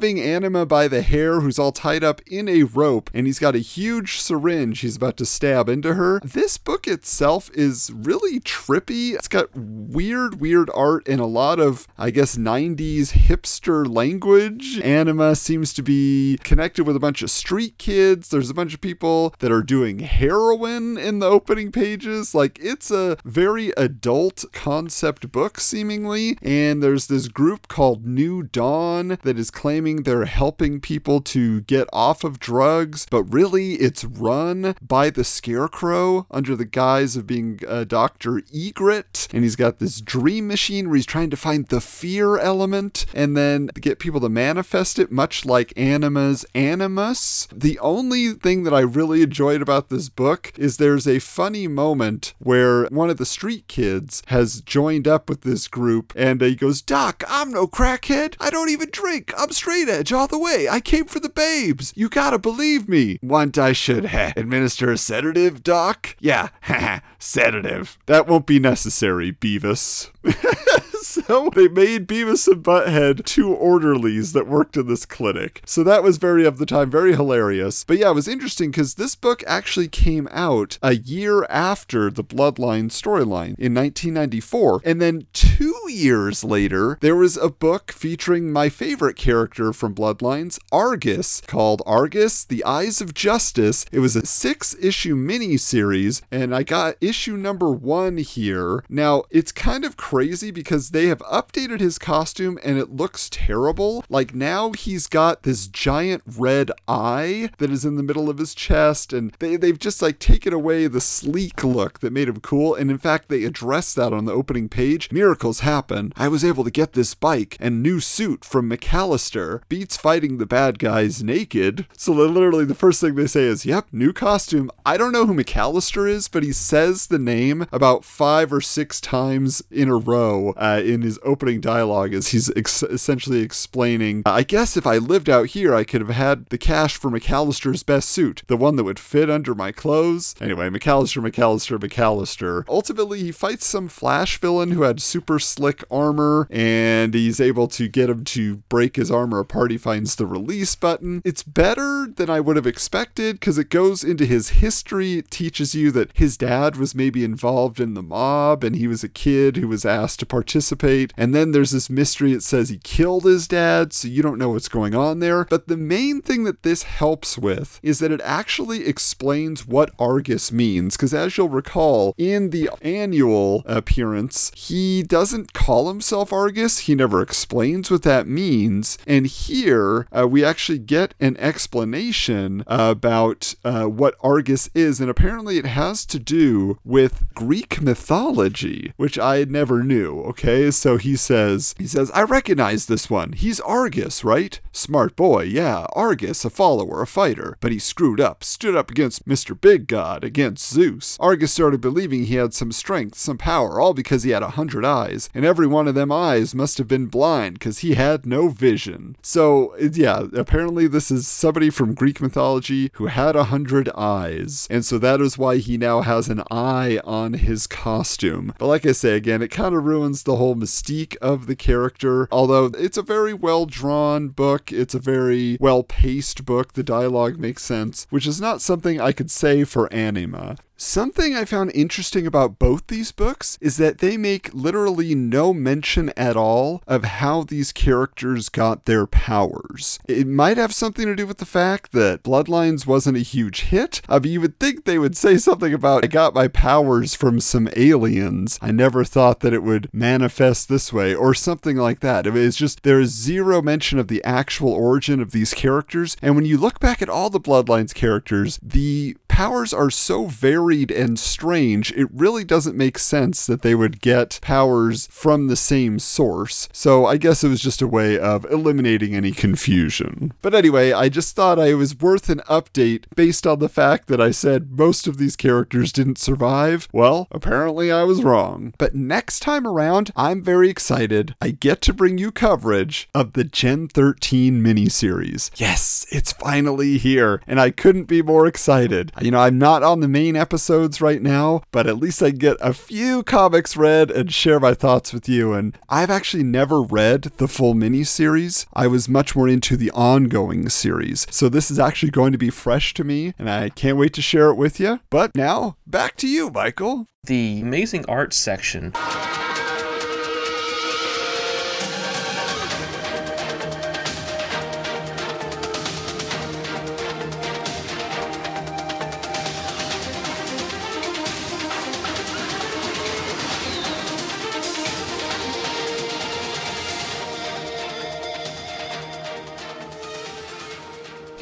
grabbing 0.02 0.20
Anima 0.20 0.66
by 0.66 0.88
the 0.88 1.00
hair, 1.00 1.38
who's 1.38 1.60
all 1.60 1.70
tied 1.70 2.02
up 2.02 2.20
in 2.26 2.48
a 2.48 2.64
rope, 2.64 3.08
and 3.14 3.24
he's 3.24 3.38
got 3.38 3.54
a 3.54 3.60
huge 3.60 4.18
syringe 4.18 4.80
he's 4.80 4.96
about 4.96 5.16
to 5.16 5.24
stab 5.24 5.68
into 5.68 5.94
her. 5.94 6.18
This 6.24 6.58
book 6.58 6.88
itself 6.88 7.48
is 7.54 7.88
really 7.94 8.40
trippy. 8.40 9.14
It's 9.14 9.28
got 9.28 9.54
weird, 9.54 10.40
weird 10.40 10.70
art 10.74 11.06
and 11.06 11.20
a 11.20 11.26
lot 11.26 11.60
of, 11.60 11.86
I 11.96 12.10
guess, 12.10 12.36
90s 12.36 13.12
hipster 13.12 13.88
language. 13.88 14.80
Anima 14.80 15.36
seems 15.36 15.72
to 15.74 15.84
be 15.84 16.36
connected 16.42 16.84
with 16.84 16.96
a 16.96 17.00
bunch 17.00 17.22
of 17.22 17.30
street 17.30 17.78
kids. 17.78 18.28
There's 18.28 18.50
a 18.50 18.54
bunch 18.54 18.74
of 18.74 18.80
people 18.80 19.36
that 19.38 19.52
are 19.52 19.62
doing 19.62 20.00
heroin 20.00 20.98
in 20.98 21.20
the 21.20 21.28
opening 21.28 21.70
pages. 21.70 22.34
Like, 22.34 22.58
it's 22.60 22.90
a 22.90 23.18
very 23.24 23.68
adult 23.76 24.44
concept 24.52 25.30
book, 25.30 25.60
seemingly. 25.60 26.38
And 26.42 26.82
there's 26.82 27.06
this 27.06 27.28
group 27.28 27.68
called 27.68 28.04
New 28.04 28.42
Dawn 28.42 29.18
that 29.22 29.38
is 29.38 29.52
claiming 29.52 29.81
they're 29.82 30.26
helping 30.26 30.80
people 30.80 31.20
to 31.20 31.62
get 31.62 31.88
off 31.92 32.22
of 32.22 32.38
drugs, 32.38 33.06
but 33.10 33.24
really 33.24 33.74
it's 33.74 34.04
run 34.04 34.76
by 34.80 35.10
the 35.10 35.24
Scarecrow 35.24 36.26
under 36.30 36.54
the 36.54 36.64
guise 36.64 37.16
of 37.16 37.26
being 37.26 37.58
uh, 37.66 37.84
Dr. 37.84 38.42
Egret. 38.54 39.26
And 39.32 39.42
he's 39.42 39.56
got 39.56 39.78
this 39.78 40.00
dream 40.00 40.46
machine 40.46 40.88
where 40.88 40.96
he's 40.96 41.06
trying 41.06 41.30
to 41.30 41.36
find 41.36 41.66
the 41.66 41.80
fear 41.80 42.38
element 42.38 43.06
and 43.12 43.36
then 43.36 43.70
get 43.80 43.98
people 43.98 44.20
to 44.20 44.28
manifest 44.28 44.98
it, 44.98 45.10
much 45.10 45.44
like 45.44 45.72
Anima's 45.76 46.44
Animus. 46.54 47.48
The 47.52 47.78
only 47.80 48.34
thing 48.34 48.62
that 48.62 48.74
I 48.74 48.80
really 48.80 49.22
enjoyed 49.22 49.62
about 49.62 49.88
this 49.88 50.08
book 50.08 50.52
is 50.56 50.76
there's 50.76 51.08
a 51.08 51.18
funny 51.18 51.66
moment 51.66 52.34
where 52.38 52.86
one 52.86 53.10
of 53.10 53.16
the 53.16 53.26
street 53.26 53.66
kids 53.66 54.22
has 54.26 54.60
joined 54.60 55.08
up 55.08 55.28
with 55.28 55.40
this 55.40 55.66
group 55.66 56.12
and 56.14 56.40
he 56.40 56.54
goes, 56.54 56.82
Doc, 56.82 57.24
I'm 57.28 57.50
no 57.50 57.66
crackhead. 57.66 58.36
I 58.38 58.50
don't 58.50 58.70
even 58.70 58.90
drink. 58.92 59.32
I'm 59.36 59.50
straight 59.50 59.71
edge 59.80 60.12
all 60.12 60.26
the 60.26 60.38
way. 60.38 60.68
I 60.68 60.80
came 60.80 61.06
for 61.06 61.20
the 61.20 61.28
babes. 61.28 61.92
You 61.96 62.08
gotta 62.08 62.38
believe 62.38 62.88
me. 62.88 63.18
Want 63.22 63.58
I 63.58 63.72
should 63.72 64.04
heh, 64.04 64.32
administer 64.36 64.90
a 64.92 64.98
sedative, 64.98 65.62
Doc? 65.62 66.16
Yeah, 66.20 66.48
haha, 66.62 67.00
sedative. 67.18 67.98
That 68.06 68.26
won't 68.26 68.46
be 68.46 68.58
necessary, 68.58 69.32
Beavis. 69.32 70.10
so 71.12 71.50
they 71.54 71.68
made 71.68 72.06
Beavis 72.08 72.48
and 72.48 72.62
Butthead 72.62 73.24
two 73.26 73.52
orderlies 73.52 74.32
that 74.32 74.46
worked 74.46 74.76
in 74.76 74.86
this 74.86 75.04
clinic. 75.04 75.62
So 75.66 75.84
that 75.84 76.02
was 76.02 76.16
very 76.16 76.46
of 76.46 76.58
the 76.58 76.66
time, 76.66 76.90
very 76.90 77.14
hilarious. 77.14 77.84
But 77.84 77.98
yeah, 77.98 78.10
it 78.10 78.14
was 78.14 78.28
interesting 78.28 78.70
because 78.70 78.94
this 78.94 79.14
book 79.14 79.44
actually 79.46 79.88
came 79.88 80.26
out 80.30 80.78
a 80.82 80.94
year 80.94 81.44
after 81.44 82.10
the 82.10 82.24
Bloodline 82.24 82.90
storyline 82.90 83.58
in 83.58 83.74
1994. 83.74 84.80
And 84.84 85.02
then 85.02 85.26
two 85.32 85.78
years 85.88 86.44
later, 86.44 86.96
there 87.00 87.16
was 87.16 87.36
a 87.36 87.50
book 87.50 87.92
featuring 87.92 88.50
my 88.50 88.68
favorite 88.68 89.16
character 89.16 89.72
from 89.72 89.94
Bloodlines, 89.94 90.58
Argus, 90.70 91.42
called 91.46 91.82
Argus 91.84 92.44
The 92.44 92.64
Eyes 92.64 93.00
of 93.00 93.12
Justice. 93.12 93.84
It 93.92 93.98
was 93.98 94.16
a 94.16 94.24
six 94.24 94.74
issue 94.80 95.14
mini 95.14 95.56
series, 95.58 96.22
and 96.30 96.54
I 96.54 96.62
got 96.62 96.96
issue 97.00 97.36
number 97.36 97.70
one 97.70 98.16
here. 98.16 98.84
Now, 98.88 99.24
it's 99.30 99.52
kind 99.52 99.84
of 99.84 99.96
crazy 99.96 100.50
because 100.50 100.90
they 100.90 101.01
have 101.06 101.20
updated 101.20 101.80
his 101.80 101.98
costume 101.98 102.58
and 102.62 102.78
it 102.78 102.90
looks 102.90 103.28
terrible. 103.30 104.04
Like 104.08 104.34
now 104.34 104.72
he's 104.72 105.06
got 105.06 105.42
this 105.42 105.66
giant 105.66 106.22
red 106.38 106.70
eye 106.88 107.50
that 107.58 107.70
is 107.70 107.84
in 107.84 107.96
the 107.96 108.02
middle 108.02 108.28
of 108.28 108.38
his 108.38 108.54
chest, 108.54 109.12
and 109.12 109.32
they, 109.38 109.56
they've 109.56 109.78
just 109.78 110.02
like 110.02 110.18
taken 110.18 110.52
away 110.52 110.86
the 110.86 111.00
sleek 111.00 111.64
look 111.64 112.00
that 112.00 112.12
made 112.12 112.28
him 112.28 112.40
cool. 112.40 112.74
And 112.74 112.90
in 112.90 112.98
fact, 112.98 113.28
they 113.28 113.44
address 113.44 113.94
that 113.94 114.12
on 114.12 114.24
the 114.24 114.32
opening 114.32 114.68
page. 114.68 115.10
Miracles 115.10 115.60
happen. 115.60 116.12
I 116.16 116.28
was 116.28 116.44
able 116.44 116.64
to 116.64 116.70
get 116.70 116.92
this 116.92 117.14
bike 117.14 117.56
and 117.60 117.82
new 117.82 118.00
suit 118.00 118.44
from 118.44 118.70
McAllister. 118.70 119.62
Beats 119.68 119.96
fighting 119.96 120.38
the 120.38 120.46
bad 120.46 120.78
guys 120.78 121.22
naked. 121.22 121.86
So 121.96 122.12
literally 122.12 122.64
the 122.64 122.74
first 122.74 123.00
thing 123.00 123.14
they 123.14 123.26
say 123.26 123.44
is, 123.44 123.66
yep, 123.66 123.86
new 123.92 124.12
costume. 124.12 124.70
I 124.84 124.96
don't 124.96 125.12
know 125.12 125.26
who 125.26 125.34
McAllister 125.34 126.08
is, 126.08 126.28
but 126.28 126.42
he 126.42 126.52
says 126.52 127.06
the 127.06 127.18
name 127.18 127.66
about 127.72 128.04
five 128.04 128.52
or 128.52 128.60
six 128.60 129.00
times 129.00 129.62
in 129.70 129.88
a 129.88 129.96
row 129.96 130.52
uh, 130.56 130.80
in 130.92 131.02
his 131.02 131.18
opening 131.22 131.60
dialogue 131.60 132.14
as 132.14 132.28
he's 132.28 132.50
ex- 132.56 132.82
essentially 132.82 133.40
explaining, 133.40 134.22
I 134.26 134.42
guess 134.42 134.76
if 134.76 134.86
I 134.86 134.98
lived 134.98 135.28
out 135.28 135.46
here, 135.48 135.74
I 135.74 135.84
could 135.84 136.00
have 136.00 136.10
had 136.10 136.46
the 136.46 136.58
cash 136.58 136.96
for 136.96 137.10
McAllister's 137.10 137.82
best 137.82 138.08
suit, 138.08 138.42
the 138.46 138.56
one 138.56 138.76
that 138.76 138.84
would 138.84 138.98
fit 138.98 139.30
under 139.30 139.54
my 139.54 139.72
clothes. 139.72 140.34
Anyway, 140.40 140.68
McAllister, 140.68 141.22
McAllister, 141.26 141.78
McAllister. 141.78 142.64
Ultimately, 142.68 143.20
he 143.20 143.32
fights 143.32 143.66
some 143.66 143.88
Flash 143.88 144.38
villain 144.38 144.70
who 144.70 144.82
had 144.82 145.00
super 145.00 145.38
slick 145.38 145.84
armor, 145.90 146.46
and 146.50 147.14
he's 147.14 147.40
able 147.40 147.68
to 147.68 147.88
get 147.88 148.10
him 148.10 148.24
to 148.24 148.56
break 148.68 148.96
his 148.96 149.10
armor 149.10 149.40
apart. 149.40 149.70
He 149.70 149.78
finds 149.78 150.16
the 150.16 150.26
release 150.26 150.74
button. 150.74 151.22
It's 151.24 151.42
better 151.42 152.06
than 152.06 152.30
I 152.30 152.40
would 152.40 152.56
have 152.56 152.66
expected 152.66 153.40
because 153.40 153.58
it 153.58 153.70
goes 153.70 154.04
into 154.04 154.26
his 154.26 154.48
history. 154.50 155.18
It 155.18 155.30
teaches 155.30 155.74
you 155.74 155.90
that 155.92 156.10
his 156.14 156.36
dad 156.36 156.76
was 156.76 156.94
maybe 156.94 157.24
involved 157.24 157.80
in 157.80 157.94
the 157.94 158.02
mob 158.02 158.64
and 158.64 158.76
he 158.76 158.86
was 158.86 159.04
a 159.04 159.08
kid 159.08 159.56
who 159.56 159.68
was 159.68 159.84
asked 159.84 160.20
to 160.20 160.26
participate. 160.26 160.81
And 160.82 161.34
then 161.34 161.52
there's 161.52 161.70
this 161.70 161.88
mystery 161.88 162.32
that 162.34 162.42
says 162.42 162.68
he 162.68 162.78
killed 162.78 163.24
his 163.24 163.46
dad, 163.46 163.92
so 163.92 164.08
you 164.08 164.22
don't 164.22 164.38
know 164.38 164.50
what's 164.50 164.68
going 164.68 164.94
on 164.94 165.20
there. 165.20 165.44
But 165.44 165.68
the 165.68 165.76
main 165.76 166.20
thing 166.20 166.44
that 166.44 166.62
this 166.62 166.82
helps 166.82 167.38
with 167.38 167.78
is 167.82 168.00
that 168.00 168.10
it 168.10 168.20
actually 168.24 168.86
explains 168.86 169.66
what 169.66 169.92
Argus 169.98 170.50
means. 170.50 170.96
Because 170.96 171.14
as 171.14 171.36
you'll 171.36 171.48
recall, 171.48 172.14
in 172.18 172.50
the 172.50 172.68
annual 172.82 173.62
appearance, 173.66 174.50
he 174.56 175.02
doesn't 175.02 175.52
call 175.52 175.88
himself 175.88 176.32
Argus, 176.32 176.80
he 176.80 176.94
never 176.94 177.22
explains 177.22 177.90
what 177.90 178.02
that 178.02 178.26
means. 178.26 178.98
And 179.06 179.26
here, 179.26 180.06
uh, 180.10 180.26
we 180.26 180.44
actually 180.44 180.78
get 180.78 181.14
an 181.20 181.36
explanation 181.36 182.64
about 182.66 183.54
uh, 183.64 183.84
what 183.84 184.16
Argus 184.20 184.68
is, 184.74 185.00
and 185.00 185.08
apparently 185.08 185.58
it 185.58 185.66
has 185.66 186.04
to 186.06 186.18
do 186.18 186.78
with 186.84 187.22
Greek 187.34 187.80
mythology, 187.80 188.92
which 188.96 189.18
I 189.18 189.44
never 189.44 189.82
knew. 189.82 190.20
Okay, 190.22 190.70
so 190.76 190.96
he 190.96 191.16
says, 191.16 191.74
he 191.78 191.86
says, 191.86 192.10
I 192.12 192.22
recognize 192.22 192.86
this 192.86 193.08
one. 193.10 193.32
He's 193.32 193.60
Argus, 193.60 194.24
right? 194.24 194.60
Smart 194.72 195.16
boy, 195.16 195.42
yeah, 195.42 195.86
Argus, 195.92 196.44
a 196.44 196.50
follower, 196.50 197.02
a 197.02 197.06
fighter, 197.06 197.56
but 197.60 197.72
he 197.72 197.78
screwed 197.78 198.20
up, 198.20 198.42
stood 198.44 198.76
up 198.76 198.90
against 198.90 199.28
Mr. 199.28 199.58
Big 199.58 199.86
God, 199.86 200.24
against 200.24 200.70
Zeus. 200.70 201.16
Argus 201.20 201.52
started 201.52 201.80
believing 201.80 202.24
he 202.24 202.36
had 202.36 202.54
some 202.54 202.72
strength, 202.72 203.18
some 203.18 203.38
power, 203.38 203.80
all 203.80 203.94
because 203.94 204.22
he 204.22 204.30
had 204.30 204.42
a 204.42 204.50
hundred 204.50 204.84
eyes, 204.84 205.28
and 205.34 205.44
every 205.44 205.66
one 205.66 205.88
of 205.88 205.94
them 205.94 206.10
eyes 206.12 206.54
must 206.54 206.78
have 206.78 206.88
been 206.88 207.06
blind 207.06 207.54
because 207.54 207.78
he 207.78 207.94
had 207.94 208.26
no 208.26 208.48
vision. 208.48 209.16
So, 209.22 209.74
yeah, 209.78 210.26
apparently 210.34 210.86
this 210.86 211.10
is 211.10 211.26
somebody 211.26 211.70
from 211.70 211.94
Greek 211.94 212.20
mythology 212.20 212.90
who 212.94 213.06
had 213.06 213.36
a 213.36 213.44
hundred 213.44 213.88
eyes, 213.96 214.66
and 214.70 214.84
so 214.84 214.98
that 214.98 215.20
is 215.20 215.38
why 215.38 215.56
he 215.56 215.76
now 215.76 216.00
has 216.00 216.28
an 216.28 216.42
eye 216.50 217.00
on 217.04 217.34
his 217.34 217.66
costume. 217.66 218.54
But 218.58 218.66
like 218.66 218.86
I 218.86 218.92
say 218.92 219.16
again, 219.16 219.42
it 219.42 219.50
kind 219.50 219.74
of 219.74 219.84
ruins 219.84 220.22
the 220.22 220.36
whole 220.36 220.54
mystique 220.62 221.16
of 221.20 221.46
the 221.46 221.56
character. 221.56 222.28
Although 222.30 222.66
it's 222.78 222.96
a 222.96 223.02
very 223.02 223.34
well 223.34 223.66
drawn 223.66 224.28
book, 224.28 224.72
it's 224.72 224.94
a 224.94 224.98
very 224.98 225.56
well 225.60 225.82
paced 225.82 226.44
book, 226.44 226.72
the 226.72 226.82
dialogue 226.82 227.38
makes 227.38 227.62
sense, 227.62 228.06
which 228.10 228.26
is 228.26 228.40
not 228.40 228.62
something 228.62 229.00
I 229.00 229.12
could 229.12 229.30
say 229.30 229.64
for 229.64 229.92
Anima. 229.92 230.56
Something 230.84 231.36
I 231.36 231.44
found 231.44 231.70
interesting 231.76 232.26
about 232.26 232.58
both 232.58 232.88
these 232.88 233.12
books 233.12 233.56
is 233.60 233.76
that 233.76 233.98
they 233.98 234.16
make 234.16 234.52
literally 234.52 235.14
no 235.14 235.54
mention 235.54 236.10
at 236.16 236.36
all 236.36 236.82
of 236.88 237.04
how 237.04 237.44
these 237.44 237.70
characters 237.70 238.48
got 238.48 238.84
their 238.84 239.06
powers. 239.06 240.00
It 240.08 240.26
might 240.26 240.56
have 240.56 240.74
something 240.74 241.06
to 241.06 241.14
do 241.14 241.24
with 241.24 241.38
the 241.38 241.46
fact 241.46 241.92
that 241.92 242.24
Bloodlines 242.24 242.84
wasn't 242.84 243.16
a 243.16 243.20
huge 243.20 243.60
hit. 243.60 244.02
Uh, 244.08 244.16
I 244.16 244.18
mean, 244.18 244.32
you 244.32 244.40
would 244.40 244.58
think 244.58 244.84
they 244.84 244.98
would 244.98 245.16
say 245.16 245.36
something 245.38 245.72
about, 245.72 246.04
I 246.04 246.08
got 246.08 246.34
my 246.34 246.48
powers 246.48 247.14
from 247.14 247.38
some 247.38 247.68
aliens. 247.76 248.58
I 248.60 248.72
never 248.72 249.04
thought 249.04 249.38
that 249.40 249.54
it 249.54 249.62
would 249.62 249.88
manifest 249.92 250.68
this 250.68 250.92
way, 250.92 251.14
or 251.14 251.32
something 251.32 251.76
like 251.76 252.00
that. 252.00 252.26
I 252.26 252.30
mean, 252.30 252.44
It's 252.44 252.56
just, 252.56 252.82
there 252.82 253.00
is 253.00 253.14
zero 253.14 253.62
mention 253.62 254.00
of 254.00 254.08
the 254.08 254.22
actual 254.24 254.72
origin 254.72 255.20
of 255.20 255.30
these 255.30 255.54
characters. 255.54 256.16
And 256.20 256.34
when 256.34 256.44
you 256.44 256.58
look 256.58 256.80
back 256.80 257.00
at 257.00 257.08
all 257.08 257.30
the 257.30 257.40
Bloodlines 257.40 257.94
characters, 257.94 258.58
the 258.60 259.16
powers 259.28 259.72
are 259.72 259.90
so 259.90 260.26
varied 260.72 260.90
and 260.90 261.18
strange, 261.18 261.92
it 261.92 262.08
really 262.14 262.44
doesn't 262.44 262.74
make 262.74 262.98
sense 262.98 263.44
that 263.44 263.60
they 263.60 263.74
would 263.74 264.00
get 264.00 264.38
powers 264.40 265.06
from 265.08 265.46
the 265.46 265.56
same 265.56 265.98
source. 265.98 266.66
So 266.72 267.04
I 267.04 267.18
guess 267.18 267.44
it 267.44 267.48
was 267.48 267.60
just 267.60 267.82
a 267.82 267.86
way 267.86 268.18
of 268.18 268.46
eliminating 268.46 269.14
any 269.14 269.32
confusion. 269.32 270.32
But 270.40 270.54
anyway, 270.54 270.92
I 270.92 271.10
just 271.10 271.36
thought 271.36 271.58
I 271.58 271.74
was 271.74 272.00
worth 272.00 272.30
an 272.30 272.40
update 272.48 273.04
based 273.14 273.46
on 273.46 273.58
the 273.58 273.68
fact 273.68 274.08
that 274.08 274.20
I 274.20 274.30
said 274.30 274.78
most 274.78 275.06
of 275.06 275.18
these 275.18 275.36
characters 275.36 275.92
didn't 275.92 276.16
survive. 276.16 276.88
Well, 276.90 277.28
apparently 277.30 277.92
I 277.92 278.04
was 278.04 278.24
wrong. 278.24 278.72
But 278.78 278.94
next 278.94 279.40
time 279.40 279.66
around, 279.66 280.10
I'm 280.16 280.42
very 280.42 280.70
excited. 280.70 281.34
I 281.42 281.50
get 281.50 281.82
to 281.82 281.92
bring 281.92 282.16
you 282.16 282.32
coverage 282.32 283.10
of 283.14 283.34
the 283.34 283.44
Gen 283.44 283.88
13 283.88 284.62
miniseries. 284.62 285.50
Yes, 285.56 286.06
it's 286.10 286.32
finally 286.32 286.96
here, 286.96 287.42
and 287.46 287.60
I 287.60 287.70
couldn't 287.70 288.04
be 288.04 288.22
more 288.22 288.46
excited. 288.46 289.12
You 289.20 289.32
know, 289.32 289.40
I'm 289.40 289.58
not 289.58 289.82
on 289.82 290.00
the 290.00 290.08
main 290.08 290.34
episodes 290.52 291.00
right 291.00 291.22
now, 291.22 291.62
but 291.72 291.86
at 291.86 291.96
least 291.96 292.22
I 292.22 292.28
get 292.28 292.58
a 292.60 292.74
few 292.74 293.22
comics 293.22 293.74
read 293.74 294.10
and 294.10 294.30
share 294.30 294.60
my 294.60 294.74
thoughts 294.74 295.10
with 295.10 295.26
you. 295.26 295.54
And 295.54 295.78
I've 295.88 296.10
actually 296.10 296.42
never 296.42 296.82
read 296.82 297.22
the 297.38 297.48
full 297.48 297.72
miniseries. 297.72 298.66
I 298.74 298.86
was 298.86 299.08
much 299.08 299.34
more 299.34 299.48
into 299.48 299.78
the 299.78 299.90
ongoing 299.92 300.68
series. 300.68 301.26
So 301.30 301.48
this 301.48 301.70
is 301.70 301.78
actually 301.78 302.10
going 302.10 302.32
to 302.32 302.38
be 302.38 302.50
fresh 302.50 302.92
to 302.94 303.02
me, 303.02 303.32
and 303.38 303.48
I 303.48 303.70
can't 303.70 303.96
wait 303.96 304.12
to 304.12 304.20
share 304.20 304.50
it 304.50 304.56
with 304.56 304.78
you. 304.78 305.00
But 305.08 305.34
now, 305.34 305.78
back 305.86 306.18
to 306.18 306.28
you, 306.28 306.50
Michael. 306.50 307.06
The 307.24 307.62
amazing 307.62 308.04
art 308.06 308.34
section. 308.34 308.92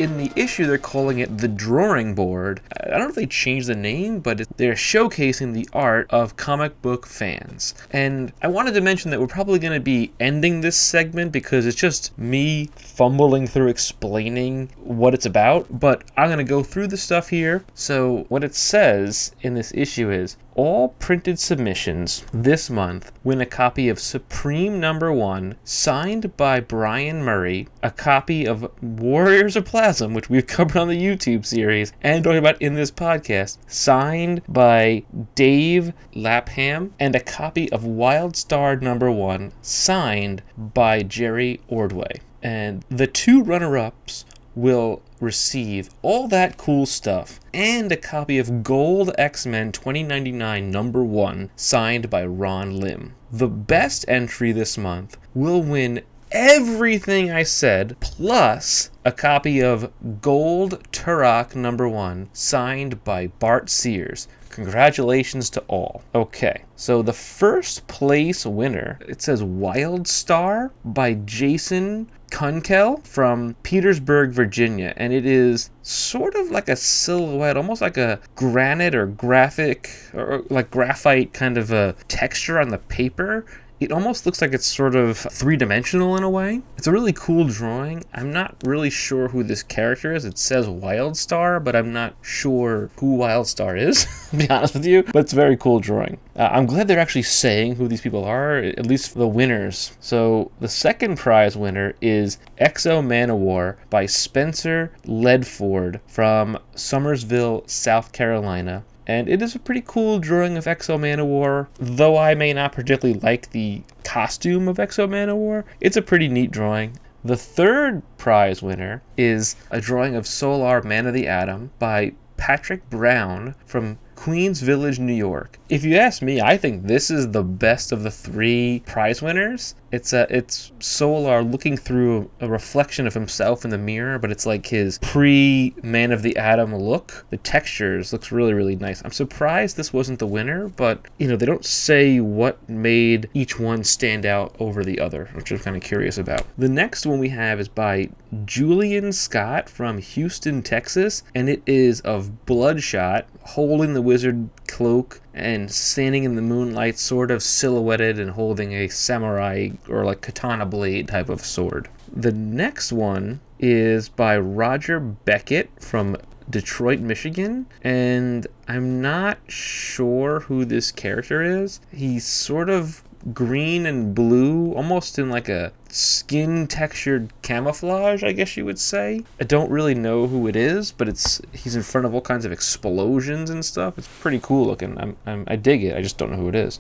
In 0.00 0.16
the 0.16 0.32
issue, 0.34 0.66
they're 0.66 0.78
calling 0.78 1.18
it 1.18 1.36
the 1.36 1.46
drawing 1.46 2.14
board. 2.14 2.62
I 2.82 2.88
don't 2.88 3.00
know 3.00 3.08
if 3.10 3.14
they 3.14 3.26
changed 3.26 3.68
the 3.68 3.74
name, 3.74 4.20
but 4.20 4.46
they're 4.56 4.72
showcasing 4.72 5.52
the 5.52 5.68
art 5.74 6.06
of 6.08 6.38
comic 6.38 6.80
book 6.80 7.06
fans. 7.06 7.74
And 7.90 8.32
I 8.40 8.48
wanted 8.48 8.72
to 8.72 8.80
mention 8.80 9.10
that 9.10 9.20
we're 9.20 9.26
probably 9.26 9.58
going 9.58 9.74
to 9.74 9.80
be 9.80 10.10
ending 10.18 10.62
this 10.62 10.78
segment 10.78 11.32
because 11.32 11.66
it's 11.66 11.76
just 11.76 12.16
me 12.18 12.70
fumbling 12.76 13.46
through 13.46 13.68
explaining 13.68 14.70
what 14.82 15.12
it's 15.12 15.26
about. 15.26 15.66
But 15.78 16.04
I'm 16.16 16.28
going 16.28 16.38
to 16.38 16.44
go 16.44 16.62
through 16.62 16.86
the 16.86 16.96
stuff 16.96 17.28
here. 17.28 17.62
So, 17.74 18.24
what 18.30 18.42
it 18.42 18.54
says 18.54 19.32
in 19.42 19.52
this 19.52 19.70
issue 19.74 20.10
is 20.10 20.38
all 20.56 20.88
printed 20.98 21.38
submissions 21.38 22.24
this 22.32 22.68
month 22.68 23.12
win 23.22 23.40
a 23.40 23.46
copy 23.46 23.88
of 23.88 24.00
Supreme 24.00 24.80
Number 24.80 25.12
One, 25.12 25.54
signed 25.62 26.36
by 26.36 26.58
Brian 26.58 27.22
Murray, 27.22 27.68
a 27.82 27.90
copy 27.90 28.46
of 28.46 28.68
Warriors 28.82 29.54
of 29.54 29.64
Plasm, 29.64 30.12
which 30.12 30.28
we've 30.28 30.46
covered 30.48 30.76
on 30.76 30.88
the 30.88 31.00
YouTube 31.00 31.46
series 31.46 31.92
and 32.02 32.24
talked 32.24 32.36
about 32.36 32.60
in 32.60 32.74
this 32.74 32.90
podcast, 32.90 33.58
signed 33.68 34.42
by 34.48 35.04
Dave 35.34 35.92
Lapham, 36.14 36.92
and 36.98 37.14
a 37.14 37.20
copy 37.20 37.70
of 37.70 37.84
Wild 37.84 38.34
Star 38.34 38.76
Number 38.76 39.10
One, 39.10 39.52
signed 39.62 40.42
by 40.56 41.02
Jerry 41.02 41.60
Ordway. 41.68 42.20
And 42.42 42.84
the 42.88 43.06
two 43.06 43.42
runner 43.42 43.76
ups 43.76 44.24
will 44.56 45.00
receive 45.20 45.90
all 46.02 46.26
that 46.26 46.56
cool 46.56 46.84
stuff 46.84 47.38
and 47.54 47.92
a 47.92 47.96
copy 47.96 48.38
of 48.38 48.62
Gold 48.64 49.12
X 49.16 49.46
Men 49.46 49.70
2099 49.70 50.70
number 50.70 51.04
1 51.04 51.50
signed 51.54 52.10
by 52.10 52.24
Ron 52.24 52.80
Lim. 52.80 53.14
The 53.30 53.48
best 53.48 54.04
entry 54.08 54.50
this 54.50 54.76
month 54.76 55.16
will 55.34 55.62
win 55.62 56.02
everything 56.32 57.30
I 57.30 57.42
said 57.42 57.96
plus 58.00 58.90
a 59.04 59.12
copy 59.12 59.60
of 59.60 59.92
Gold 60.20 60.82
Turok 60.92 61.54
number 61.54 61.88
1 61.88 62.28
signed 62.32 63.04
by 63.04 63.28
Bart 63.38 63.68
Sears. 63.68 64.28
Congratulations 64.48 65.48
to 65.50 65.60
all. 65.68 66.02
Okay, 66.14 66.62
so 66.74 67.02
the 67.02 67.12
first 67.12 67.86
place 67.86 68.44
winner, 68.44 68.98
it 69.08 69.22
says 69.22 69.42
Wild 69.42 70.08
Star 70.08 70.72
by 70.84 71.14
Jason 71.14 72.08
Kunkel 72.30 73.00
from 73.04 73.54
Petersburg, 73.62 74.30
Virginia, 74.30 74.94
and 74.96 75.12
it 75.12 75.26
is 75.26 75.70
sort 75.82 76.34
of 76.34 76.50
like 76.50 76.68
a 76.68 76.76
silhouette, 76.76 77.56
almost 77.56 77.82
like 77.82 77.96
a 77.96 78.20
granite 78.36 78.94
or 78.94 79.06
graphic 79.06 79.90
or 80.14 80.42
like 80.48 80.70
graphite 80.70 81.32
kind 81.32 81.58
of 81.58 81.72
a 81.72 81.94
texture 82.08 82.60
on 82.60 82.68
the 82.68 82.78
paper 82.78 83.44
it 83.80 83.92
almost 83.92 84.26
looks 84.26 84.42
like 84.42 84.52
it's 84.52 84.66
sort 84.66 84.94
of 84.94 85.16
three 85.16 85.56
dimensional 85.56 86.14
in 86.14 86.22
a 86.22 86.28
way. 86.28 86.60
It's 86.76 86.86
a 86.86 86.92
really 86.92 87.14
cool 87.14 87.44
drawing. 87.44 88.04
I'm 88.12 88.30
not 88.30 88.54
really 88.62 88.90
sure 88.90 89.28
who 89.28 89.42
this 89.42 89.62
character 89.62 90.14
is. 90.14 90.26
It 90.26 90.36
says 90.36 90.66
Wildstar, 90.66 91.64
but 91.64 91.74
I'm 91.74 91.90
not 91.90 92.14
sure 92.20 92.90
who 92.98 93.16
Wildstar 93.16 93.80
is, 93.80 94.06
to 94.30 94.36
be 94.36 94.50
honest 94.50 94.74
with 94.74 94.84
you. 94.84 95.02
But 95.04 95.20
it's 95.20 95.32
a 95.32 95.36
very 95.36 95.56
cool 95.56 95.80
drawing. 95.80 96.18
Uh, 96.36 96.50
I'm 96.52 96.66
glad 96.66 96.88
they're 96.88 96.98
actually 96.98 97.22
saying 97.22 97.76
who 97.76 97.88
these 97.88 98.02
people 98.02 98.24
are, 98.24 98.58
at 98.58 98.86
least 98.86 99.14
the 99.14 99.26
winners. 99.26 99.96
So 99.98 100.50
the 100.60 100.68
second 100.68 101.16
prize 101.16 101.56
winner 101.56 101.94
is 102.02 102.36
X-O 102.58 103.00
Manowar 103.00 103.76
by 103.88 104.04
Spencer 104.04 104.92
Ledford 105.06 106.00
from 106.06 106.58
Summerville, 106.74 107.64
South 107.66 108.12
Carolina 108.12 108.84
and 109.10 109.28
it 109.28 109.42
is 109.42 109.56
a 109.56 109.58
pretty 109.58 109.82
cool 109.84 110.20
drawing 110.20 110.56
of 110.56 110.68
X-O 110.68 110.96
Manowar. 110.96 111.66
Though 111.80 112.16
I 112.16 112.36
may 112.36 112.52
not 112.52 112.70
particularly 112.70 113.18
like 113.18 113.50
the 113.50 113.82
costume 114.04 114.68
of 114.68 114.78
X-O 114.78 115.08
Manowar, 115.08 115.64
it's 115.80 115.96
a 115.96 116.02
pretty 116.02 116.28
neat 116.28 116.52
drawing. 116.52 116.96
The 117.24 117.36
third 117.36 118.02
prize 118.18 118.62
winner 118.62 119.02
is 119.16 119.56
a 119.68 119.80
drawing 119.80 120.14
of 120.14 120.28
Solar 120.28 120.80
Man 120.82 121.08
of 121.08 121.14
the 121.14 121.26
Atom 121.26 121.72
by 121.80 122.12
Patrick 122.36 122.88
Brown 122.88 123.56
from 123.66 123.98
Queens 124.20 124.60
Village, 124.60 124.98
New 124.98 125.14
York. 125.14 125.58
If 125.70 125.82
you 125.82 125.96
ask 125.96 126.20
me, 126.20 126.42
I 126.42 126.58
think 126.58 126.86
this 126.86 127.10
is 127.10 127.30
the 127.30 127.42
best 127.42 127.90
of 127.90 128.02
the 128.02 128.10
three 128.10 128.82
prize 128.84 129.22
winners. 129.22 129.74
It's 129.92 130.12
a 130.12 130.26
it's 130.28 130.72
Solar 130.78 131.42
looking 131.42 131.76
through 131.76 132.30
a 132.38 132.46
reflection 132.46 133.06
of 133.06 133.14
himself 133.14 133.64
in 133.64 133.70
the 133.70 133.78
mirror, 133.78 134.18
but 134.18 134.30
it's 134.30 134.44
like 134.44 134.66
his 134.66 134.98
pre 134.98 135.74
Man 135.82 136.12
of 136.12 136.22
the 136.22 136.36
Atom 136.36 136.76
look. 136.76 137.24
The 137.30 137.38
textures 137.38 138.12
looks 138.12 138.30
really 138.30 138.52
really 138.52 138.76
nice. 138.76 139.02
I'm 139.04 139.10
surprised 139.10 139.78
this 139.78 139.92
wasn't 139.92 140.18
the 140.18 140.26
winner, 140.26 140.68
but 140.68 141.06
you 141.18 141.26
know 141.26 141.36
they 141.36 141.46
don't 141.46 141.64
say 141.64 142.20
what 142.20 142.68
made 142.68 143.30
each 143.32 143.58
one 143.58 143.82
stand 143.82 144.26
out 144.26 144.54
over 144.60 144.84
the 144.84 145.00
other, 145.00 145.30
which 145.32 145.50
I'm 145.50 145.58
kind 145.58 145.76
of 145.76 145.82
curious 145.82 146.18
about. 146.18 146.44
The 146.58 146.68
next 146.68 147.06
one 147.06 147.20
we 147.20 147.30
have 147.30 147.58
is 147.58 147.68
by 147.68 148.10
Julian 148.44 149.12
Scott 149.12 149.68
from 149.68 149.98
Houston, 149.98 150.62
Texas, 150.62 151.22
and 151.34 151.48
it 151.48 151.62
is 151.66 152.00
of 152.02 152.44
Bloodshot 152.46 153.26
holding 153.42 153.94
the 153.94 154.02
wizard 154.10 154.50
cloak 154.66 155.20
and 155.32 155.70
standing 155.70 156.24
in 156.24 156.34
the 156.34 156.42
moonlight, 156.42 156.98
sort 156.98 157.30
of 157.30 157.44
silhouetted 157.44 158.18
and 158.18 158.32
holding 158.32 158.72
a 158.72 158.88
samurai 158.88 159.68
or 159.88 160.04
like 160.04 160.20
katana 160.20 160.66
blade 160.66 161.06
type 161.06 161.28
of 161.28 161.44
sword. 161.44 161.88
The 162.12 162.32
next 162.32 162.90
one 162.90 163.38
is 163.60 164.08
by 164.08 164.36
Roger 164.36 164.98
Beckett 164.98 165.70
from 165.80 166.16
Detroit, 166.50 166.98
Michigan, 166.98 167.66
and 167.82 168.48
I'm 168.66 169.00
not 169.00 169.38
sure 169.46 170.40
who 170.40 170.64
this 170.64 170.90
character 170.90 171.40
is. 171.40 171.78
He's 171.92 172.26
sort 172.26 172.68
of 172.68 173.04
green 173.34 173.86
and 173.86 174.14
blue, 174.14 174.72
almost 174.74 175.18
in 175.18 175.30
like 175.30 175.48
a 175.48 175.72
skin 175.88 176.66
textured 176.66 177.32
camouflage, 177.42 178.22
I 178.22 178.32
guess 178.32 178.56
you 178.56 178.64
would 178.64 178.78
say. 178.78 179.24
I 179.40 179.44
don't 179.44 179.70
really 179.70 179.94
know 179.94 180.26
who 180.26 180.46
it 180.46 180.56
is, 180.56 180.92
but 180.92 181.08
it's 181.08 181.40
he's 181.52 181.76
in 181.76 181.82
front 181.82 182.06
of 182.06 182.14
all 182.14 182.20
kinds 182.20 182.44
of 182.44 182.52
explosions 182.52 183.50
and 183.50 183.64
stuff. 183.64 183.98
It's 183.98 184.08
pretty 184.20 184.40
cool 184.42 184.66
looking. 184.66 184.98
I'm, 184.98 185.16
I'm 185.26 185.44
I 185.46 185.56
dig 185.56 185.84
it. 185.84 185.96
I 185.96 186.02
just 186.02 186.18
don't 186.18 186.30
know 186.30 186.38
who 186.38 186.48
it 186.48 186.54
is. 186.54 186.78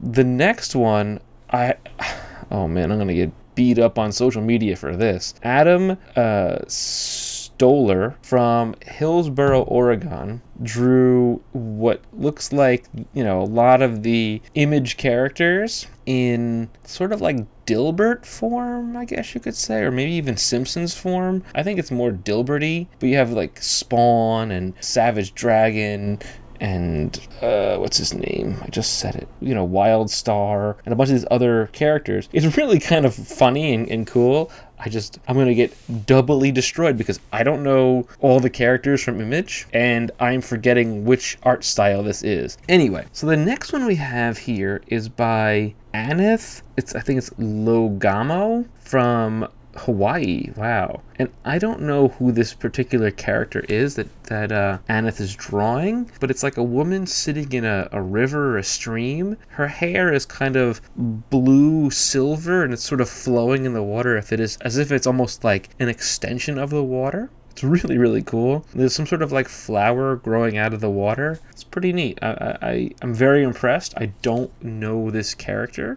The 0.00 0.24
next 0.24 0.76
one, 0.76 1.20
I 1.50 1.74
oh 2.50 2.68
man, 2.68 2.92
I'm 2.92 2.98
gonna 2.98 3.14
get 3.14 3.32
beat 3.54 3.78
up 3.78 3.98
on 3.98 4.12
social 4.12 4.42
media 4.42 4.76
for 4.76 4.94
this. 4.94 5.34
Adam 5.42 5.96
uh, 6.14 6.58
Stoller 6.68 8.16
from 8.22 8.74
Hillsboro, 8.82 9.62
Oregon 9.62 10.42
drew 10.62 11.42
what 11.52 12.02
looks 12.12 12.52
like, 12.52 12.86
you 13.12 13.24
know, 13.24 13.40
a 13.40 13.44
lot 13.44 13.82
of 13.82 14.02
the 14.02 14.40
image 14.54 14.96
characters 14.96 15.86
in 16.06 16.68
sort 16.84 17.12
of 17.12 17.20
like 17.20 17.36
Dilbert 17.66 18.24
form, 18.24 18.96
I 18.96 19.04
guess 19.04 19.34
you 19.34 19.40
could 19.40 19.56
say, 19.56 19.82
or 19.82 19.90
maybe 19.90 20.12
even 20.12 20.36
Simpsons 20.36 20.94
form. 20.94 21.42
I 21.54 21.62
think 21.62 21.78
it's 21.78 21.90
more 21.90 22.12
Dilberty, 22.12 22.86
but 23.00 23.08
you 23.08 23.16
have 23.16 23.32
like 23.32 23.60
Spawn 23.60 24.50
and 24.50 24.74
Savage 24.80 25.34
Dragon 25.34 26.20
and 26.60 27.20
uh, 27.42 27.76
what's 27.76 27.98
his 27.98 28.14
name? 28.14 28.58
I 28.62 28.68
just 28.68 28.98
said 28.98 29.14
it. 29.16 29.28
You 29.40 29.54
know, 29.54 29.64
Wild 29.64 30.10
Star 30.10 30.76
and 30.84 30.92
a 30.92 30.96
bunch 30.96 31.10
of 31.10 31.16
these 31.16 31.26
other 31.30 31.68
characters. 31.72 32.28
It's 32.32 32.56
really 32.56 32.78
kind 32.80 33.04
of 33.04 33.14
funny 33.14 33.74
and, 33.74 33.88
and 33.88 34.06
cool. 34.06 34.50
I 34.78 34.88
just 34.88 35.18
I'm 35.26 35.36
gonna 35.36 35.54
get 35.54 35.74
doubly 36.06 36.52
destroyed 36.52 36.96
because 36.98 37.18
I 37.32 37.42
don't 37.42 37.62
know 37.62 38.06
all 38.20 38.40
the 38.40 38.50
characters 38.50 39.02
from 39.02 39.20
Image 39.20 39.66
and 39.72 40.10
I'm 40.20 40.40
forgetting 40.40 41.04
which 41.04 41.38
art 41.42 41.64
style 41.64 42.02
this 42.02 42.22
is. 42.22 42.58
Anyway, 42.68 43.06
so 43.12 43.26
the 43.26 43.36
next 43.36 43.72
one 43.72 43.86
we 43.86 43.96
have 43.96 44.38
here 44.38 44.82
is 44.86 45.08
by 45.08 45.74
Aneth. 45.94 46.62
It's 46.76 46.94
I 46.94 47.00
think 47.00 47.18
it's 47.18 47.30
Logamo 47.30 48.66
from 48.80 49.48
Hawaii. 49.78 50.50
Wow. 50.56 51.02
And 51.18 51.30
I 51.44 51.58
don't 51.58 51.82
know 51.82 52.08
who 52.08 52.32
this 52.32 52.54
particular 52.54 53.10
character 53.10 53.64
is 53.68 53.94
that, 53.94 54.08
that 54.24 54.52
uh, 54.52 54.78
Aneth 54.88 55.20
is 55.20 55.34
drawing, 55.34 56.10
but 56.20 56.30
it's 56.30 56.42
like 56.42 56.56
a 56.56 56.62
woman 56.62 57.06
sitting 57.06 57.52
in 57.52 57.64
a, 57.64 57.88
a 57.92 58.02
river 58.02 58.54
or 58.54 58.58
a 58.58 58.64
stream. 58.64 59.36
Her 59.48 59.68
hair 59.68 60.12
is 60.12 60.26
kind 60.26 60.56
of 60.56 60.80
blue 60.96 61.90
silver 61.90 62.64
and 62.64 62.72
it's 62.72 62.84
sort 62.84 63.00
of 63.00 63.08
flowing 63.08 63.64
in 63.64 63.72
the 63.72 63.82
water 63.82 64.16
if 64.16 64.32
it 64.32 64.40
is 64.40 64.56
as 64.60 64.78
if 64.78 64.92
it's 64.92 65.06
almost 65.06 65.44
like 65.44 65.70
an 65.78 65.88
extension 65.88 66.58
of 66.58 66.70
the 66.70 66.84
water. 66.84 67.30
It's 67.50 67.64
really, 67.64 67.96
really 67.96 68.22
cool. 68.22 68.66
There's 68.74 68.94
some 68.94 69.06
sort 69.06 69.22
of 69.22 69.32
like 69.32 69.48
flower 69.48 70.16
growing 70.16 70.58
out 70.58 70.74
of 70.74 70.82
the 70.82 70.90
water. 70.90 71.40
It's 71.50 71.64
pretty 71.64 71.90
neat. 71.90 72.18
I, 72.20 72.58
I, 72.60 72.90
I'm 73.00 73.14
very 73.14 73.42
impressed. 73.42 73.94
I 73.96 74.12
don't 74.20 74.50
know 74.62 75.10
this 75.10 75.34
character. 75.34 75.96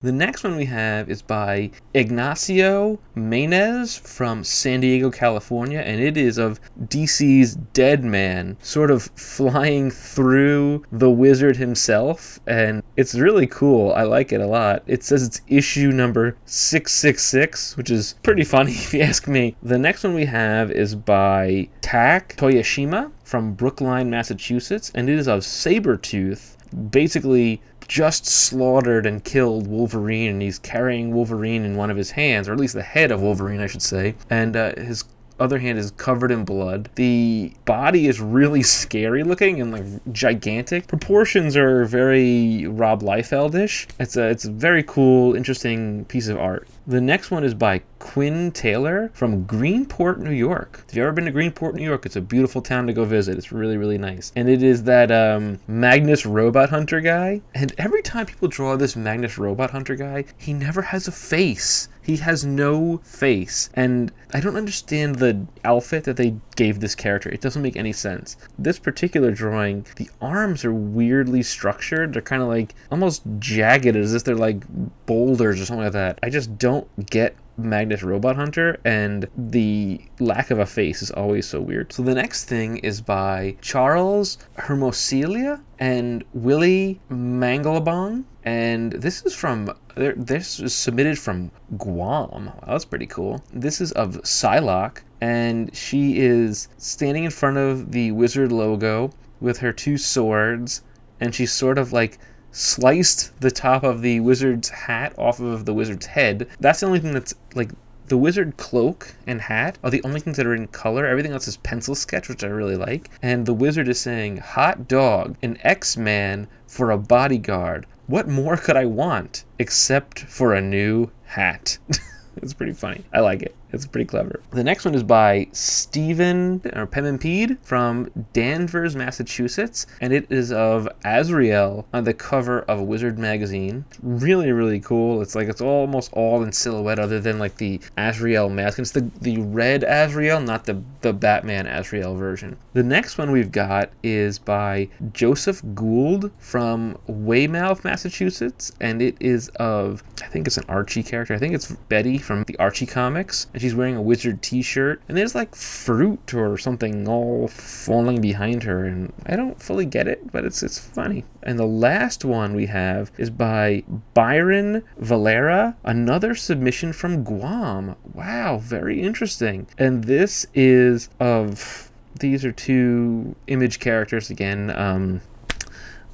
The 0.00 0.12
next 0.12 0.44
one 0.44 0.54
we 0.54 0.66
have 0.66 1.10
is 1.10 1.22
by 1.22 1.72
Ignacio 1.92 3.00
Maynez 3.16 3.96
from 3.96 4.44
San 4.44 4.78
Diego, 4.78 5.10
California, 5.10 5.80
and 5.80 6.00
it 6.00 6.16
is 6.16 6.38
of 6.38 6.60
DC's 6.86 7.56
Deadman, 7.72 8.58
sort 8.62 8.92
of 8.92 9.10
flying 9.16 9.90
through 9.90 10.84
the 10.92 11.10
wizard 11.10 11.56
himself, 11.56 12.38
and 12.46 12.84
it's 12.96 13.16
really 13.16 13.48
cool. 13.48 13.92
I 13.92 14.04
like 14.04 14.30
it 14.30 14.40
a 14.40 14.46
lot. 14.46 14.84
It 14.86 15.02
says 15.02 15.26
it's 15.26 15.40
issue 15.48 15.90
number 15.90 16.36
666, 16.44 17.76
which 17.76 17.90
is 17.90 18.14
pretty 18.22 18.44
funny 18.44 18.70
if 18.74 18.94
you 18.94 19.00
ask 19.00 19.26
me. 19.26 19.56
The 19.64 19.78
next 19.78 20.04
one 20.04 20.14
we 20.14 20.26
have 20.26 20.70
is 20.70 20.94
by 20.94 21.70
Tak 21.80 22.36
Toyoshima 22.36 23.10
from 23.24 23.54
Brookline, 23.54 24.10
Massachusetts, 24.10 24.92
and 24.94 25.10
it 25.10 25.18
is 25.18 25.26
of 25.26 25.40
Sabretooth, 25.40 26.54
basically 26.92 27.60
just 27.88 28.26
slaughtered 28.26 29.06
and 29.06 29.24
killed 29.24 29.66
Wolverine, 29.66 30.30
and 30.30 30.42
he's 30.42 30.58
carrying 30.58 31.12
Wolverine 31.12 31.64
in 31.64 31.74
one 31.74 31.90
of 31.90 31.96
his 31.96 32.10
hands, 32.10 32.48
or 32.48 32.52
at 32.52 32.60
least 32.60 32.74
the 32.74 32.82
head 32.82 33.10
of 33.10 33.22
Wolverine, 33.22 33.60
I 33.60 33.66
should 33.66 33.82
say. 33.82 34.14
And 34.30 34.54
uh, 34.54 34.74
his 34.76 35.04
other 35.38 35.58
hand 35.58 35.78
is 35.78 35.90
covered 35.92 36.30
in 36.30 36.44
blood. 36.44 36.88
The 36.94 37.52
body 37.64 38.06
is 38.06 38.20
really 38.20 38.62
scary 38.62 39.22
looking 39.22 39.60
and 39.60 39.72
like 39.72 39.84
gigantic. 40.12 40.86
Proportions 40.86 41.56
are 41.56 41.84
very 41.84 42.66
Rob 42.66 43.02
Liefeldish. 43.02 43.86
It's 43.98 44.16
a 44.16 44.28
it's 44.28 44.44
a 44.44 44.50
very 44.50 44.82
cool, 44.82 45.34
interesting 45.34 46.04
piece 46.06 46.28
of 46.28 46.38
art. 46.38 46.68
The 46.86 47.00
next 47.00 47.30
one 47.30 47.44
is 47.44 47.52
by 47.52 47.82
Quinn 47.98 48.50
Taylor 48.52 49.10
from 49.12 49.44
Greenport, 49.44 50.18
New 50.18 50.32
York. 50.32 50.84
If 50.88 50.96
you've 50.96 51.02
ever 51.02 51.12
been 51.12 51.26
to 51.26 51.32
Greenport, 51.32 51.74
New 51.74 51.84
York, 51.84 52.06
it's 52.06 52.16
a 52.16 52.20
beautiful 52.20 52.62
town 52.62 52.86
to 52.86 52.92
go 52.94 53.04
visit. 53.04 53.36
It's 53.36 53.52
really, 53.52 53.76
really 53.76 53.98
nice. 53.98 54.32
And 54.36 54.48
it 54.48 54.62
is 54.62 54.84
that 54.84 55.10
um, 55.10 55.58
Magnus 55.66 56.24
Robot 56.24 56.70
Hunter 56.70 57.00
guy. 57.00 57.42
And 57.54 57.74
every 57.76 58.00
time 58.00 58.24
people 58.24 58.48
draw 58.48 58.76
this 58.76 58.96
Magnus 58.96 59.36
Robot 59.36 59.70
Hunter 59.70 59.96
guy, 59.96 60.24
he 60.38 60.54
never 60.54 60.80
has 60.80 61.08
a 61.08 61.12
face. 61.12 61.88
He 62.08 62.16
has 62.16 62.42
no 62.42 63.02
face. 63.04 63.68
And 63.74 64.10
I 64.32 64.40
don't 64.40 64.56
understand 64.56 65.16
the 65.16 65.46
outfit 65.62 66.04
that 66.04 66.16
they 66.16 66.36
gave 66.56 66.80
this 66.80 66.94
character. 66.94 67.28
It 67.28 67.42
doesn't 67.42 67.60
make 67.60 67.76
any 67.76 67.92
sense. 67.92 68.38
This 68.58 68.78
particular 68.78 69.30
drawing, 69.30 69.84
the 69.96 70.08
arms 70.18 70.64
are 70.64 70.72
weirdly 70.72 71.42
structured. 71.42 72.14
They're 72.14 72.22
kind 72.22 72.40
of 72.40 72.48
like 72.48 72.74
almost 72.90 73.24
jagged 73.38 73.94
as 73.94 74.14
if 74.14 74.24
they're 74.24 74.34
like 74.34 74.62
boulders 75.04 75.60
or 75.60 75.66
something 75.66 75.84
like 75.84 75.92
that. 75.92 76.18
I 76.22 76.30
just 76.30 76.56
don't 76.56 76.88
get 77.10 77.36
Magnus 77.58 78.04
Robot 78.04 78.36
Hunter, 78.36 78.78
and 78.84 79.28
the 79.36 80.00
lack 80.20 80.52
of 80.52 80.60
a 80.60 80.66
face 80.66 81.02
is 81.02 81.10
always 81.10 81.46
so 81.46 81.60
weird. 81.60 81.92
So 81.92 82.04
the 82.04 82.14
next 82.14 82.44
thing 82.44 82.78
is 82.78 83.00
by 83.00 83.56
Charles 83.60 84.38
Hermosillia 84.56 85.60
and 85.80 86.24
Willie 86.32 87.00
Mangalabong, 87.10 88.24
and 88.44 88.92
this 88.92 89.26
is 89.26 89.34
from 89.34 89.74
this 89.96 90.60
is 90.60 90.74
submitted 90.74 91.18
from 91.18 91.50
Guam. 91.76 92.46
Wow, 92.46 92.64
that's 92.66 92.84
pretty 92.84 93.06
cool. 93.06 93.42
This 93.52 93.80
is 93.80 93.90
of 93.92 94.22
Psylocke, 94.22 95.02
and 95.20 95.74
she 95.74 96.20
is 96.20 96.68
standing 96.78 97.24
in 97.24 97.30
front 97.30 97.56
of 97.56 97.90
the 97.90 98.12
wizard 98.12 98.52
logo 98.52 99.10
with 99.40 99.58
her 99.58 99.72
two 99.72 99.98
swords, 99.98 100.82
and 101.20 101.34
she's 101.34 101.52
sort 101.52 101.78
of 101.78 101.92
like 101.92 102.18
sliced 102.58 103.40
the 103.40 103.52
top 103.52 103.84
of 103.84 104.02
the 104.02 104.18
wizard's 104.18 104.68
hat 104.68 105.12
off 105.16 105.38
of 105.38 105.64
the 105.64 105.72
wizard's 105.72 106.06
head. 106.06 106.48
That's 106.58 106.80
the 106.80 106.86
only 106.86 106.98
thing 106.98 107.12
that's 107.12 107.32
like 107.54 107.70
the 108.08 108.16
wizard 108.16 108.56
cloak 108.56 109.14
and 109.26 109.40
hat 109.40 109.78
are 109.84 109.90
the 109.90 110.02
only 110.02 110.18
things 110.18 110.36
that 110.38 110.46
are 110.46 110.54
in 110.54 110.66
color. 110.66 111.06
Everything 111.06 111.32
else 111.32 111.46
is 111.46 111.56
pencil 111.58 111.94
sketch, 111.94 112.28
which 112.28 112.42
I 112.42 112.48
really 112.48 112.74
like. 112.74 113.10
And 113.22 113.46
the 113.46 113.54
wizard 113.54 113.88
is 113.88 114.00
saying, 114.00 114.38
Hot 114.38 114.88
dog, 114.88 115.36
an 115.42 115.58
X 115.62 115.96
Man 115.96 116.48
for 116.66 116.90
a 116.90 116.98
bodyguard. 116.98 117.86
What 118.06 118.26
more 118.26 118.56
could 118.56 118.76
I 118.76 118.86
want 118.86 119.44
except 119.58 120.20
for 120.20 120.52
a 120.52 120.60
new 120.60 121.10
hat? 121.26 121.78
it's 122.36 122.54
pretty 122.54 122.72
funny. 122.72 123.04
I 123.12 123.20
like 123.20 123.42
it. 123.42 123.54
It's 123.72 123.86
pretty 123.86 124.06
clever. 124.06 124.40
The 124.50 124.64
next 124.64 124.84
one 124.84 124.94
is 124.94 125.02
by 125.02 125.48
Stephen 125.52 126.62
or 126.74 126.86
Pemimpede 126.86 127.58
from 127.62 128.10
Danvers, 128.32 128.96
Massachusetts, 128.96 129.86
and 130.00 130.12
it 130.12 130.26
is 130.30 130.52
of 130.52 130.88
Azrael 131.04 131.86
on 131.92 131.98
uh, 131.98 132.02
the 132.02 132.14
cover 132.14 132.60
of 132.62 132.80
Wizard 132.80 133.18
magazine. 133.18 133.84
Really, 134.02 134.52
really 134.52 134.80
cool. 134.80 135.20
It's 135.20 135.34
like 135.34 135.48
it's 135.48 135.60
almost 135.60 136.12
all 136.12 136.42
in 136.42 136.52
silhouette, 136.52 136.98
other 136.98 137.20
than 137.20 137.38
like 137.38 137.56
the 137.56 137.80
Azrael 137.96 138.48
mask. 138.48 138.78
It's 138.78 138.92
the 138.92 139.10
the 139.20 139.38
red 139.38 139.84
Azrael, 139.84 140.40
not 140.40 140.64
the 140.64 140.82
the 141.02 141.12
Batman 141.12 141.66
Azrael 141.66 142.14
version. 142.14 142.56
The 142.72 142.82
next 142.82 143.18
one 143.18 143.30
we've 143.30 143.52
got 143.52 143.90
is 144.02 144.38
by 144.38 144.88
Joseph 145.12 145.62
Gould 145.74 146.30
from 146.38 146.96
Weymouth, 147.06 147.84
Massachusetts, 147.84 148.72
and 148.80 149.02
it 149.02 149.16
is 149.20 149.48
of 149.56 150.02
I 150.22 150.26
think 150.26 150.46
it's 150.46 150.56
an 150.56 150.64
Archie 150.68 151.02
character. 151.02 151.34
I 151.34 151.38
think 151.38 151.54
it's 151.54 151.70
Betty 151.88 152.18
from 152.18 152.44
the 152.44 152.56
Archie 152.58 152.86
comics 152.86 153.46
and 153.58 153.62
she's 153.64 153.74
wearing 153.74 153.96
a 153.96 154.00
wizard 154.00 154.40
t-shirt 154.40 155.02
and 155.08 155.18
there's 155.18 155.34
like 155.34 155.52
fruit 155.52 156.32
or 156.32 156.56
something 156.56 157.08
all 157.08 157.48
falling 157.48 158.20
behind 158.20 158.62
her 158.62 158.84
and 158.84 159.12
I 159.26 159.34
don't 159.34 159.60
fully 159.60 159.84
get 159.84 160.06
it 160.06 160.30
but 160.30 160.44
it's 160.44 160.62
it's 160.62 160.78
funny. 160.78 161.24
And 161.42 161.58
the 161.58 161.66
last 161.66 162.24
one 162.24 162.54
we 162.54 162.66
have 162.66 163.10
is 163.18 163.30
by 163.30 163.82
Byron 164.14 164.84
Valera 164.98 165.76
another 165.82 166.36
submission 166.36 166.92
from 166.92 167.24
Guam. 167.24 167.96
Wow 168.14 168.58
very 168.58 169.02
interesting. 169.02 169.66
And 169.76 170.04
this 170.04 170.46
is 170.54 171.08
of 171.18 171.90
these 172.20 172.44
are 172.44 172.52
two 172.52 173.34
image 173.48 173.80
characters 173.80 174.30
again 174.30 174.70
um, 174.70 175.20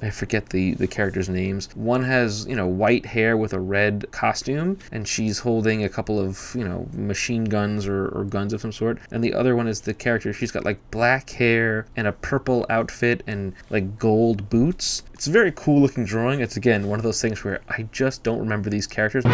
I 0.05 0.11
forget 0.11 0.49
the 0.49 0.75
the 0.75 0.87
characters' 0.87 1.29
names. 1.29 1.69
One 1.75 2.03
has 2.03 2.45
you 2.47 2.55
know 2.55 2.67
white 2.67 3.07
hair 3.07 3.35
with 3.35 3.53
a 3.53 3.59
red 3.59 4.05
costume, 4.11 4.77
and 4.91 5.07
she's 5.07 5.39
holding 5.39 5.83
a 5.83 5.89
couple 5.89 6.19
of 6.19 6.53
you 6.55 6.63
know 6.63 6.87
machine 6.93 7.45
guns 7.45 7.87
or, 7.87 8.07
or 8.09 8.23
guns 8.23 8.53
of 8.53 8.61
some 8.61 8.71
sort. 8.71 8.99
And 9.11 9.23
the 9.23 9.33
other 9.33 9.55
one 9.55 9.67
is 9.67 9.81
the 9.81 9.93
character. 9.93 10.31
She's 10.31 10.51
got 10.51 10.63
like 10.63 10.79
black 10.91 11.31
hair 11.31 11.87
and 11.95 12.05
a 12.05 12.11
purple 12.11 12.65
outfit 12.69 13.23
and 13.25 13.53
like 13.71 13.97
gold 13.97 14.49
boots. 14.49 15.01
It's 15.13 15.27
a 15.27 15.31
very 15.31 15.51
cool 15.51 15.81
looking 15.81 16.05
drawing. 16.05 16.39
It's 16.39 16.57
again 16.57 16.87
one 16.87 16.99
of 16.99 17.03
those 17.03 17.21
things 17.21 17.43
where 17.43 17.61
I 17.67 17.87
just 17.91 18.21
don't 18.21 18.39
remember 18.39 18.69
these 18.69 18.87
characters. 18.87 19.25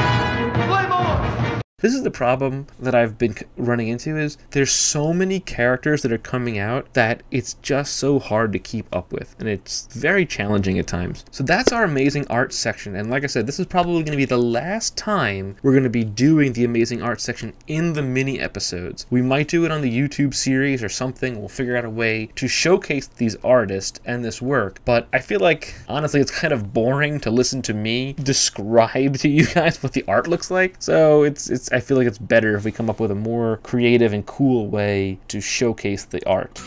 This 1.82 1.96
is 1.96 2.04
the 2.04 2.12
problem 2.12 2.68
that 2.80 2.94
I've 2.94 3.18
been 3.18 3.36
running 3.58 3.88
into 3.88 4.16
is 4.16 4.38
there's 4.52 4.72
so 4.72 5.14
many 5.14 5.40
characters 5.40 6.04
that 6.04 6.12
are 6.12 6.20
coming 6.20 6.60
out 6.60 6.94
that 6.94 7.24
it's 7.32 7.56
just 7.64 7.96
so 7.96 8.20
hard 8.20 8.54
to 8.54 8.60
keep 8.60 8.86
up 8.96 9.12
with 9.12 9.36
and 9.40 9.50
it's 9.50 9.88
very 9.88 10.24
challenging 10.24 10.78
at 10.78 10.86
times. 10.86 11.26
So 11.32 11.44
that's 11.44 11.72
our 11.72 11.84
amazing 11.84 12.28
art 12.30 12.54
section 12.54 12.96
and 12.96 13.10
like 13.10 13.24
I 13.24 13.28
said 13.28 13.48
this 13.48 13.60
is 13.60 13.66
probably 13.66 14.04
going 14.04 14.12
to 14.12 14.18
be 14.18 14.26
the 14.26 14.38
last 14.38 14.96
time 14.96 15.56
we're 15.64 15.72
going 15.72 15.82
to 15.82 15.90
be 15.90 16.04
doing 16.04 16.54
the 16.54 16.66
amazing 16.66 17.02
art 17.02 17.20
section 17.20 17.52
in 17.66 17.94
the 17.94 18.04
mini 18.04 18.40
episodes. 18.40 19.08
We 19.10 19.24
might 19.24 19.48
do 19.48 19.66
it 19.66 19.72
on 19.72 19.82
the 19.82 19.92
YouTube 19.92 20.36
series 20.36 20.84
or 20.84 20.90
something. 20.90 21.40
We'll 21.40 21.50
figure 21.50 21.78
out 21.78 21.86
a 21.86 21.90
way 21.90 22.28
to 22.36 22.48
showcase 22.48 23.08
these 23.08 23.36
artists 23.44 24.00
and 24.06 24.24
this 24.24 24.40
work, 24.40 24.82
but 24.86 25.08
I 25.14 25.20
feel 25.20 25.40
like 25.40 25.74
honestly 25.90 26.22
it's 26.22 26.30
kind 26.30 26.54
of 26.54 26.74
boring 26.74 27.20
to 27.22 27.32
listen 27.32 27.64
to 27.64 27.74
me 27.74 28.14
describe 28.14 29.18
to 29.18 29.28
you 29.28 29.48
guys 29.56 29.82
what 29.82 29.94
the 29.94 30.06
art 30.08 30.28
looks 30.28 30.52
like. 30.52 30.76
So 30.78 31.24
it's 31.24 31.50
it's 31.50 31.71
I 31.72 31.80
feel 31.80 31.98
like 31.98 32.08
it's 32.08 32.18
better 32.18 32.56
if 32.56 32.66
we 32.66 32.72
come 32.72 32.90
up 32.90 33.00
with 33.00 33.12
a 33.12 33.16
more 33.16 33.58
creative 33.64 34.14
and 34.14 34.26
cool 34.26 34.70
way 34.70 35.20
to 35.30 35.42
showcase 35.42 36.06
the 36.06 36.26
art. 36.28 36.62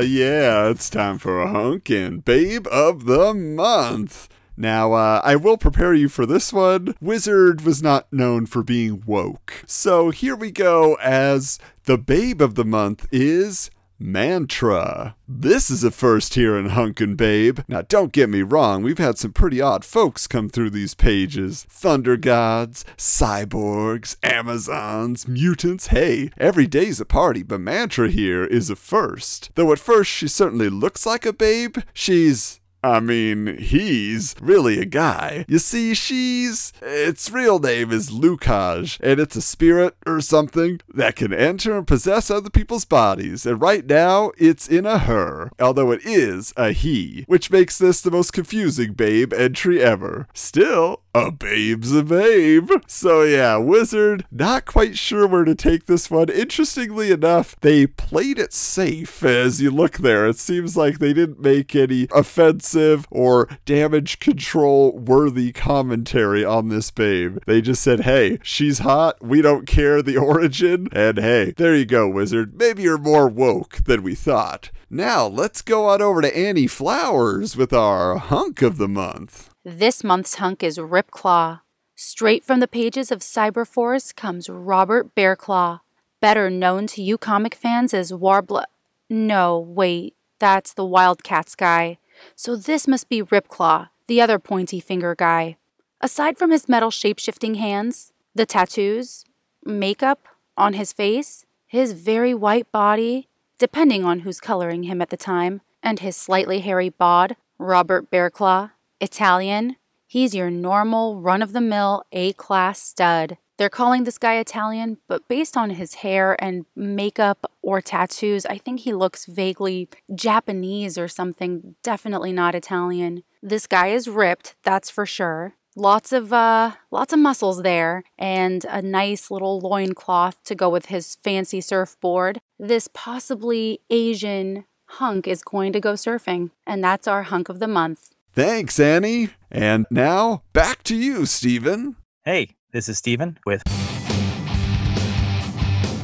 Yeah, 0.00 0.68
it's 0.68 0.88
time 0.88 1.18
for 1.18 1.40
a 1.40 1.48
hunkin' 1.48 2.20
babe 2.20 2.66
of 2.68 3.06
the 3.06 3.34
month. 3.34 4.28
Now, 4.56 4.92
uh, 4.92 5.20
I 5.24 5.36
will 5.36 5.56
prepare 5.56 5.94
you 5.94 6.08
for 6.08 6.26
this 6.26 6.52
one. 6.52 6.94
Wizard 7.00 7.62
was 7.62 7.82
not 7.82 8.12
known 8.12 8.46
for 8.46 8.62
being 8.62 9.02
woke. 9.06 9.64
So 9.66 10.10
here 10.10 10.36
we 10.36 10.50
go 10.50 10.94
as 11.02 11.58
the 11.84 11.98
babe 11.98 12.40
of 12.40 12.54
the 12.54 12.64
month 12.64 13.06
is 13.10 13.70
Mantra. 14.00 15.16
This 15.26 15.70
is 15.70 15.82
a 15.82 15.90
first 15.90 16.34
here 16.34 16.56
in 16.56 16.66
Hunkin' 16.66 17.16
Babe. 17.16 17.58
Now, 17.66 17.82
don't 17.82 18.12
get 18.12 18.30
me 18.30 18.42
wrong, 18.42 18.84
we've 18.84 18.98
had 18.98 19.18
some 19.18 19.32
pretty 19.32 19.60
odd 19.60 19.84
folks 19.84 20.28
come 20.28 20.48
through 20.48 20.70
these 20.70 20.94
pages 20.94 21.66
thunder 21.68 22.16
gods, 22.16 22.84
cyborgs, 22.96 24.16
Amazons, 24.22 25.26
mutants. 25.26 25.88
Hey, 25.88 26.30
every 26.38 26.68
day's 26.68 27.00
a 27.00 27.04
party, 27.04 27.42
but 27.42 27.60
Mantra 27.60 28.08
here 28.08 28.44
is 28.44 28.70
a 28.70 28.76
first. 28.76 29.50
Though 29.56 29.72
at 29.72 29.80
first 29.80 30.12
she 30.12 30.28
certainly 30.28 30.68
looks 30.68 31.04
like 31.04 31.26
a 31.26 31.32
babe, 31.32 31.78
she's 31.92 32.60
I 32.82 33.00
mean, 33.00 33.56
he's 33.58 34.36
really 34.40 34.80
a 34.80 34.84
guy. 34.84 35.44
You 35.48 35.58
see, 35.58 35.94
she's. 35.94 36.72
Its 36.80 37.30
real 37.30 37.58
name 37.58 37.90
is 37.90 38.10
Lukasz, 38.10 38.98
and 39.00 39.18
it's 39.18 39.36
a 39.36 39.42
spirit 39.42 39.96
or 40.06 40.20
something 40.20 40.80
that 40.94 41.16
can 41.16 41.32
enter 41.32 41.76
and 41.76 41.86
possess 41.86 42.30
other 42.30 42.50
people's 42.50 42.84
bodies. 42.84 43.46
And 43.46 43.60
right 43.60 43.84
now, 43.84 44.30
it's 44.38 44.68
in 44.68 44.86
a 44.86 44.98
her, 44.98 45.50
although 45.58 45.90
it 45.90 46.04
is 46.04 46.52
a 46.56 46.72
he, 46.72 47.24
which 47.26 47.50
makes 47.50 47.78
this 47.78 48.00
the 48.00 48.10
most 48.10 48.32
confusing 48.32 48.92
babe 48.92 49.32
entry 49.32 49.82
ever. 49.82 50.28
Still, 50.32 51.02
a 51.26 51.30
babe's 51.30 51.94
a 51.94 52.02
babe. 52.02 52.70
So 52.86 53.22
yeah, 53.22 53.56
Wizard, 53.56 54.24
not 54.30 54.64
quite 54.64 54.96
sure 54.96 55.26
where 55.26 55.44
to 55.44 55.54
take 55.54 55.86
this 55.86 56.10
one. 56.10 56.28
Interestingly 56.28 57.10
enough, 57.10 57.56
they 57.60 57.86
played 57.86 58.38
it 58.38 58.52
safe 58.52 59.22
as 59.22 59.60
you 59.60 59.70
look 59.70 59.98
there. 59.98 60.26
It 60.26 60.38
seems 60.38 60.76
like 60.76 60.98
they 60.98 61.12
didn't 61.12 61.40
make 61.40 61.74
any 61.74 62.08
offensive 62.12 63.06
or 63.10 63.48
damage 63.64 64.20
control 64.20 64.96
worthy 64.96 65.52
commentary 65.52 66.44
on 66.44 66.68
this 66.68 66.90
babe. 66.90 67.38
They 67.46 67.60
just 67.60 67.82
said, 67.82 68.00
hey, 68.00 68.38
she's 68.42 68.80
hot. 68.80 69.22
We 69.22 69.42
don't 69.42 69.66
care 69.66 70.02
the 70.02 70.16
origin. 70.28 70.88
And 70.92 71.18
hey, 71.18 71.52
there 71.56 71.74
you 71.74 71.86
go, 71.86 72.08
Wizard. 72.08 72.58
Maybe 72.58 72.82
you're 72.82 72.98
more 72.98 73.28
woke 73.28 73.78
than 73.84 74.02
we 74.02 74.14
thought. 74.14 74.70
Now, 74.90 75.26
let's 75.26 75.60
go 75.60 75.86
on 75.86 76.00
over 76.00 76.22
to 76.22 76.34
Annie 76.36 76.66
Flowers 76.66 77.56
with 77.56 77.74
our 77.74 78.16
hunk 78.16 78.62
of 78.62 78.78
the 78.78 78.88
month. 78.88 79.47
This 79.70 80.02
month's 80.02 80.36
hunk 80.36 80.62
is 80.62 80.78
Ripclaw. 80.78 81.60
Straight 81.94 82.42
from 82.42 82.60
the 82.60 82.66
pages 82.66 83.12
of 83.12 83.18
Cyberforce 83.18 84.16
comes 84.16 84.48
Robert 84.48 85.14
Bearclaw, 85.14 85.80
better 86.22 86.48
known 86.48 86.86
to 86.86 87.02
you 87.02 87.18
comic 87.18 87.54
fans 87.54 87.92
as 87.92 88.10
Warblade. 88.10 88.64
No, 89.10 89.58
wait, 89.58 90.16
that's 90.38 90.72
the 90.72 90.86
Wildcats 90.86 91.54
guy. 91.54 91.98
So 92.34 92.56
this 92.56 92.88
must 92.88 93.10
be 93.10 93.22
Ripclaw, 93.22 93.90
the 94.06 94.22
other 94.22 94.38
pointy 94.38 94.80
finger 94.80 95.14
guy. 95.14 95.58
Aside 96.00 96.38
from 96.38 96.50
his 96.50 96.66
metal 96.66 96.90
shape-shifting 96.90 97.56
hands, 97.56 98.10
the 98.34 98.46
tattoos, 98.46 99.26
makeup 99.66 100.28
on 100.56 100.72
his 100.72 100.94
face, 100.94 101.44
his 101.66 101.92
very 101.92 102.32
white 102.32 102.72
body, 102.72 103.28
depending 103.58 104.02
on 104.02 104.20
who's 104.20 104.40
coloring 104.40 104.84
him 104.84 105.02
at 105.02 105.10
the 105.10 105.18
time, 105.18 105.60
and 105.82 106.00
his 106.00 106.16
slightly 106.16 106.60
hairy 106.60 106.88
bod, 106.88 107.36
Robert 107.58 108.10
Bearclaw, 108.10 108.70
Italian, 109.00 109.76
he's 110.06 110.34
your 110.34 110.50
normal 110.50 111.20
run-of-the-mill 111.20 112.04
A-class 112.12 112.80
stud. 112.80 113.38
They're 113.56 113.68
calling 113.68 114.04
this 114.04 114.18
guy 114.18 114.36
Italian, 114.36 114.98
but 115.08 115.26
based 115.26 115.56
on 115.56 115.70
his 115.70 115.94
hair 115.94 116.36
and 116.42 116.64
makeup 116.76 117.50
or 117.60 117.80
tattoos, 117.80 118.46
I 118.46 118.56
think 118.56 118.80
he 118.80 118.92
looks 118.92 119.26
vaguely 119.26 119.88
Japanese 120.14 120.96
or 120.96 121.08
something, 121.08 121.74
definitely 121.82 122.32
not 122.32 122.54
Italian. 122.54 123.24
This 123.42 123.66
guy 123.66 123.88
is 123.88 124.08
ripped, 124.08 124.54
that's 124.62 124.90
for 124.90 125.04
sure. 125.04 125.54
Lots 125.76 126.12
of 126.12 126.32
uh 126.32 126.72
lots 126.90 127.12
of 127.12 127.20
muscles 127.20 127.62
there 127.62 128.02
and 128.18 128.64
a 128.64 128.82
nice 128.82 129.30
little 129.30 129.60
loincloth 129.60 130.42
to 130.44 130.56
go 130.56 130.68
with 130.68 130.86
his 130.86 131.16
fancy 131.22 131.60
surfboard. 131.60 132.40
This 132.58 132.88
possibly 132.92 133.80
Asian 133.88 134.64
hunk 134.86 135.28
is 135.28 135.42
going 135.42 135.72
to 135.74 135.80
go 135.80 135.92
surfing, 135.92 136.50
and 136.66 136.82
that's 136.82 137.06
our 137.06 137.24
hunk 137.24 137.48
of 137.48 137.60
the 137.60 137.68
month. 137.68 138.10
Thanks, 138.38 138.78
Annie. 138.78 139.30
And 139.50 139.84
now, 139.90 140.44
back 140.52 140.84
to 140.84 140.94
you, 140.94 141.26
Stephen. 141.26 141.96
Hey, 142.24 142.54
this 142.72 142.88
is 142.88 142.96
Steven 142.96 143.36
with 143.44 143.64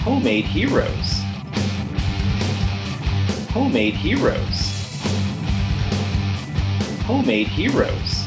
Homemade 0.03 0.45
Heroes. 0.45 1.20
Homemade 3.51 3.95
Heroes. 3.95 4.72
Homemade 7.05 7.47
Heroes. 7.47 8.24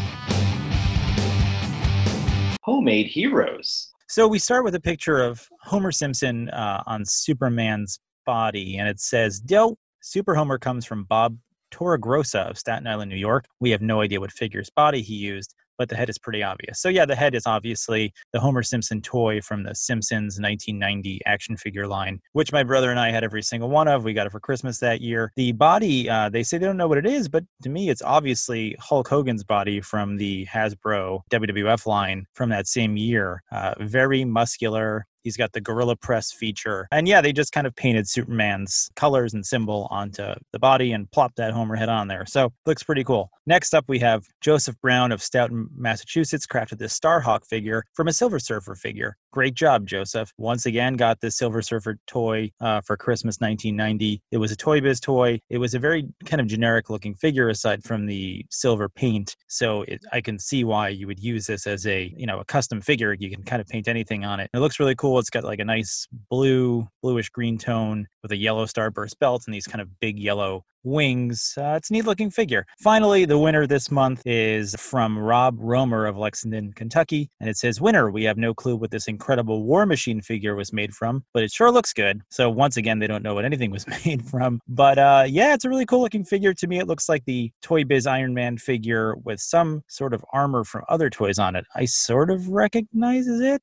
Homemade 2.64 3.08
Heroes. 3.08 3.91
So 4.08 4.26
we 4.26 4.39
start 4.39 4.64
with 4.64 4.76
a 4.76 4.80
picture 4.80 5.22
of 5.22 5.45
Homer 5.64 5.91
Simpson 5.91 6.49
uh, 6.51 6.82
on 6.88 7.03
Superman's 7.03 7.99
body, 8.26 8.78
and 8.78 8.88
it 8.88 9.01
says, 9.01 9.41
"Dope." 9.41 9.78
Super 9.99 10.34
Homer 10.34 10.58
comes 10.58 10.86
from 10.86 11.03
Bob 11.03 11.38
Torregrossa 11.72 12.49
of 12.49 12.57
Staten 12.57 12.88
Island, 12.88 13.09
New 13.09 13.18
York. 13.18 13.45
We 13.59 13.72
have 13.72 13.82
no 13.82 14.01
idea 14.01 14.20
what 14.20 14.32
figure's 14.32 14.70
body 14.70 15.01
he 15.01 15.15
used, 15.15 15.53
but 15.78 15.89
the 15.89 15.95
head 15.95 16.09
is 16.09 16.18
pretty 16.18 16.43
obvious. 16.43 16.80
So 16.82 16.89
yeah, 16.89 17.05
the 17.05 17.15
head 17.15 17.36
is 17.36 17.43
obviously 17.45 18.13
the 18.34 18.39
Homer 18.39 18.63
Simpson 18.63 19.01
toy 19.01 19.41
from 19.41 19.63
the 19.63 19.76
Simpsons 19.76 20.39
1990 20.39 21.22
action 21.26 21.55
figure 21.55 21.88
line, 21.88 22.20
which 22.34 22.51
my 22.51 22.63
brother 22.63 22.89
and 22.89 22.99
I 22.99 23.11
had 23.11 23.24
every 23.24 23.43
single 23.43 23.70
one 23.70 23.88
of. 23.88 24.03
We 24.03 24.13
got 24.13 24.28
it 24.28 24.32
for 24.32 24.39
Christmas 24.39 24.80
that 24.80 25.01
year. 25.01 25.32
The 25.36 25.51
body, 25.51 26.09
uh, 26.09 26.30
they 26.30 26.43
say 26.43 26.57
they 26.57 26.65
don't 26.65 26.78
know 26.78 26.88
what 26.88 26.97
it 26.97 27.05
is, 27.05 27.30
but 27.30 27.43
to 27.63 27.70
me, 27.70 27.89
it's 27.89 28.01
obviously 28.01 28.76
Hulk 28.80 29.07
Hogan's 29.07 29.43
body 29.43 29.82
from 29.82 30.18
the 30.18 30.45
Hasbro 30.47 31.22
WWF 31.32 31.86
line 31.86 32.26
from 32.34 32.49
that 32.49 32.68
same 32.68 32.97
year. 32.97 33.43
Uh, 33.51 33.76
very 33.80 34.26
muscular, 34.26 35.05
He's 35.28 35.36
got 35.36 35.51
the 35.51 35.59
Gorilla 35.59 35.97
Press 35.97 36.32
feature. 36.32 36.88
And 36.89 37.05
yeah, 37.05 37.19
they 37.19 37.34
just 37.34 37.51
kind 37.51 37.67
of 37.67 37.75
painted 37.75 38.07
Superman's 38.07 38.89
colors 38.95 39.34
and 39.34 39.45
symbol 39.45 39.89
onto 39.91 40.23
the 40.53 40.59
body 40.59 40.93
and 40.93 41.11
plopped 41.11 41.36
that 41.36 41.51
Homer 41.51 41.75
head 41.75 41.89
on 41.89 42.07
there. 42.07 42.25
So 42.25 42.53
looks 42.65 42.82
pretty 42.82 43.03
cool. 43.03 43.30
Next 43.45 43.73
up, 43.73 43.84
we 43.89 43.99
have 43.99 44.25
Joseph 44.39 44.80
Brown 44.82 45.11
of 45.11 45.21
Stoughton, 45.21 45.69
Massachusetts, 45.75 46.47
crafted 46.47 46.78
this 46.78 46.97
Starhawk 46.97 47.45
figure 47.45 47.84
from 47.93 48.07
a 48.07 48.13
Silver 48.13 48.39
Surfer 48.39 48.73
figure. 48.75 49.17
Great 49.32 49.53
job, 49.53 49.86
Joseph. 49.86 50.32
Once 50.38 50.65
again, 50.65 50.95
got 50.95 51.19
the 51.19 51.30
Silver 51.30 51.61
Surfer 51.61 51.97
toy 52.07 52.51
uh, 52.59 52.82
for 52.82 52.97
Christmas 52.97 53.39
1990. 53.39 54.21
It 54.32 54.38
was 54.38 54.51
a 54.51 54.55
Toy 54.55 54.82
Biz 54.82 54.99
toy. 54.99 55.39
It 55.49 55.57
was 55.57 55.73
a 55.73 55.80
very 55.80 56.07
kind 56.25 56.41
of 56.41 56.47
generic 56.47 56.89
looking 56.89 57.15
figure 57.15 57.49
aside 57.49 57.84
from 57.84 58.05
the 58.05 58.45
silver 58.49 58.89
paint. 58.89 59.36
So 59.47 59.84
it, 59.84 60.03
I 60.11 60.21
can 60.21 60.39
see 60.39 60.63
why 60.63 60.89
you 60.89 61.07
would 61.07 61.19
use 61.19 61.45
this 61.47 61.67
as 61.67 61.86
a, 61.86 62.13
you 62.17 62.25
know, 62.25 62.39
a 62.39 62.45
custom 62.45 62.82
figure. 62.82 63.13
You 63.13 63.30
can 63.30 63.43
kind 63.43 63.61
of 63.61 63.67
paint 63.67 63.88
anything 63.88 64.25
on 64.25 64.39
it. 64.39 64.49
It 64.53 64.59
looks 64.59 64.80
really 64.80 64.95
cool. 64.95 65.16
It's 65.20 65.30
got 65.30 65.43
like 65.43 65.59
a 65.59 65.65
nice 65.65 66.07
blue, 66.30 66.88
bluish 67.01 67.30
green 67.30 67.57
tone 67.57 68.07
with 68.22 68.32
a 68.32 68.38
yellow 68.38 68.65
starburst 68.65 69.20
belt 69.20 69.43
and 69.45 69.53
these 69.53 69.68
kind 69.68 69.82
of 69.82 69.99
big 69.99 70.20
yellow 70.20 70.63
wings. 70.88 71.53
Uh, 71.57 71.76
it's 71.78 71.89
a 71.89 71.93
neat 71.93 72.05
looking 72.05 72.32
figure. 72.32 72.65
Finally, 72.80 73.26
the 73.26 73.38
winner 73.38 73.68
this 73.68 73.91
month 73.91 74.22
is 74.26 74.76
from 74.80 75.18
Rob 75.18 75.55
Romer 75.59 76.05
of 76.05 76.18
Lexington, 76.18 76.74
Kentucky. 76.74 77.30
And 77.39 77.49
it 77.49 77.57
says, 77.57 77.82
Winner, 77.82 78.09
we 78.09 78.24
have 78.24 78.38
no 78.38 78.53
clue 78.53 78.76
what 78.76 78.91
this 78.91 79.07
incredible 79.07 79.63
War 79.63 79.86
Machine 79.86 80.22
figure 80.22 80.55
was 80.55 80.74
made 80.74 80.93
from, 80.93 81.24
but 81.34 81.43
it 81.43 81.51
sure 81.51 81.72
looks 81.72 81.93
good. 81.93 82.22
So 82.30 82.49
once 82.49 82.78
again, 82.78 82.99
they 82.99 83.07
don't 83.07 83.24
know 83.24 83.36
what 83.36 83.45
anything 83.45 83.72
was 83.72 83.86
made 84.05 84.26
from. 84.26 84.61
But 84.68 84.97
uh, 84.97 85.26
yeah, 85.28 85.53
it's 85.53 85.65
a 85.65 85.70
really 85.70 85.86
cool 85.86 86.01
looking 86.01 86.24
figure. 86.24 86.53
To 86.53 86.68
me, 86.68 86.80
it 86.80 86.88
looks 86.88 87.09
like 87.09 87.26
the 87.26 87.51
Toy 87.61 87.84
Biz 87.84 88.07
Iron 88.07 88.34
Man 88.34 88.57
figure 88.57 89.15
with 89.18 89.39
some 89.39 89.84
sort 89.88 90.13
of 90.13 90.24
armor 90.34 90.63
from 90.63 90.84
other 90.89 91.09
toys 91.09 91.39
on 91.39 91.55
it. 91.55 91.65
I 91.76 91.86
sort 91.86 92.32
of 92.32 92.47
recognizes 92.49 93.41
it. 93.41 93.61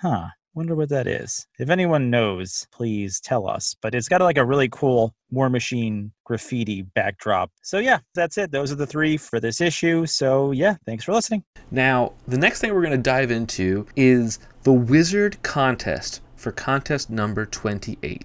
Huh. 0.00 0.26
Wonder 0.54 0.76
what 0.76 0.88
that 0.90 1.08
is. 1.08 1.48
If 1.58 1.68
anyone 1.68 2.10
knows, 2.10 2.68
please 2.70 3.20
tell 3.20 3.48
us. 3.48 3.74
But 3.82 3.94
it's 3.94 4.08
got 4.08 4.20
like 4.20 4.38
a 4.38 4.44
really 4.44 4.68
cool 4.68 5.12
War 5.32 5.50
Machine 5.50 6.12
graffiti 6.24 6.82
backdrop. 6.82 7.50
So 7.62 7.78
yeah, 7.78 7.98
that's 8.14 8.38
it. 8.38 8.52
Those 8.52 8.70
are 8.70 8.76
the 8.76 8.86
three 8.86 9.16
for 9.16 9.40
this 9.40 9.60
issue. 9.60 10.06
So 10.06 10.52
yeah, 10.52 10.76
thanks 10.86 11.04
for 11.04 11.12
listening. 11.12 11.42
Now, 11.72 12.12
the 12.28 12.38
next 12.38 12.60
thing 12.60 12.72
we're 12.72 12.82
going 12.82 12.92
to 12.92 12.98
dive 12.98 13.32
into 13.32 13.86
is 13.96 14.38
the 14.62 14.72
Wizard 14.72 15.42
contest 15.42 16.20
for 16.36 16.52
contest 16.52 17.10
number 17.10 17.46
28. 17.46 18.24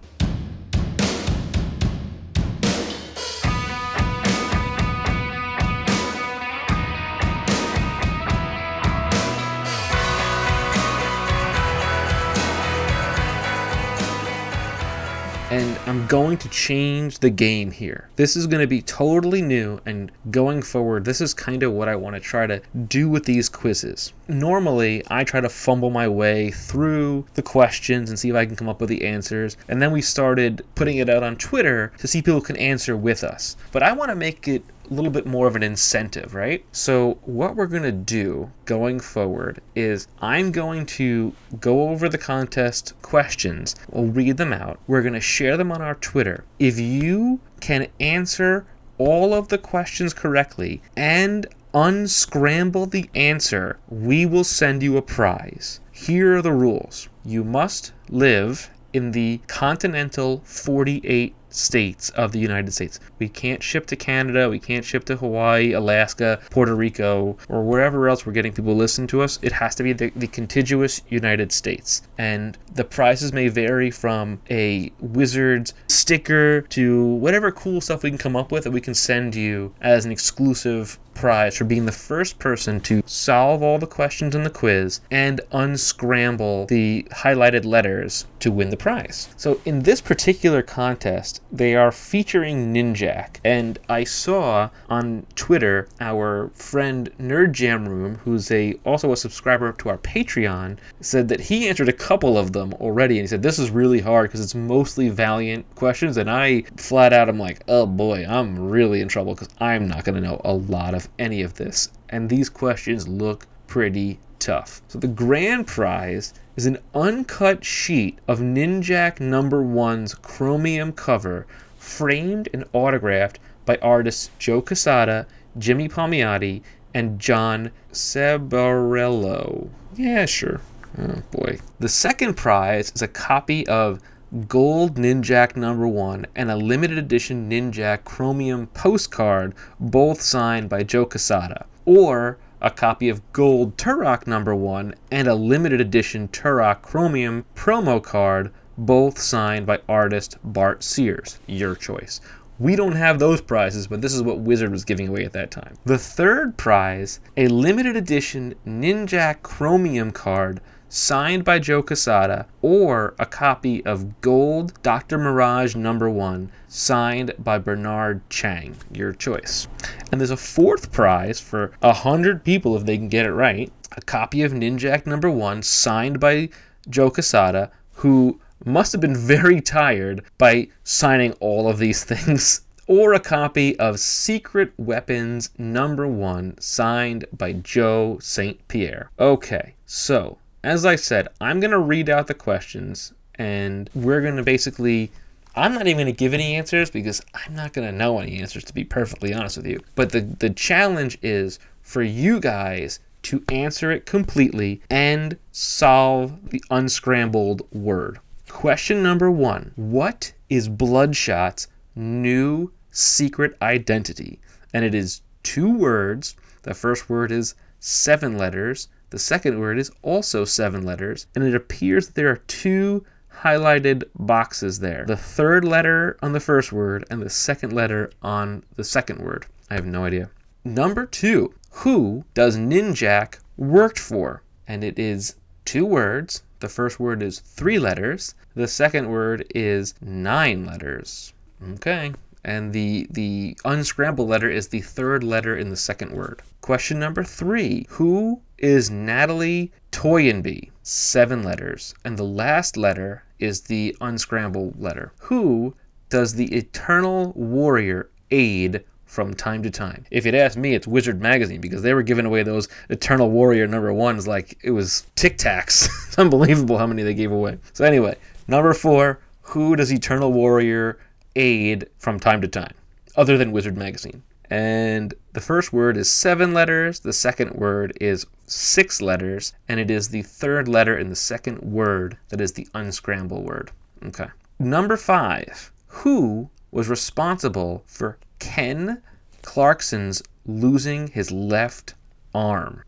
And 15.59 15.77
I'm 15.87 16.07
going 16.07 16.37
to 16.37 16.47
change 16.47 17.19
the 17.19 17.29
game 17.29 17.69
here. 17.69 18.07
This 18.15 18.37
is 18.37 18.47
going 18.47 18.61
to 18.61 18.67
be 18.67 18.81
totally 18.81 19.41
new, 19.41 19.81
and 19.85 20.09
going 20.31 20.61
forward, 20.61 21.03
this 21.03 21.19
is 21.19 21.33
kind 21.33 21.63
of 21.63 21.73
what 21.73 21.89
I 21.89 21.97
want 21.97 22.15
to 22.15 22.21
try 22.21 22.47
to 22.47 22.61
do 22.87 23.09
with 23.09 23.25
these 23.25 23.49
quizzes. 23.49 24.13
Normally, 24.29 25.03
I 25.09 25.25
try 25.25 25.41
to 25.41 25.49
fumble 25.49 25.89
my 25.89 26.07
way 26.07 26.51
through 26.51 27.25
the 27.33 27.41
questions 27.41 28.09
and 28.09 28.17
see 28.17 28.29
if 28.29 28.37
I 28.37 28.45
can 28.45 28.55
come 28.55 28.69
up 28.69 28.79
with 28.79 28.87
the 28.87 29.03
answers, 29.03 29.57
and 29.67 29.81
then 29.81 29.91
we 29.91 30.01
started 30.01 30.65
putting 30.75 30.95
it 30.95 31.09
out 31.09 31.23
on 31.23 31.35
Twitter 31.35 31.91
to 31.97 32.07
see 32.07 32.21
people 32.21 32.39
can 32.39 32.55
answer 32.55 32.95
with 32.95 33.25
us. 33.25 33.57
But 33.73 33.83
I 33.83 33.91
want 33.91 34.11
to 34.11 34.15
make 34.15 34.47
it 34.47 34.63
little 34.89 35.11
bit 35.11 35.25
more 35.25 35.47
of 35.47 35.55
an 35.55 35.63
incentive, 35.63 36.33
right? 36.33 36.63
So, 36.71 37.19
what 37.25 37.55
we're 37.55 37.67
going 37.67 37.83
to 37.83 37.91
do 37.91 38.51
going 38.65 38.99
forward 38.99 39.61
is 39.75 40.07
I'm 40.21 40.51
going 40.51 40.85
to 40.87 41.33
go 41.59 41.89
over 41.89 42.09
the 42.09 42.17
contest 42.17 42.93
questions. 43.01 43.75
We'll 43.89 44.11
read 44.11 44.37
them 44.37 44.53
out. 44.53 44.79
We're 44.87 45.01
going 45.01 45.13
to 45.13 45.21
share 45.21 45.57
them 45.57 45.71
on 45.71 45.81
our 45.81 45.95
Twitter. 45.95 46.43
If 46.57 46.79
you 46.79 47.39
can 47.59 47.87
answer 47.99 48.65
all 48.97 49.33
of 49.33 49.47
the 49.47 49.57
questions 49.57 50.13
correctly 50.13 50.81
and 50.95 51.45
unscramble 51.73 52.87
the 52.87 53.09
answer, 53.13 53.77
we 53.87 54.25
will 54.25 54.43
send 54.43 54.81
you 54.81 54.97
a 54.97 55.01
prize. 55.01 55.79
Here 55.91 56.37
are 56.37 56.41
the 56.41 56.53
rules 56.53 57.09
you 57.23 57.43
must 57.43 57.93
live 58.09 58.71
in 58.91 59.11
the 59.11 59.39
continental 59.47 60.41
48 60.45 61.35
states 61.49 62.09
of 62.11 62.31
the 62.31 62.39
United 62.39 62.73
States. 62.73 62.99
We 63.17 63.29
can't 63.29 63.63
ship 63.63 63.85
to 63.87 63.95
Canada, 63.95 64.49
we 64.49 64.59
can't 64.59 64.85
ship 64.85 65.05
to 65.05 65.15
Hawaii, 65.15 65.73
Alaska, 65.73 66.39
Puerto 66.49 66.75
Rico, 66.75 67.37
or 67.47 67.63
wherever 67.63 68.07
else 68.07 68.25
we're 68.25 68.33
getting 68.33 68.53
people 68.53 68.73
to 68.73 68.77
listen 68.77 69.07
to 69.07 69.21
us. 69.21 69.39
It 69.41 69.51
has 69.53 69.75
to 69.75 69.83
be 69.83 69.93
the, 69.93 70.11
the 70.15 70.27
contiguous 70.27 71.01
United 71.09 71.51
States. 71.51 72.01
And 72.17 72.57
the 72.73 72.83
prizes 72.83 73.33
may 73.33 73.47
vary 73.47 73.91
from 73.91 74.39
a 74.49 74.91
Wizards 74.99 75.73
sticker 75.87 76.61
to 76.61 77.05
whatever 77.05 77.51
cool 77.51 77.81
stuff 77.81 78.03
we 78.03 78.09
can 78.09 78.17
come 78.17 78.35
up 78.35 78.51
with 78.51 78.63
that 78.63 78.71
we 78.71 78.81
can 78.81 78.93
send 78.93 79.35
you 79.35 79.73
as 79.81 80.05
an 80.05 80.11
exclusive 80.11 80.99
prize 81.19 81.57
for 81.57 81.65
being 81.65 81.85
the 81.85 81.91
first 81.91 82.39
person 82.39 82.79
to 82.79 83.03
solve 83.05 83.61
all 83.61 83.77
the 83.77 83.85
questions 83.85 84.33
in 84.33 84.43
the 84.43 84.49
quiz 84.49 85.01
and 85.11 85.41
unscramble 85.51 86.65
the 86.67 87.05
highlighted 87.11 87.65
letters 87.65 88.25
to 88.39 88.51
win 88.51 88.69
the 88.69 88.77
prize. 88.77 89.27
So 89.35 89.59
in 89.65 89.81
this 89.81 89.99
particular 89.99 90.61
contest, 90.61 91.41
they 91.51 91.75
are 91.75 91.91
featuring 91.91 92.73
Ninjak, 92.73 93.37
and 93.43 93.79
I 93.89 94.03
saw 94.03 94.69
on 94.87 95.25
Twitter 95.35 95.87
our 95.99 96.51
friend 96.53 97.09
Nerd 97.19 97.53
Jam 97.53 97.89
Room, 97.89 98.15
who's 98.23 98.51
a 98.51 98.75
also 98.85 99.11
a 99.11 99.17
subscriber 99.17 99.71
to 99.73 99.89
our 99.89 99.97
Patreon, 99.97 100.77
said 101.01 101.27
that 101.29 101.39
he 101.39 101.67
answered 101.67 101.89
a 101.89 101.93
couple 101.93 102.37
of 102.37 102.53
them 102.53 102.73
already, 102.73 103.15
and 103.15 103.23
he 103.23 103.27
said 103.27 103.41
this 103.41 103.57
is 103.57 103.71
really 103.71 104.01
hard 104.01 104.29
because 104.29 104.41
it's 104.41 104.53
mostly 104.53 105.09
Valiant 105.09 105.65
questions, 105.75 106.17
and 106.17 106.29
I 106.29 106.61
flat 106.77 107.13
out 107.13 107.29
am 107.29 107.39
like, 107.39 107.63
oh 107.67 107.85
boy, 107.85 108.25
I'm 108.29 108.59
really 108.69 109.01
in 109.01 109.07
trouble 109.07 109.33
because 109.33 109.49
I'm 109.59 109.87
not 109.87 110.03
going 110.03 110.15
to 110.15 110.27
know 110.27 110.41
a 110.43 110.53
lot 110.53 110.93
of 110.93 111.09
any 111.17 111.41
of 111.41 111.55
this, 111.55 111.89
and 112.09 112.29
these 112.29 112.49
questions 112.49 113.07
look 113.07 113.47
pretty 113.65 114.19
tough. 114.39 114.81
So 114.87 114.97
the 114.99 115.07
grand 115.07 115.67
prize 115.67 116.33
is 116.55 116.65
an 116.65 116.77
uncut 116.95 117.63
sheet 117.63 118.17
of 118.27 118.39
Ninjak 118.39 119.19
number 119.19 119.61
one's 119.61 120.13
chromium 120.13 120.91
cover, 120.91 121.45
framed 121.77 122.49
and 122.53 122.65
autographed 122.73 123.39
by 123.65 123.77
artists 123.81 124.29
Joe 124.39 124.61
Quesada, 124.61 125.27
Jimmy 125.57 125.87
Palmiotti, 125.87 126.61
and 126.93 127.19
John 127.19 127.71
Cebollero. 127.91 129.69
Yeah, 129.95 130.25
sure. 130.25 130.61
Oh 130.97 131.21
boy. 131.31 131.59
The 131.79 131.89
second 131.89 132.35
prize 132.35 132.91
is 132.95 133.01
a 133.01 133.07
copy 133.07 133.67
of 133.67 133.99
Gold 134.47 134.95
Ninjak 134.95 135.55
number 135.55 135.87
one 135.87 136.25
and 136.35 136.51
a 136.51 136.55
limited 136.55 136.97
edition 136.97 137.49
Ninjak 137.49 138.03
Chromium 138.03 138.67
postcard, 138.67 139.53
both 139.79 140.21
signed 140.21 140.69
by 140.69 140.83
Joe 140.83 141.05
Quesada. 141.05 141.65
Or 141.85 142.37
a 142.61 142.69
copy 142.69 143.07
of 143.07 143.31
Gold 143.31 143.77
Turok 143.77 144.27
number 144.27 144.53
one 144.53 144.93
and 145.11 145.27
a 145.27 145.35
limited 145.35 145.79
edition 145.79 146.27
Turok 146.27 146.81
Chromium 146.81 147.45
promo 147.55 148.03
card, 148.03 148.51
both 148.77 149.17
signed 149.17 149.65
by 149.65 149.79
artist 149.87 150.37
Bart 150.43 150.83
Sears. 150.83 151.39
Your 151.47 151.75
choice. 151.75 152.19
We 152.59 152.75
don't 152.75 152.97
have 152.97 153.19
those 153.19 153.39
prizes, 153.39 153.87
but 153.87 154.01
this 154.01 154.13
is 154.13 154.21
what 154.21 154.39
Wizard 154.39 154.71
was 154.71 154.83
giving 154.83 155.07
away 155.07 155.23
at 155.23 155.31
that 155.31 155.51
time. 155.51 155.75
The 155.85 155.97
third 155.97 156.57
prize, 156.57 157.21
a 157.37 157.47
limited 157.47 157.95
edition 157.95 158.55
Ninjak 158.67 159.41
Chromium 159.41 160.11
card 160.11 160.59
signed 160.91 161.45
by 161.45 161.59
Joe 161.59 161.83
Quesada, 161.83 162.47
or 162.63 163.13
a 163.19 163.25
copy 163.27 163.85
of 163.85 164.21
Gold 164.21 164.73
Dr. 164.81 165.19
Mirage 165.19 165.75
number 165.75 166.09
one, 166.09 166.51
signed 166.67 167.31
by 167.37 167.59
Bernard 167.59 168.27
Chang. 168.31 168.75
Your 168.91 169.13
choice. 169.13 169.67
And 170.11 170.19
there's 170.19 170.31
a 170.31 170.37
fourth 170.37 170.91
prize 170.91 171.39
for 171.39 171.71
a 171.83 171.93
hundred 171.93 172.43
people 172.43 172.75
if 172.75 172.87
they 172.87 172.97
can 172.97 173.07
get 173.07 173.27
it 173.27 173.33
right. 173.33 173.71
A 173.91 174.01
copy 174.01 174.41
of 174.41 174.51
Ninjak 174.51 175.05
number 175.05 175.29
one, 175.29 175.61
signed 175.61 176.19
by 176.19 176.49
Joe 176.89 177.11
Quesada, 177.11 177.69
who 177.93 178.39
must 178.65 178.91
have 178.91 179.01
been 179.01 179.15
very 179.15 179.61
tired 179.61 180.23
by 180.39 180.69
signing 180.83 181.33
all 181.33 181.69
of 181.69 181.77
these 181.77 182.03
things. 182.11 182.61
Or 182.87 183.13
a 183.13 183.19
copy 183.19 183.77
of 183.77 183.99
Secret 183.99 184.73
Weapons 184.77 185.51
number 185.59 186.07
one, 186.07 186.55
signed 186.59 187.25
by 187.31 187.53
Joe 187.53 188.17
St. 188.19 188.67
Pierre. 188.67 189.11
Okay, 189.19 189.75
so 189.85 190.39
as 190.63 190.85
I 190.85 190.95
said, 190.95 191.27
I'm 191.39 191.59
going 191.59 191.71
to 191.71 191.79
read 191.79 192.09
out 192.09 192.27
the 192.27 192.33
questions 192.33 193.13
and 193.35 193.89
we're 193.93 194.21
going 194.21 194.37
to 194.37 194.43
basically. 194.43 195.11
I'm 195.55 195.73
not 195.73 195.87
even 195.87 196.05
going 196.05 196.13
to 196.13 196.17
give 196.17 196.33
any 196.33 196.55
answers 196.55 196.91
because 196.91 197.21
I'm 197.33 197.55
not 197.55 197.73
going 197.73 197.89
to 197.89 197.97
know 197.97 198.19
any 198.19 198.39
answers, 198.39 198.63
to 198.65 198.73
be 198.73 198.83
perfectly 198.83 199.33
honest 199.33 199.57
with 199.57 199.65
you. 199.65 199.81
But 199.95 200.11
the, 200.11 200.21
the 200.21 200.51
challenge 200.51 201.17
is 201.23 201.59
for 201.81 202.03
you 202.03 202.39
guys 202.39 202.99
to 203.23 203.43
answer 203.49 203.91
it 203.91 204.05
completely 204.05 204.81
and 204.89 205.37
solve 205.51 206.51
the 206.51 206.63
unscrambled 206.69 207.63
word. 207.73 208.19
Question 208.47 209.03
number 209.03 209.29
one 209.29 209.71
What 209.75 210.31
is 210.49 210.69
Bloodshot's 210.69 211.67
new 211.95 212.71
secret 212.91 213.57
identity? 213.61 214.39
And 214.73 214.85
it 214.85 214.93
is 214.93 215.21
two 215.43 215.71
words. 215.71 216.35
The 216.63 216.73
first 216.73 217.09
word 217.09 217.31
is 217.31 217.55
seven 217.79 218.37
letters. 218.37 218.87
The 219.11 219.19
second 219.19 219.59
word 219.59 219.79
is 219.79 219.91
also 220.01 220.45
seven 220.45 220.83
letters, 220.83 221.25
and 221.33 221.43
it 221.43 221.55
appears 221.55 222.07
that 222.07 222.15
there 222.15 222.29
are 222.29 222.43
two 222.47 223.05
highlighted 223.41 224.03
boxes 224.15 224.79
there. 224.79 225.05
The 225.07 225.17
third 225.17 225.65
letter 225.65 226.17
on 226.21 226.33
the 226.33 226.39
first 226.39 226.71
word 226.71 227.05
and 227.09 227.21
the 227.21 227.29
second 227.29 227.73
letter 227.73 228.11
on 228.21 228.63
the 228.75 228.83
second 228.83 229.19
word. 229.19 229.45
I 229.69 229.75
have 229.75 229.85
no 229.85 230.05
idea. 230.05 230.29
Number 230.63 231.05
two, 231.05 231.53
who 231.71 232.25
does 232.33 232.57
Ninjak 232.57 233.39
work 233.57 233.97
for? 233.97 234.43
And 234.67 234.83
it 234.83 234.99
is 234.99 235.35
two 235.65 235.85
words. 235.85 236.43
The 236.59 236.69
first 236.69 236.99
word 236.99 237.23
is 237.23 237.39
three 237.39 237.79
letters. 237.79 238.35
The 238.55 238.67
second 238.67 239.09
word 239.09 239.45
is 239.55 239.93
nine 240.01 240.65
letters. 240.65 241.33
Okay. 241.73 242.13
And 242.45 242.71
the 242.71 243.05
the 243.09 243.57
unscrambled 243.65 244.29
letter 244.29 244.49
is 244.49 244.69
the 244.69 244.79
third 244.79 245.23
letter 245.23 245.57
in 245.57 245.69
the 245.69 245.75
second 245.75 246.13
word. 246.13 246.41
Question 246.61 246.97
number 246.97 247.23
three. 247.23 247.85
Who 247.89 248.41
is 248.57 248.89
Natalie 248.89 249.73
Toyenby? 249.91 250.71
Seven 250.81 251.43
letters. 251.43 251.93
And 252.05 252.17
the 252.17 252.23
last 252.23 252.77
letter 252.77 253.23
is 253.39 253.61
the 253.61 253.95
unscrambled 253.99 254.81
letter. 254.81 255.11
Who 255.19 255.75
does 256.09 256.33
the 256.33 256.55
Eternal 256.55 257.33
Warrior 257.35 258.09
aid 258.31 258.83
from 259.05 259.33
time 259.33 259.61
to 259.63 259.69
time? 259.69 260.05
If 260.09 260.25
you'd 260.25 260.35
ask 260.35 260.57
me, 260.57 260.75
it's 260.75 260.87
Wizard 260.87 261.21
Magazine 261.21 261.59
because 261.59 261.81
they 261.81 261.93
were 261.93 262.03
giving 262.03 262.25
away 262.25 262.43
those 262.43 262.69
Eternal 262.89 263.29
Warrior 263.29 263.67
number 263.67 263.93
ones 263.93 264.27
like 264.27 264.57
it 264.63 264.71
was 264.71 265.05
Tic 265.15 265.37
Tacs. 265.37 265.85
it's 266.07 266.17
unbelievable 266.17 266.77
how 266.77 266.87
many 266.87 267.03
they 267.03 267.13
gave 267.13 267.31
away. 267.31 267.57
So, 267.73 267.83
anyway, 267.83 268.15
number 268.47 268.73
four. 268.73 269.19
Who 269.41 269.75
does 269.75 269.91
Eternal 269.91 270.31
Warrior 270.31 270.99
aid 271.35 271.87
from 271.97 272.19
time 272.19 272.41
to 272.41 272.47
time, 272.47 272.73
other 273.15 273.37
than 273.37 273.51
Wizard 273.51 273.77
Magazine? 273.77 274.23
And 274.49 275.13
the 275.33 275.41
first 275.41 275.71
word 275.71 275.95
is 275.95 276.09
seven 276.09 276.53
letters, 276.53 277.01
the 277.01 277.13
second 277.13 277.51
word 277.51 277.95
is 278.01 278.25
six 278.47 278.99
letters, 278.99 279.53
and 279.67 279.79
it 279.79 279.91
is 279.91 280.09
the 280.09 280.23
third 280.23 280.67
letter 280.67 280.97
in 280.97 281.09
the 281.09 281.15
second 281.15 281.59
word 281.59 282.17
that 282.29 282.41
is 282.41 282.53
the 282.53 282.67
unscramble 282.73 283.43
word. 283.43 283.71
Okay. 284.03 284.27
Number 284.57 284.97
five. 284.97 285.71
Who 285.87 286.49
was 286.71 286.89
responsible 286.89 287.83
for 287.85 288.17
Ken 288.39 289.01
Clarkson's 289.41 290.23
losing 290.45 291.07
his 291.07 291.31
left 291.31 291.93
arm? 292.33 292.83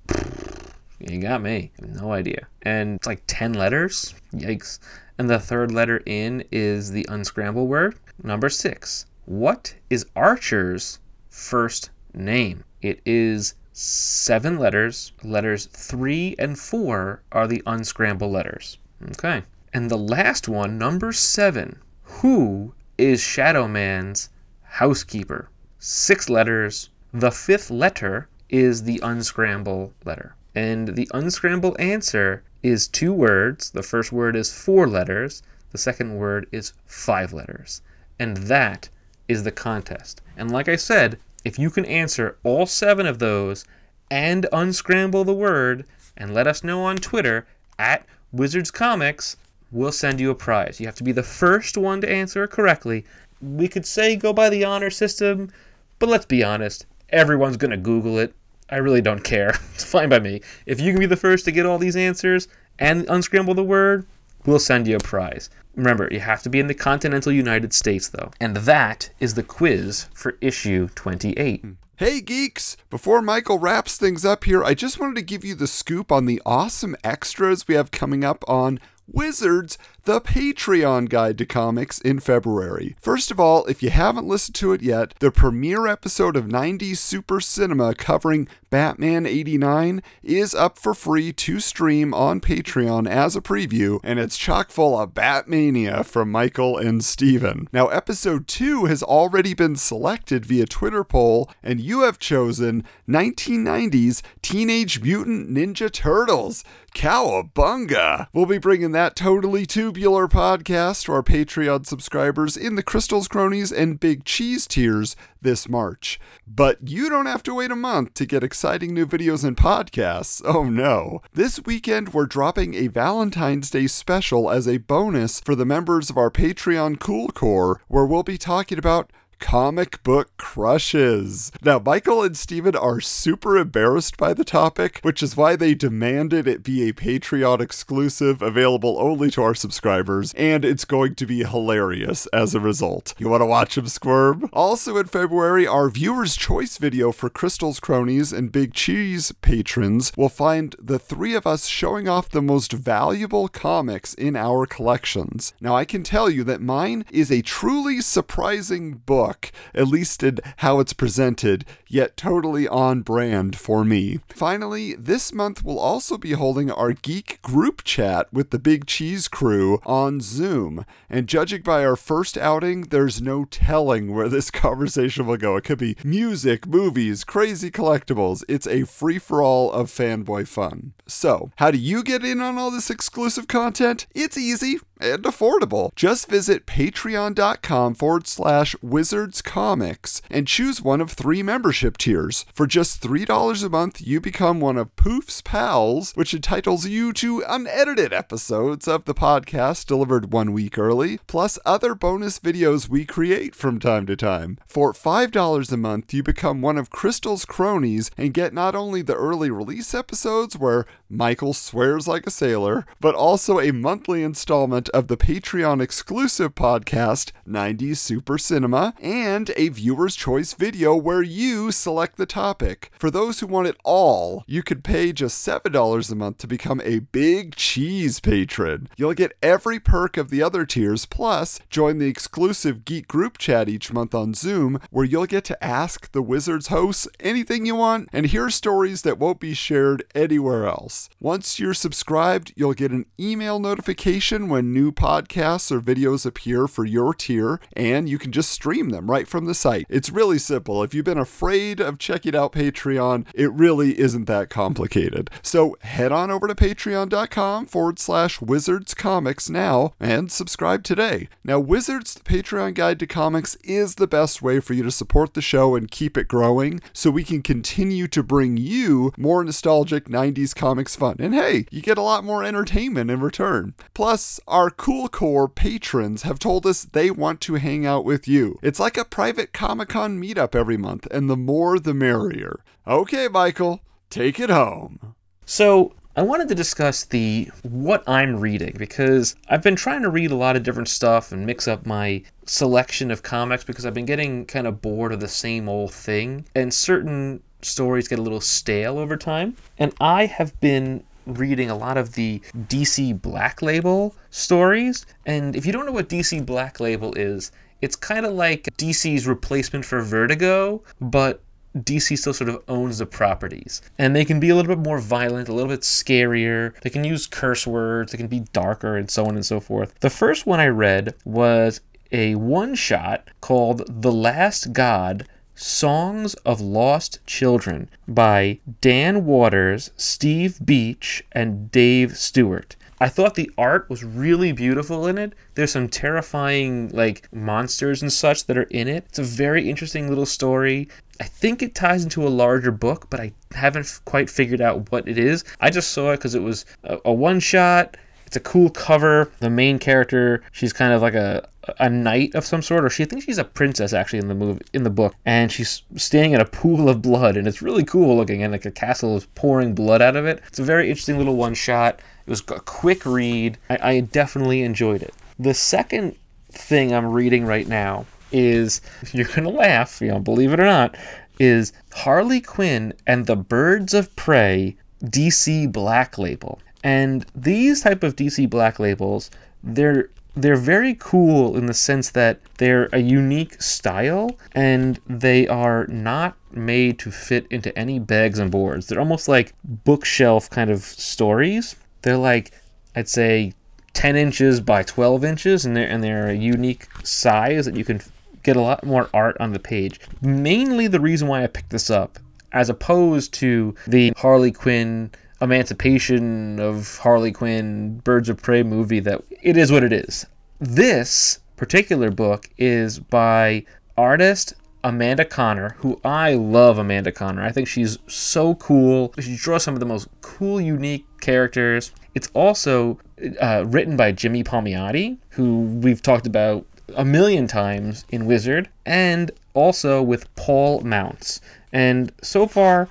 You 1.00 1.20
got 1.20 1.42
me. 1.42 1.72
No 1.80 2.12
idea. 2.12 2.48
And 2.64 2.96
it's 2.96 3.08
like 3.08 3.24
10 3.28 3.54
letters? 3.54 4.14
Yikes. 4.34 4.80
And 5.18 5.30
the 5.30 5.40
third 5.40 5.72
letter 5.72 6.02
in 6.06 6.44
is 6.52 6.92
the 6.92 7.06
unscramble 7.10 7.68
word. 7.68 7.96
Number 8.24 8.50
six. 8.50 9.08
What 9.26 9.74
is 9.90 10.06
Archer's 10.16 11.00
first 11.28 11.90
name? 12.14 12.64
It 12.80 13.02
is 13.04 13.56
seven 13.74 14.60
letters. 14.60 15.12
Letters 15.24 15.66
three 15.66 16.36
and 16.38 16.60
four 16.60 17.24
are 17.32 17.48
the 17.48 17.64
unscramble 17.66 18.30
letters. 18.30 18.78
Okay. 19.10 19.42
And 19.74 19.90
the 19.90 19.98
last 19.98 20.48
one, 20.48 20.78
number 20.78 21.12
seven. 21.12 21.80
Who 22.04 22.76
is 22.98 23.22
Shadow 23.22 23.68
Man's 23.68 24.30
housekeeper? 24.62 25.50
Six 25.80 26.30
letters. 26.30 26.92
The 27.12 27.32
fifth 27.32 27.72
letter 27.72 28.28
is 28.50 28.84
the 28.84 29.00
unscramble 29.02 29.94
letter. 30.06 30.36
And 30.54 30.90
the 30.90 31.10
unscramble 31.12 31.76
answer 31.80 32.44
is 32.62 32.88
two 32.88 33.14
words. 33.14 33.72
The 33.72 33.82
first 33.82 34.12
word 34.12 34.36
is 34.36 34.54
four 34.54 34.88
letters, 34.88 35.42
the 35.72 35.78
second 35.80 36.18
word 36.18 36.48
is 36.52 36.74
five 36.86 37.34
letters. 37.34 37.82
And 38.20 38.38
that 38.38 38.90
is 39.28 39.44
the 39.44 39.52
contest. 39.52 40.22
And 40.38 40.52
like 40.52 40.68
I 40.68 40.76
said, 40.76 41.18
if 41.44 41.58
you 41.58 41.70
can 41.70 41.86
answer 41.86 42.38
all 42.44 42.66
seven 42.66 43.06
of 43.06 43.20
those 43.20 43.66
and 44.10 44.48
unscramble 44.52 45.24
the 45.24 45.34
word 45.34 45.86
and 46.18 46.34
let 46.34 46.48
us 46.48 46.64
know 46.64 46.84
on 46.84 46.98
Twitter 46.98 47.48
at 47.80 48.06
Wizards 48.32 48.72
Comics, 48.72 49.38
we'll 49.72 49.92
send 49.92 50.20
you 50.20 50.30
a 50.30 50.36
prize. 50.36 50.80
You 50.80 50.86
have 50.86 50.96
to 50.96 51.04
be 51.04 51.12
the 51.12 51.24
first 51.24 51.78
one 51.78 52.02
to 52.02 52.10
answer 52.10 52.46
correctly. 52.46 53.06
We 53.42 53.68
could 53.68 53.86
say 53.86 54.16
go 54.16 54.34
by 54.34 54.50
the 54.50 54.66
honor 54.66 54.90
system, 54.90 55.52
but 55.98 56.10
let's 56.10 56.26
be 56.26 56.44
honest, 56.44 56.86
everyone's 57.10 57.58
going 57.58 57.72
to 57.72 57.78
Google 57.78 58.20
it. 58.20 58.34
I 58.70 58.78
really 58.78 59.02
don't 59.02 59.24
care. 59.24 59.58
It's 59.74 59.84
fine 59.84 60.10
by 60.10 60.20
me. 60.20 60.42
If 60.66 60.80
you 60.80 60.92
can 60.92 61.00
be 61.00 61.08
the 61.08 61.16
first 61.16 61.46
to 61.46 61.52
get 61.52 61.66
all 61.66 61.80
these 61.80 61.96
answers 61.96 62.48
and 62.78 63.06
unscramble 63.10 63.56
the 63.56 63.64
word, 63.64 64.06
we'll 64.46 64.60
send 64.60 64.88
you 64.88 64.96
a 64.96 65.00
prize. 65.00 65.50
Remember, 65.76 66.08
you 66.12 66.20
have 66.20 66.44
to 66.44 66.50
be 66.50 66.60
in 66.60 66.68
the 66.68 66.74
continental 66.74 67.32
United 67.32 67.74
States, 67.74 68.10
though. 68.10 68.32
And 68.40 68.58
that 68.58 69.10
is 69.20 69.36
the 69.36 69.44
quiz 69.44 70.08
for 70.14 70.38
issue 70.42 70.90
28. 70.96 71.62
Hmm. 71.62 71.72
Hey 71.96 72.20
geeks! 72.20 72.78
Before 72.90 73.22
Michael 73.22 73.60
wraps 73.60 73.96
things 73.98 74.26
up 74.26 74.46
here, 74.46 74.64
I 74.64 74.74
just 74.74 75.00
wanted 75.00 75.18
to 75.18 75.22
give 75.22 75.46
you 75.46 75.54
the 75.54 75.68
scoop 75.68 76.12
on 76.12 76.26
the 76.26 76.42
awesome 76.48 76.96
extras 77.04 77.68
we 77.68 77.76
have 77.76 77.92
coming 77.92 78.24
up 78.24 78.44
on 78.48 78.80
Wizards, 79.08 79.78
the 80.04 80.20
Patreon 80.20 81.10
guide 81.10 81.38
to 81.38 81.46
comics 81.46 82.00
in 82.00 82.20
February. 82.20 82.96
First 83.00 83.30
of 83.30 83.40
all, 83.40 83.66
if 83.66 83.84
you 83.84 83.92
haven't 83.92 84.28
listened 84.28 84.56
to 84.56 84.74
it 84.74 84.82
yet, 84.82 85.14
the 85.20 85.32
premiere 85.32 85.86
episode 85.86 86.36
of 86.36 86.46
90s 86.46 86.98
Super 86.98 87.40
Cinema 87.40 87.94
covering 87.94 88.48
Batman 88.72 89.26
89 89.26 90.02
is 90.24 90.56
up 90.56 90.80
for 90.80 90.94
free 90.94 91.34
to 91.34 91.60
stream 91.60 92.14
on 92.14 92.40
Patreon 92.40 93.08
as 93.08 93.36
a 93.36 93.42
preview, 93.42 94.00
and 94.04 94.18
it's 94.18 94.38
chock 94.38 94.72
full 94.72 94.98
of 94.98 95.14
Batmania 95.14 96.06
from 96.06 96.32
Michael 96.32 96.78
and 96.78 97.04
Steven. 97.04 97.68
Now, 97.74 97.88
episode 97.90 98.48
2 98.48 98.86
has 98.86 99.04
already 99.04 99.54
been 99.54 99.76
selected 99.76 100.46
via 100.46 100.66
Twitter 100.66 101.04
poll, 101.04 101.52
and 101.62 101.82
you 101.82 102.02
have 102.02 102.18
chosen 102.18 102.86
1990s 103.08 104.22
Teenage 104.42 105.02
Mutant 105.02 105.50
Ninja 105.52 105.92
Turtles. 105.92 106.64
Cowabunga! 106.96 108.28
We'll 108.34 108.46
be 108.46 108.58
bringing 108.58 108.92
that 108.94 109.16
totally 109.16 109.66
tubular 109.92 110.30
podcast 110.30 111.04
to 111.04 111.12
our 111.12 111.22
Patreon 111.22 111.86
subscribers 111.86 112.56
in 112.56 112.76
the 112.76 112.82
Crystals, 112.82 113.28
Cronies, 113.28 113.74
and 113.74 114.00
Big 114.00 114.24
Cheese 114.24 114.66
tiers 114.66 115.18
this 115.42 115.68
March. 115.68 116.18
But 116.48 116.88
you 116.88 117.10
don't 117.10 117.26
have 117.26 117.44
to 117.44 117.56
wait 117.56 117.72
a 117.72 117.76
month 117.76 118.14
to 118.14 118.26
get 118.26 118.42
exciting 118.42 118.94
new 118.94 119.06
videos 119.06 119.44
and 119.44 119.58
podcasts. 119.58 120.42
Oh 120.46 120.64
no. 120.64 121.22
This 121.34 121.60
weekend, 121.66 122.14
we're 122.14 122.26
dropping 122.26 122.74
a 122.74 122.88
Valentine's 122.88 123.70
Day 123.70 123.88
special 123.88 124.50
as 124.50 124.66
a 124.66 124.78
bonus 124.78 125.42
for 125.42 125.56
the 125.56 125.66
members 125.66 126.10
of 126.10 126.18
our 126.18 126.32
Patreon 126.32 126.98
Cool 126.98 127.28
Core, 127.28 127.82
where 127.90 128.06
we'll 128.06 128.24
be 128.24 128.38
talking 128.38 128.80
about 128.80 129.12
comic 129.42 130.02
book 130.04 130.30
crushes. 130.38 131.52
Now, 131.62 131.80
Michael 131.80 132.24
and 132.24 132.38
Steven 132.38 132.76
are 132.76 133.02
super 133.02 133.58
embarrassed 133.58 134.16
by 134.16 134.34
the 134.34 134.46
topic, 134.46 135.00
which 135.02 135.22
is 135.22 135.36
why 135.36 135.58
they 135.58 135.74
demanded 135.74 136.48
it 136.48 136.64
be 136.64 136.88
a 136.88 136.94
Patreon 136.94 137.60
exclusive 137.60 138.42
available 138.42 138.98
only 139.00 139.30
to 139.32 139.42
our 139.42 139.56
subscribers, 139.56 140.34
and 140.38 140.64
it's 140.64 140.86
going 140.86 141.16
to 141.16 141.26
be 141.26 141.44
hilarious 141.44 142.28
as 142.28 142.56
a 142.56 142.62
result. 142.62 143.14
You 143.18 143.28
want 143.28 143.42
to 143.42 143.46
watch 143.46 143.76
them 143.76 143.88
squirm? 143.88 144.50
Also 144.54 144.96
in 144.96 145.08
February, 145.08 145.68
our 145.68 145.90
viewer's 145.90 146.38
choice 146.38 146.78
video 146.78 147.12
for 147.12 147.30
Crystal's 147.30 147.80
Cronies 147.80 148.32
and 148.32 148.52
Big 148.52 148.74
Cheese 148.74 149.34
patrons 149.42 150.14
will 150.16 150.30
find 150.30 150.76
the 150.80 151.00
three 151.00 151.34
of 151.34 151.48
us 151.48 151.66
showing 151.66 152.08
off 152.08 152.30
the 152.30 152.42
most 152.42 152.72
valuable 152.72 153.48
comics 153.48 154.14
in 154.14 154.36
our 154.36 154.66
collections. 154.66 155.54
Now, 155.60 155.76
I 155.76 155.84
can 155.84 156.04
tell 156.04 156.30
you 156.30 156.44
that 156.46 156.62
mine 156.62 157.06
is 157.12 157.32
a 157.32 157.42
truly 157.42 158.02
surprising 158.02 158.94
book 158.94 159.31
at 159.74 159.88
least 159.88 160.24
in 160.24 160.40
how 160.58 160.80
it's 160.82 160.92
presented, 160.94 161.64
yet 161.92 162.16
totally 162.16 162.68
on 162.68 163.02
brand 163.02 163.56
for 163.58 163.84
me. 163.84 164.20
Finally, 164.30 164.96
this 164.96 165.34
month 165.34 165.64
we'll 165.64 165.80
also 165.80 166.18
be 166.18 166.32
holding 166.32 166.72
our 166.72 166.94
geek 166.94 167.42
group 167.42 167.84
chat 167.84 168.32
with 168.32 168.50
the 168.52 168.60
Big 168.60 168.86
Cheese 168.86 169.28
crew 169.28 169.80
on 169.86 170.22
Zoom. 170.22 170.86
And 171.10 171.28
judging 171.28 171.62
by 171.62 171.84
our 171.84 171.96
first 171.96 172.38
outing, 172.38 172.84
there's 172.84 173.22
no 173.22 173.46
telling 173.46 174.14
where 174.14 174.30
this 174.30 174.52
conversation 174.52 175.26
will 175.26 175.38
go. 175.38 175.58
It 175.58 175.64
could 175.64 175.80
be 175.80 175.98
music, 176.04 176.66
movies, 176.66 177.24
crazy 177.24 177.70
collectibles. 177.70 178.44
It's 178.48 178.68
a 178.68 178.86
free 178.86 179.20
for 179.20 179.42
all 179.42 179.72
of 179.72 179.90
fanboy 179.90 180.48
fun. 180.48 180.94
So, 181.08 181.52
how 181.58 181.72
do 181.72 181.78
you 181.78 182.04
get 182.04 182.24
in 182.24 182.40
on 182.40 182.58
all 182.58 182.72
this 182.72 182.90
exclusive 182.90 183.48
content? 183.48 184.08
It's 184.16 184.38
easy 184.38 184.80
and 185.02 185.24
affordable. 185.24 185.94
Just 185.96 186.30
visit 186.30 186.66
patreon.com 186.66 187.96
forward 187.96 188.28
slash 188.28 188.76
wizards 188.82 189.42
comics 189.42 190.22
and 190.30 190.48
choose 190.48 190.82
one 190.82 191.02
of 191.02 191.12
three 191.12 191.44
membership 191.82 191.98
tiers. 191.98 192.46
For 192.54 192.68
just 192.68 193.02
$3 193.02 193.64
a 193.64 193.70
month, 193.70 194.02
you 194.06 194.22
become 194.22 194.60
one 194.60 194.78
of 194.78 194.96
Poof's 194.96 195.42
pals, 195.42 196.12
which 196.14 196.34
entitles 196.34 196.86
you 196.86 197.12
to 197.14 197.44
unedited 197.48 198.14
episodes 198.14 198.88
of 198.88 199.06
the 199.06 199.16
podcast 199.16 199.88
delivered 199.88 200.32
one 200.32 200.54
week 200.54 200.78
early, 200.78 201.20
plus 201.26 201.58
other 201.66 201.96
bonus 201.96 202.40
videos 202.40 202.88
we 202.88 203.04
create 203.04 203.56
from 203.56 203.80
time 203.80 204.06
to 204.06 204.16
time. 204.16 204.60
For 204.68 204.94
$5 204.94 205.72
a 205.72 205.78
month, 205.78 206.14
you 206.14 206.22
become 206.22 206.62
one 206.62 206.78
of 206.78 206.92
Crystal's 206.92 207.46
cronies 207.46 208.12
and 208.16 208.34
get 208.34 208.54
not 208.54 208.76
only 208.76 209.02
the 209.02 209.16
early 209.16 209.50
release 209.50 209.96
episodes 209.96 210.56
where 210.56 210.86
Michael 211.10 211.54
swears 211.54 212.08
like 212.08 212.28
a 212.28 212.32
sailor, 212.32 212.86
but 213.00 213.16
also 213.16 213.60
a 213.60 213.72
monthly 213.72 214.24
installment 214.24 214.88
of 214.90 215.08
the 215.08 215.18
Patreon 215.18 215.82
exclusive 215.82 216.54
podcast, 216.54 217.32
90s 217.48 217.98
Super 217.98 218.38
Cinema, 218.38 218.94
and 219.02 219.52
a 219.58 219.70
viewer's 219.70 220.16
choice 220.16 220.54
video 220.54 220.96
where 220.96 221.24
you 221.24 221.71
select 221.72 222.18
the 222.18 222.26
topic. 222.26 222.92
For 222.98 223.12
those 223.12 223.40
who 223.40 223.48
want 223.48 223.68
it 223.68 223.78
all, 223.84 224.44
you 224.48 224.64
could 224.64 224.84
pay 224.84 225.14
just 225.14 225.46
$7 225.48 226.12
a 226.12 226.16
month 226.16 226.38
to 226.40 226.48
become 226.48 226.82
a 226.84 227.00
Big 227.00 227.56
Cheese 227.56 228.20
patron. 228.20 228.90
You'll 228.98 229.14
get 229.14 229.38
every 229.42 229.80
perk 229.80 230.18
of 230.18 230.30
the 230.30 230.42
other 230.44 230.66
tiers, 230.66 231.06
plus 231.06 231.60
join 231.70 231.98
the 231.98 232.08
exclusive 232.08 232.86
Geek 232.86 233.08
group 233.08 233.38
chat 233.38 233.70
each 233.70 233.94
month 233.94 234.14
on 234.14 234.34
Zoom, 234.34 234.80
where 234.90 235.06
you'll 235.06 235.26
get 235.26 235.44
to 235.46 235.64
ask 235.64 236.12
the 236.12 236.22
Wizards 236.22 236.68
hosts 236.68 237.08
anything 237.20 237.66
you 237.66 237.76
want 237.76 238.10
and 238.12 238.26
hear 238.26 238.50
stories 238.50 239.02
that 239.04 239.20
won't 239.20 239.40
be 239.40 239.54
shared 239.54 240.04
anywhere 240.14 240.66
else. 240.66 241.10
Once 241.20 241.60
you're 241.60 241.74
subscribed, 241.74 242.54
you'll 242.56 242.74
get 242.74 242.92
an 242.92 243.06
email 243.20 243.60
notification 243.60 244.50
when 244.50 244.74
new 244.74 244.92
podcasts 244.92 245.72
or 245.72 245.80
videos 245.80 246.26
appear 246.26 246.68
for 246.68 246.86
your 246.86 247.14
tier, 247.14 247.60
and 247.74 248.10
you 248.10 248.18
can 248.18 248.32
just 248.32 248.50
stream 248.50 248.90
them 248.90 249.10
right 249.10 249.28
from 249.28 249.46
the 249.46 249.54
site. 249.54 249.86
It's 249.90 250.10
really 250.10 250.38
simple. 250.38 250.84
If 250.84 250.94
you've 250.94 251.06
been 251.06 251.18
afraid 251.18 251.61
of 251.62 252.00
checking 252.00 252.36
out 252.36 252.54
Patreon, 252.54 253.28
it 253.36 253.52
really 253.52 254.00
isn't 254.00 254.26
that 254.26 254.50
complicated. 254.50 255.30
So 255.44 255.78
head 255.82 256.12
on 256.12 256.32
over 256.32 256.48
to 256.48 256.56
patreon.com 256.56 257.68
forward 257.68 258.00
slash 258.00 258.42
wizards 258.42 258.94
comics 258.94 259.50
now 259.50 259.94
and 260.00 260.32
subscribe 260.32 260.84
today. 260.84 261.30
Now, 261.44 261.60
Wizards 261.60 262.16
the 262.16 262.22
Patreon 262.22 262.74
Guide 262.74 263.00
to 263.00 263.08
Comics 263.08 263.56
is 263.64 263.96
the 263.96 264.08
best 264.08 264.42
way 264.42 264.60
for 264.60 264.74
you 264.74 264.84
to 264.84 264.92
support 264.92 265.34
the 265.34 265.42
show 265.42 265.76
and 265.76 265.92
keep 265.92 266.18
it 266.18 266.28
growing 266.28 266.82
so 266.94 267.12
we 267.12 267.24
can 267.24 267.42
continue 267.42 268.08
to 268.08 268.24
bring 268.24 268.58
you 268.58 269.12
more 269.18 269.44
nostalgic 269.44 270.06
90s 270.06 270.56
comics 270.56 270.96
fun. 270.96 271.18
And 271.20 271.36
hey, 271.36 271.66
you 271.70 271.82
get 271.82 271.98
a 271.98 272.02
lot 272.02 272.24
more 272.24 272.44
entertainment 272.44 273.12
in 273.12 273.22
return. 273.22 273.76
Plus, 273.94 274.40
our 274.48 274.70
Cool 274.70 275.08
Core 275.10 275.48
patrons 275.48 276.24
have 276.24 276.40
told 276.40 276.66
us 276.66 276.86
they 276.86 277.12
want 277.12 277.42
to 277.42 277.56
hang 277.56 277.86
out 277.86 278.04
with 278.04 278.28
you. 278.28 278.58
It's 278.62 278.80
like 278.80 278.98
a 278.98 279.06
private 279.06 279.54
Comic 279.54 279.90
Con 279.90 280.22
meetup 280.22 280.56
every 280.56 280.78
month, 280.78 281.08
and 281.12 281.30
the 281.30 281.38
more 281.52 281.80
the 281.80 281.94
merrier. 281.94 282.62
Okay, 282.88 283.28
Michael, 283.28 283.82
take 284.10 284.40
it 284.40 284.50
home. 284.50 285.16
So, 285.46 285.92
I 286.16 286.22
wanted 286.22 286.48
to 286.48 286.56
discuss 286.56 287.04
the 287.04 287.52
what 287.64 288.08
I'm 288.08 288.40
reading 288.40 288.74
because 288.78 289.36
I've 289.50 289.62
been 289.62 289.76
trying 289.76 290.02
to 290.04 290.10
read 290.10 290.32
a 290.32 290.36
lot 290.38 290.56
of 290.56 290.64
different 290.64 290.88
stuff 290.88 291.34
and 291.34 291.46
mix 291.46 291.68
up 291.68 291.86
my 291.86 292.24
selection 292.46 293.12
of 293.12 293.24
comics 293.24 293.66
because 293.66 293.86
I've 293.86 293.94
been 293.94 294.06
getting 294.06 294.46
kind 294.46 294.66
of 294.66 294.82
bored 294.82 295.12
of 295.12 295.20
the 295.20 295.28
same 295.28 295.68
old 295.68 295.94
thing 295.94 296.46
and 296.56 296.74
certain 296.74 297.42
stories 297.62 298.08
get 298.08 298.20
a 298.20 298.22
little 298.22 298.40
stale 298.40 298.98
over 298.98 299.18
time. 299.18 299.58
And 299.78 299.94
I 300.00 300.28
have 300.28 300.58
been 300.62 301.04
reading 301.26 301.70
a 301.70 301.78
lot 301.78 301.98
of 301.98 302.14
the 302.14 302.42
DC 302.56 303.22
Black 303.22 303.62
Label 303.62 304.16
stories. 304.30 305.06
And 305.26 305.54
if 305.58 305.66
you 305.66 305.74
don't 305.74 305.86
know 305.86 305.92
what 305.92 306.08
DC 306.08 306.46
Black 306.46 306.80
Label 306.80 307.14
is, 307.16 307.52
it's 307.82 307.96
kind 307.96 308.26
of 308.26 308.34
like 308.34 308.64
DC's 308.78 309.28
replacement 309.28 309.86
for 309.86 310.02
Vertigo, 310.02 310.84
but 311.00 311.42
DC 311.78 312.18
still 312.18 312.34
sort 312.34 312.50
of 312.50 312.62
owns 312.68 312.98
the 312.98 313.06
properties. 313.06 313.82
And 313.98 314.16
they 314.16 314.26
can 314.26 314.40
be 314.40 314.50
a 314.50 314.56
little 314.56 314.76
bit 314.76 314.84
more 314.84 315.00
violent, 315.00 315.48
a 315.48 315.54
little 315.54 315.70
bit 315.70 315.82
scarier. 315.82 316.80
They 316.82 316.90
can 316.90 317.04
use 317.04 317.28
curse 317.28 317.66
words, 317.66 318.12
they 318.12 318.18
can 318.18 318.28
be 318.28 318.42
darker, 318.52 318.98
and 318.98 319.10
so 319.10 319.26
on 319.26 319.36
and 319.36 319.46
so 319.46 319.60
forth. 319.60 319.94
The 320.02 320.10
first 320.10 320.46
one 320.46 320.60
I 320.60 320.68
read 320.68 321.16
was 321.24 321.80
a 322.12 322.36
one 322.36 322.76
shot 322.76 323.30
called 323.40 324.02
The 324.02 324.12
Last 324.12 324.74
God 324.74 325.26
Songs 325.56 326.34
of 326.46 326.60
Lost 326.60 327.20
Children 327.26 327.90
by 328.08 328.60
Dan 328.82 329.26
Watters, 329.26 329.92
Steve 329.96 330.60
Beach, 330.66 331.24
and 331.32 331.72
Dave 331.72 332.18
Stewart. 332.18 332.76
I 333.02 333.10
thought 333.10 333.34
the 333.34 333.50
art 333.58 333.90
was 333.90 334.04
really 334.04 334.52
beautiful 334.52 335.08
in 335.08 335.18
it. 335.18 335.34
There's 335.56 335.72
some 335.72 335.90
terrifying 335.90 336.90
like 336.90 337.28
monsters 337.34 338.04
and 338.04 338.14
such 338.14 338.46
that 338.46 338.60
are 338.60 338.70
in 338.70 338.88
it. 338.88 339.06
It's 339.10 339.18
a 339.18 339.24
very 339.24 339.68
interesting 339.68 340.08
little 340.08 340.28
story. 340.28 340.88
I 341.20 341.24
think 341.24 341.64
it 341.64 341.74
ties 341.74 342.04
into 342.04 342.28
a 342.28 342.30
larger 342.30 342.70
book, 342.70 343.08
but 343.10 343.20
I 343.20 343.34
haven't 343.56 344.02
quite 344.06 344.30
figured 344.30 344.62
out 344.62 344.92
what 344.92 345.08
it 345.08 345.18
is. 345.18 345.44
I 345.60 345.72
just 345.72 345.90
saw 345.90 346.12
it 346.12 346.18
because 346.18 346.36
it 346.36 346.44
was 346.44 346.64
a, 346.84 347.00
a 347.06 347.12
one 347.12 347.40
shot. 347.40 347.98
It's 348.28 348.36
a 348.36 348.40
cool 348.40 348.70
cover. 348.70 349.32
The 349.40 349.50
main 349.50 349.80
character, 349.80 350.44
she's 350.52 350.72
kind 350.72 350.94
of 350.94 351.02
like 351.02 351.16
a 351.16 351.50
a 351.80 351.90
knight 351.90 352.34
of 352.36 352.46
some 352.46 352.62
sort, 352.62 352.84
or 352.86 352.90
she 352.90 353.04
I 353.04 353.06
think 353.08 353.24
she's 353.24 353.38
a 353.38 353.44
princess 353.44 353.94
actually 353.94 354.20
in 354.20 354.28
the 354.28 354.36
movie 354.36 354.62
in 354.74 354.84
the 354.84 354.90
book, 354.90 355.16
and 355.26 355.52
she's 355.52 355.84
standing 355.96 356.34
in 356.34 356.42
a 356.42 356.46
pool 356.46 356.88
of 356.88 357.02
blood, 357.02 357.36
and 357.36 357.48
it's 357.48 357.62
really 357.64 357.84
cool 357.84 358.16
looking, 358.16 358.44
and 358.44 358.52
like 358.52 358.66
a 358.66 358.72
castle 358.72 359.18
is 359.18 359.26
pouring 359.36 359.74
blood 359.74 360.02
out 360.02 360.16
of 360.16 360.26
it. 360.26 360.42
It's 360.48 360.60
a 360.60 360.64
very 360.64 360.90
interesting 360.90 361.18
little 361.18 361.36
one 361.36 361.56
shot. 361.56 362.00
It 362.26 362.30
was 362.30 362.42
a 362.42 362.60
quick 362.60 363.06
read. 363.06 363.58
I, 363.70 363.78
I 363.82 364.00
definitely 364.02 364.64
enjoyed 364.64 365.02
it. 365.02 365.14
The 365.40 365.54
second 365.54 366.16
thing 366.52 366.94
I'm 366.94 367.08
reading 367.08 367.46
right 367.46 367.68
now 367.68 368.06
is 368.32 368.82
you're 369.12 369.28
gonna 369.28 369.50
laugh, 369.50 370.02
you 370.02 370.10
know, 370.10 370.20
believe 370.20 370.54
it 370.54 370.60
or 370.60 370.66
not, 370.66 370.96
is 371.40 371.74
Harley 371.94 372.42
Quinn 372.42 372.94
and 373.08 373.26
the 373.26 373.36
Birds 373.36 373.94
of 373.94 374.16
Prey 374.16 374.76
DC 375.04 375.72
Black 375.72 376.18
Label. 376.18 376.60
And 376.84 377.26
these 377.36 377.82
type 377.82 378.04
of 378.04 378.16
DC 378.16 378.50
Black 378.50 378.80
Labels, 378.80 379.32
they're 379.64 380.10
they're 380.36 380.56
very 380.56 380.96
cool 380.96 381.58
in 381.58 381.66
the 381.66 381.74
sense 381.74 382.12
that 382.12 382.40
they're 382.58 382.88
a 382.94 383.00
unique 383.00 383.62
style 383.62 384.38
and 384.54 385.00
they 385.06 385.46
are 385.48 385.86
not 385.88 386.38
made 386.52 386.98
to 387.00 387.12
fit 387.12 387.46
into 387.50 387.78
any 387.78 388.00
bags 388.00 388.40
and 388.40 388.50
boards. 388.50 388.88
They're 388.88 389.00
almost 389.00 389.28
like 389.28 389.54
bookshelf 389.64 390.50
kind 390.50 390.70
of 390.70 390.82
stories. 390.84 391.76
They're 392.02 392.18
like 392.18 392.52
I'd 392.96 393.08
say 393.08 393.54
10 393.94 394.16
inches 394.16 394.60
by 394.60 394.84
12 394.84 395.24
inches 395.26 395.66
and 395.66 395.76
they're 395.76 395.88
and 395.88 396.04
they're 396.04 396.30
a 396.30 396.36
unique 396.36 396.88
size 397.04 397.66
that 397.66 397.76
you 397.76 397.86
can 397.86 398.02
get 398.44 398.56
a 398.56 398.62
lot 398.62 398.84
more 398.84 399.10
art 399.14 399.38
on 399.40 399.54
the 399.54 399.60
page. 399.60 400.00
Mainly 400.22 400.88
the 400.88 401.00
reason 401.00 401.28
why 401.28 401.44
I 401.44 401.48
picked 401.48 401.70
this 401.70 401.90
up 401.90 402.20
as 402.52 402.70
opposed 402.70 403.34
to 403.36 403.76
the 403.88 404.14
Harley 404.18 404.52
Quinn 404.52 405.12
emancipation 405.42 406.60
of 406.60 406.98
Harley 406.98 407.32
Quinn 407.32 408.00
Birds 408.04 408.30
of 408.30 408.42
Prey 408.42 408.64
movie 408.64 409.00
that 409.00 409.22
it 409.42 409.58
is 409.58 409.72
what 409.72 409.84
it 409.84 409.94
is. 409.94 410.26
This 410.60 411.40
particular 411.56 412.12
book 412.12 412.50
is 412.58 413.00
by 413.00 413.66
artist 413.98 414.54
Amanda 414.84 415.26
Conner, 415.26 415.76
who 415.78 416.00
I 416.04 416.34
love 416.34 416.78
Amanda 416.78 417.12
Conner. 417.12 417.44
I 417.44 417.52
think 417.52 417.68
she's 417.68 417.98
so 418.08 418.56
cool. 418.56 419.14
She 419.20 419.36
draws 419.36 419.64
some 419.64 419.74
of 419.74 419.80
the 419.80 419.86
most 419.86 420.08
cool, 420.22 420.60
unique 420.60 421.06
characters. 421.22 421.92
It's 422.16 422.30
also 422.34 423.00
uh, 423.40 423.66
written 423.68 423.96
by 423.96 424.12
Jimmy 424.12 424.44
Palmiotti, 424.44 425.18
who 425.30 425.62
we've 425.82 426.02
talked 426.02 426.28
about 426.28 426.66
a 426.96 427.06
million 427.06 427.48
times 427.48 428.06
in 428.10 428.26
Wizard, 428.26 428.70
and 428.86 429.32
also 429.54 430.02
with 430.02 430.34
Paul 430.36 430.82
Mounts. 430.82 431.42
And 431.72 432.12
so 432.22 432.48
far, 432.48 432.90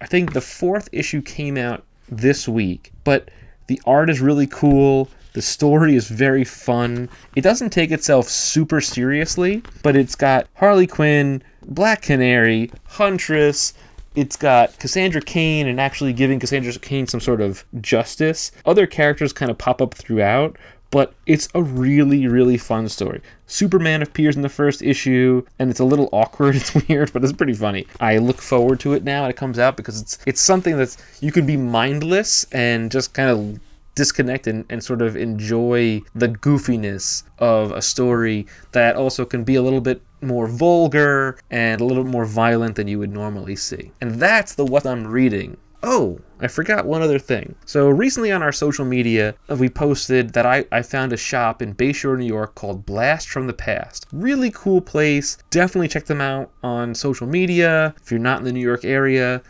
I 0.00 0.06
think 0.06 0.32
the 0.32 0.40
fourth 0.40 0.88
issue 0.92 1.22
came 1.22 1.56
out 1.56 1.84
this 2.08 2.48
week, 2.48 2.92
but 3.04 3.30
the 3.66 3.80
art 3.86 4.10
is 4.10 4.20
really 4.20 4.46
cool. 4.46 5.08
The 5.36 5.42
story 5.42 5.94
is 5.94 6.08
very 6.08 6.44
fun. 6.44 7.10
It 7.34 7.42
doesn't 7.42 7.68
take 7.68 7.90
itself 7.90 8.26
super 8.26 8.80
seriously, 8.80 9.62
but 9.82 9.94
it's 9.94 10.14
got 10.14 10.46
Harley 10.54 10.86
Quinn, 10.86 11.42
Black 11.62 12.00
Canary, 12.00 12.70
Huntress. 12.86 13.74
It's 14.14 14.34
got 14.34 14.78
Cassandra 14.78 15.20
Cain 15.20 15.66
and 15.66 15.78
actually 15.78 16.14
giving 16.14 16.40
Cassandra 16.40 16.72
Cain 16.80 17.06
some 17.06 17.20
sort 17.20 17.42
of 17.42 17.66
justice. 17.82 18.50
Other 18.64 18.86
characters 18.86 19.34
kind 19.34 19.50
of 19.50 19.58
pop 19.58 19.82
up 19.82 19.92
throughout, 19.92 20.56
but 20.90 21.12
it's 21.26 21.50
a 21.54 21.62
really, 21.62 22.26
really 22.26 22.56
fun 22.56 22.88
story. 22.88 23.20
Superman 23.46 24.00
appears 24.00 24.36
in 24.36 24.42
the 24.42 24.48
first 24.48 24.80
issue, 24.80 25.44
and 25.58 25.68
it's 25.70 25.80
a 25.80 25.84
little 25.84 26.08
awkward. 26.12 26.56
It's 26.56 26.74
weird, 26.88 27.12
but 27.12 27.22
it's 27.22 27.34
pretty 27.34 27.52
funny. 27.52 27.86
I 28.00 28.16
look 28.16 28.40
forward 28.40 28.80
to 28.80 28.94
it 28.94 29.04
now 29.04 29.20
when 29.20 29.30
it 29.30 29.36
comes 29.36 29.58
out 29.58 29.76
because 29.76 30.00
it's 30.00 30.18
it's 30.24 30.40
something 30.40 30.78
that's 30.78 30.96
you 31.20 31.30
can 31.30 31.44
be 31.44 31.58
mindless 31.58 32.46
and 32.52 32.90
just 32.90 33.12
kind 33.12 33.28
of 33.28 33.60
disconnect 33.96 34.46
and, 34.46 34.64
and 34.70 34.84
sort 34.84 35.02
of 35.02 35.16
enjoy 35.16 36.00
the 36.14 36.28
goofiness 36.28 37.24
of 37.40 37.72
a 37.72 37.82
story 37.82 38.46
that 38.70 38.94
also 38.94 39.24
can 39.24 39.42
be 39.42 39.56
a 39.56 39.62
little 39.62 39.80
bit 39.80 40.00
more 40.20 40.46
vulgar 40.46 41.36
and 41.50 41.80
a 41.80 41.84
little 41.84 42.04
more 42.04 42.24
violent 42.24 42.76
than 42.76 42.86
you 42.86 43.00
would 43.00 43.12
normally 43.12 43.56
see. 43.56 43.90
And 44.00 44.12
that's 44.12 44.54
the 44.54 44.64
what 44.64 44.86
I'm 44.86 45.04
reading 45.04 45.56
Oh, 45.82 46.18
I 46.40 46.48
forgot 46.48 46.84
one 46.84 47.02
other 47.02 47.18
thing. 47.18 47.54
So 47.64 47.88
recently 47.88 48.32
on 48.32 48.42
our 48.42 48.50
social 48.50 48.84
media, 48.84 49.34
we 49.48 49.68
posted 49.68 50.32
that 50.32 50.44
I, 50.44 50.64
I 50.72 50.82
found 50.82 51.12
a 51.12 51.16
shop 51.16 51.62
in 51.62 51.74
Bay 51.74 51.92
Shore, 51.92 52.16
New 52.16 52.26
York 52.26 52.56
called 52.56 52.84
Blast 52.84 53.28
from 53.28 53.46
the 53.46 53.52
Past. 53.52 54.06
Really 54.12 54.50
cool 54.50 54.80
place. 54.80 55.38
Definitely 55.50 55.88
check 55.88 56.06
them 56.06 56.20
out 56.20 56.50
on 56.62 56.94
social 56.94 57.26
media. 57.28 57.94
If 58.02 58.10
you're 58.10 58.18
not 58.18 58.38
in 58.38 58.44
the 58.44 58.52
New 58.52 58.60
York 58.60 58.84
area, 58.84 59.42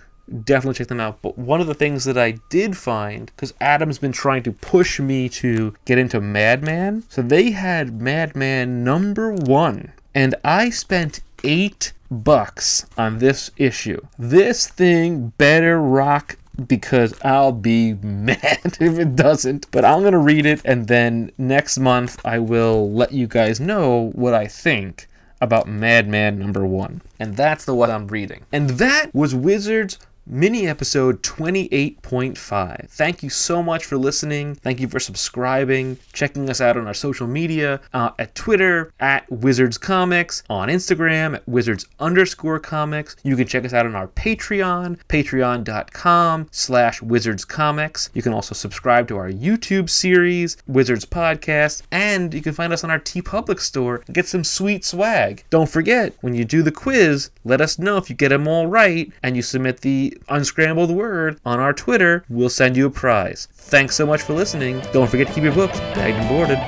definitely 0.45 0.74
check 0.74 0.89
them 0.89 1.01
out. 1.01 1.22
But 1.22 1.39
one 1.39 1.61
of 1.61 1.66
the 1.66 1.74
things 1.74 2.05
that 2.05 2.18
I 2.18 2.33
did 2.51 2.77
find, 2.77 3.27
because 3.27 3.55
Adam's 3.61 3.99
been 3.99 4.12
trying 4.12 4.43
to 4.45 4.53
push 4.53 5.01
me 5.01 5.29
to 5.31 5.74
get 5.85 5.99
into 5.99 6.20
Madman, 6.20 7.05
so 7.09 7.22
they 7.22 7.51
had 7.51 8.01
Madman 8.01 8.85
number 8.85 9.33
one. 9.33 9.93
And 10.14 10.35
I 10.45 10.70
spent 10.70 11.20
eight 11.45 11.93
bucks 12.11 12.87
on 12.97 13.18
this 13.18 13.51
issue. 13.57 14.01
This 14.18 14.68
thing 14.68 15.33
better 15.39 15.81
rock 15.81 16.37
because 16.66 17.14
I'll 17.22 17.53
be 17.53 17.95
mad 18.03 18.77
if 18.81 18.99
it 18.99 19.16
doesn't. 19.16 19.70
But 19.70 19.85
I'm 19.85 20.01
going 20.01 20.12
to 20.12 20.18
read 20.18 20.47
it 20.47 20.62
and 20.64 20.89
then 20.89 21.31
next 21.39 21.79
month 21.79 22.18
I 22.24 22.39
will 22.39 22.91
let 22.93 23.12
you 23.12 23.27
guys 23.27 23.61
know 23.61 24.11
what 24.14 24.35
I 24.35 24.47
think 24.47 25.09
about 25.41 25.68
Madman 25.68 26.39
number 26.39 26.64
one. 26.64 27.03
And 27.20 27.37
that's 27.37 27.64
the 27.64 27.74
one 27.74 27.91
I'm 27.91 28.09
reading. 28.09 28.45
And 28.53 28.70
that 28.70 29.14
was 29.14 29.35
Wizards 29.35 29.99
mini 30.29 30.66
episode 30.66 31.22
28.5. 31.22 32.91
Thank 32.91 33.22
you 33.22 33.31
so 33.31 33.62
much 33.62 33.85
for 33.85 33.97
listening. 33.97 34.57
Thank 34.57 34.81
you 34.81 34.89
for 34.89 34.99
subscribing, 34.99 35.97
checking 36.12 36.51
us 36.51 36.61
out 36.61 36.77
on 36.77 36.87
our 36.89 36.95
social 36.95 37.29
media 37.29 37.81
uh, 37.95 38.11
at 38.18 38.35
Twitter 38.35 38.93
at 38.99 39.31
Wizards 39.31 39.79
Comics, 39.79 40.43
on 40.51 40.68
Instagram 40.68 41.37
at 41.37 41.49
Wizards 41.49 41.87
underscore 42.01 42.59
comics. 42.59 43.14
You 43.22 43.37
can 43.37 43.47
check 43.47 43.64
us 43.64 43.72
out 43.72 43.87
on 43.87 43.95
our 43.95 44.09
Patreon, 44.09 44.99
patreon.com 45.09 46.49
slash 46.51 47.01
Wizards 47.03 47.45
Comics. 47.45 48.11
You 48.14 48.22
can 48.22 48.33
also 48.33 48.55
subscribe 48.55 49.07
to 49.09 49.16
our 49.16 49.31
YouTube 49.31 49.89
series, 49.89 50.57
Wizards 50.66 51.05
Podcast, 51.05 51.83
and 51.93 52.35
you 52.35 52.43
can 52.43 52.53
find 52.53 52.72
us 52.72 52.83
on 52.83 52.91
our 52.91 52.99
TeePublic 52.99 53.61
store 53.61 54.03
and 54.07 54.14
get 54.14 54.27
some 54.27 54.43
sweet 54.43 54.85
swag. 54.85 55.45
Don't 55.51 55.70
forget, 55.70 56.14
when 56.22 56.35
you 56.35 56.45
do 56.45 56.62
the 56.62 56.72
quiz, 56.72 57.31
let 57.45 57.61
us 57.61 57.79
know 57.79 57.97
if 57.97 58.11
you 58.11 58.16
get 58.16 58.31
them 58.31 58.49
all 58.49 58.66
right 58.66 59.12
and 59.22 59.37
you 59.37 59.43
submit 59.43 59.81
the 59.81 60.15
unscrambled 60.28 60.90
word 60.90 61.40
on 61.44 61.60
our 61.60 61.72
Twitter, 61.72 62.24
we'll 62.28 62.48
send 62.48 62.76
you 62.76 62.86
a 62.86 62.90
prize. 62.90 63.48
Thanks 63.52 63.94
so 63.94 64.06
much 64.06 64.22
for 64.22 64.32
listening. 64.34 64.80
Don't 64.92 65.10
forget 65.10 65.26
to 65.28 65.32
keep 65.32 65.44
your 65.44 65.54
books 65.54 65.78
bagged 65.80 66.16
and 66.16 66.28
boarded. 66.28 66.58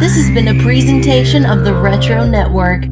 This 0.00 0.16
has 0.16 0.30
been 0.30 0.48
a 0.48 0.62
presentation 0.62 1.44
of 1.44 1.64
the 1.64 1.74
Retro 1.74 2.24
Network. 2.24 2.84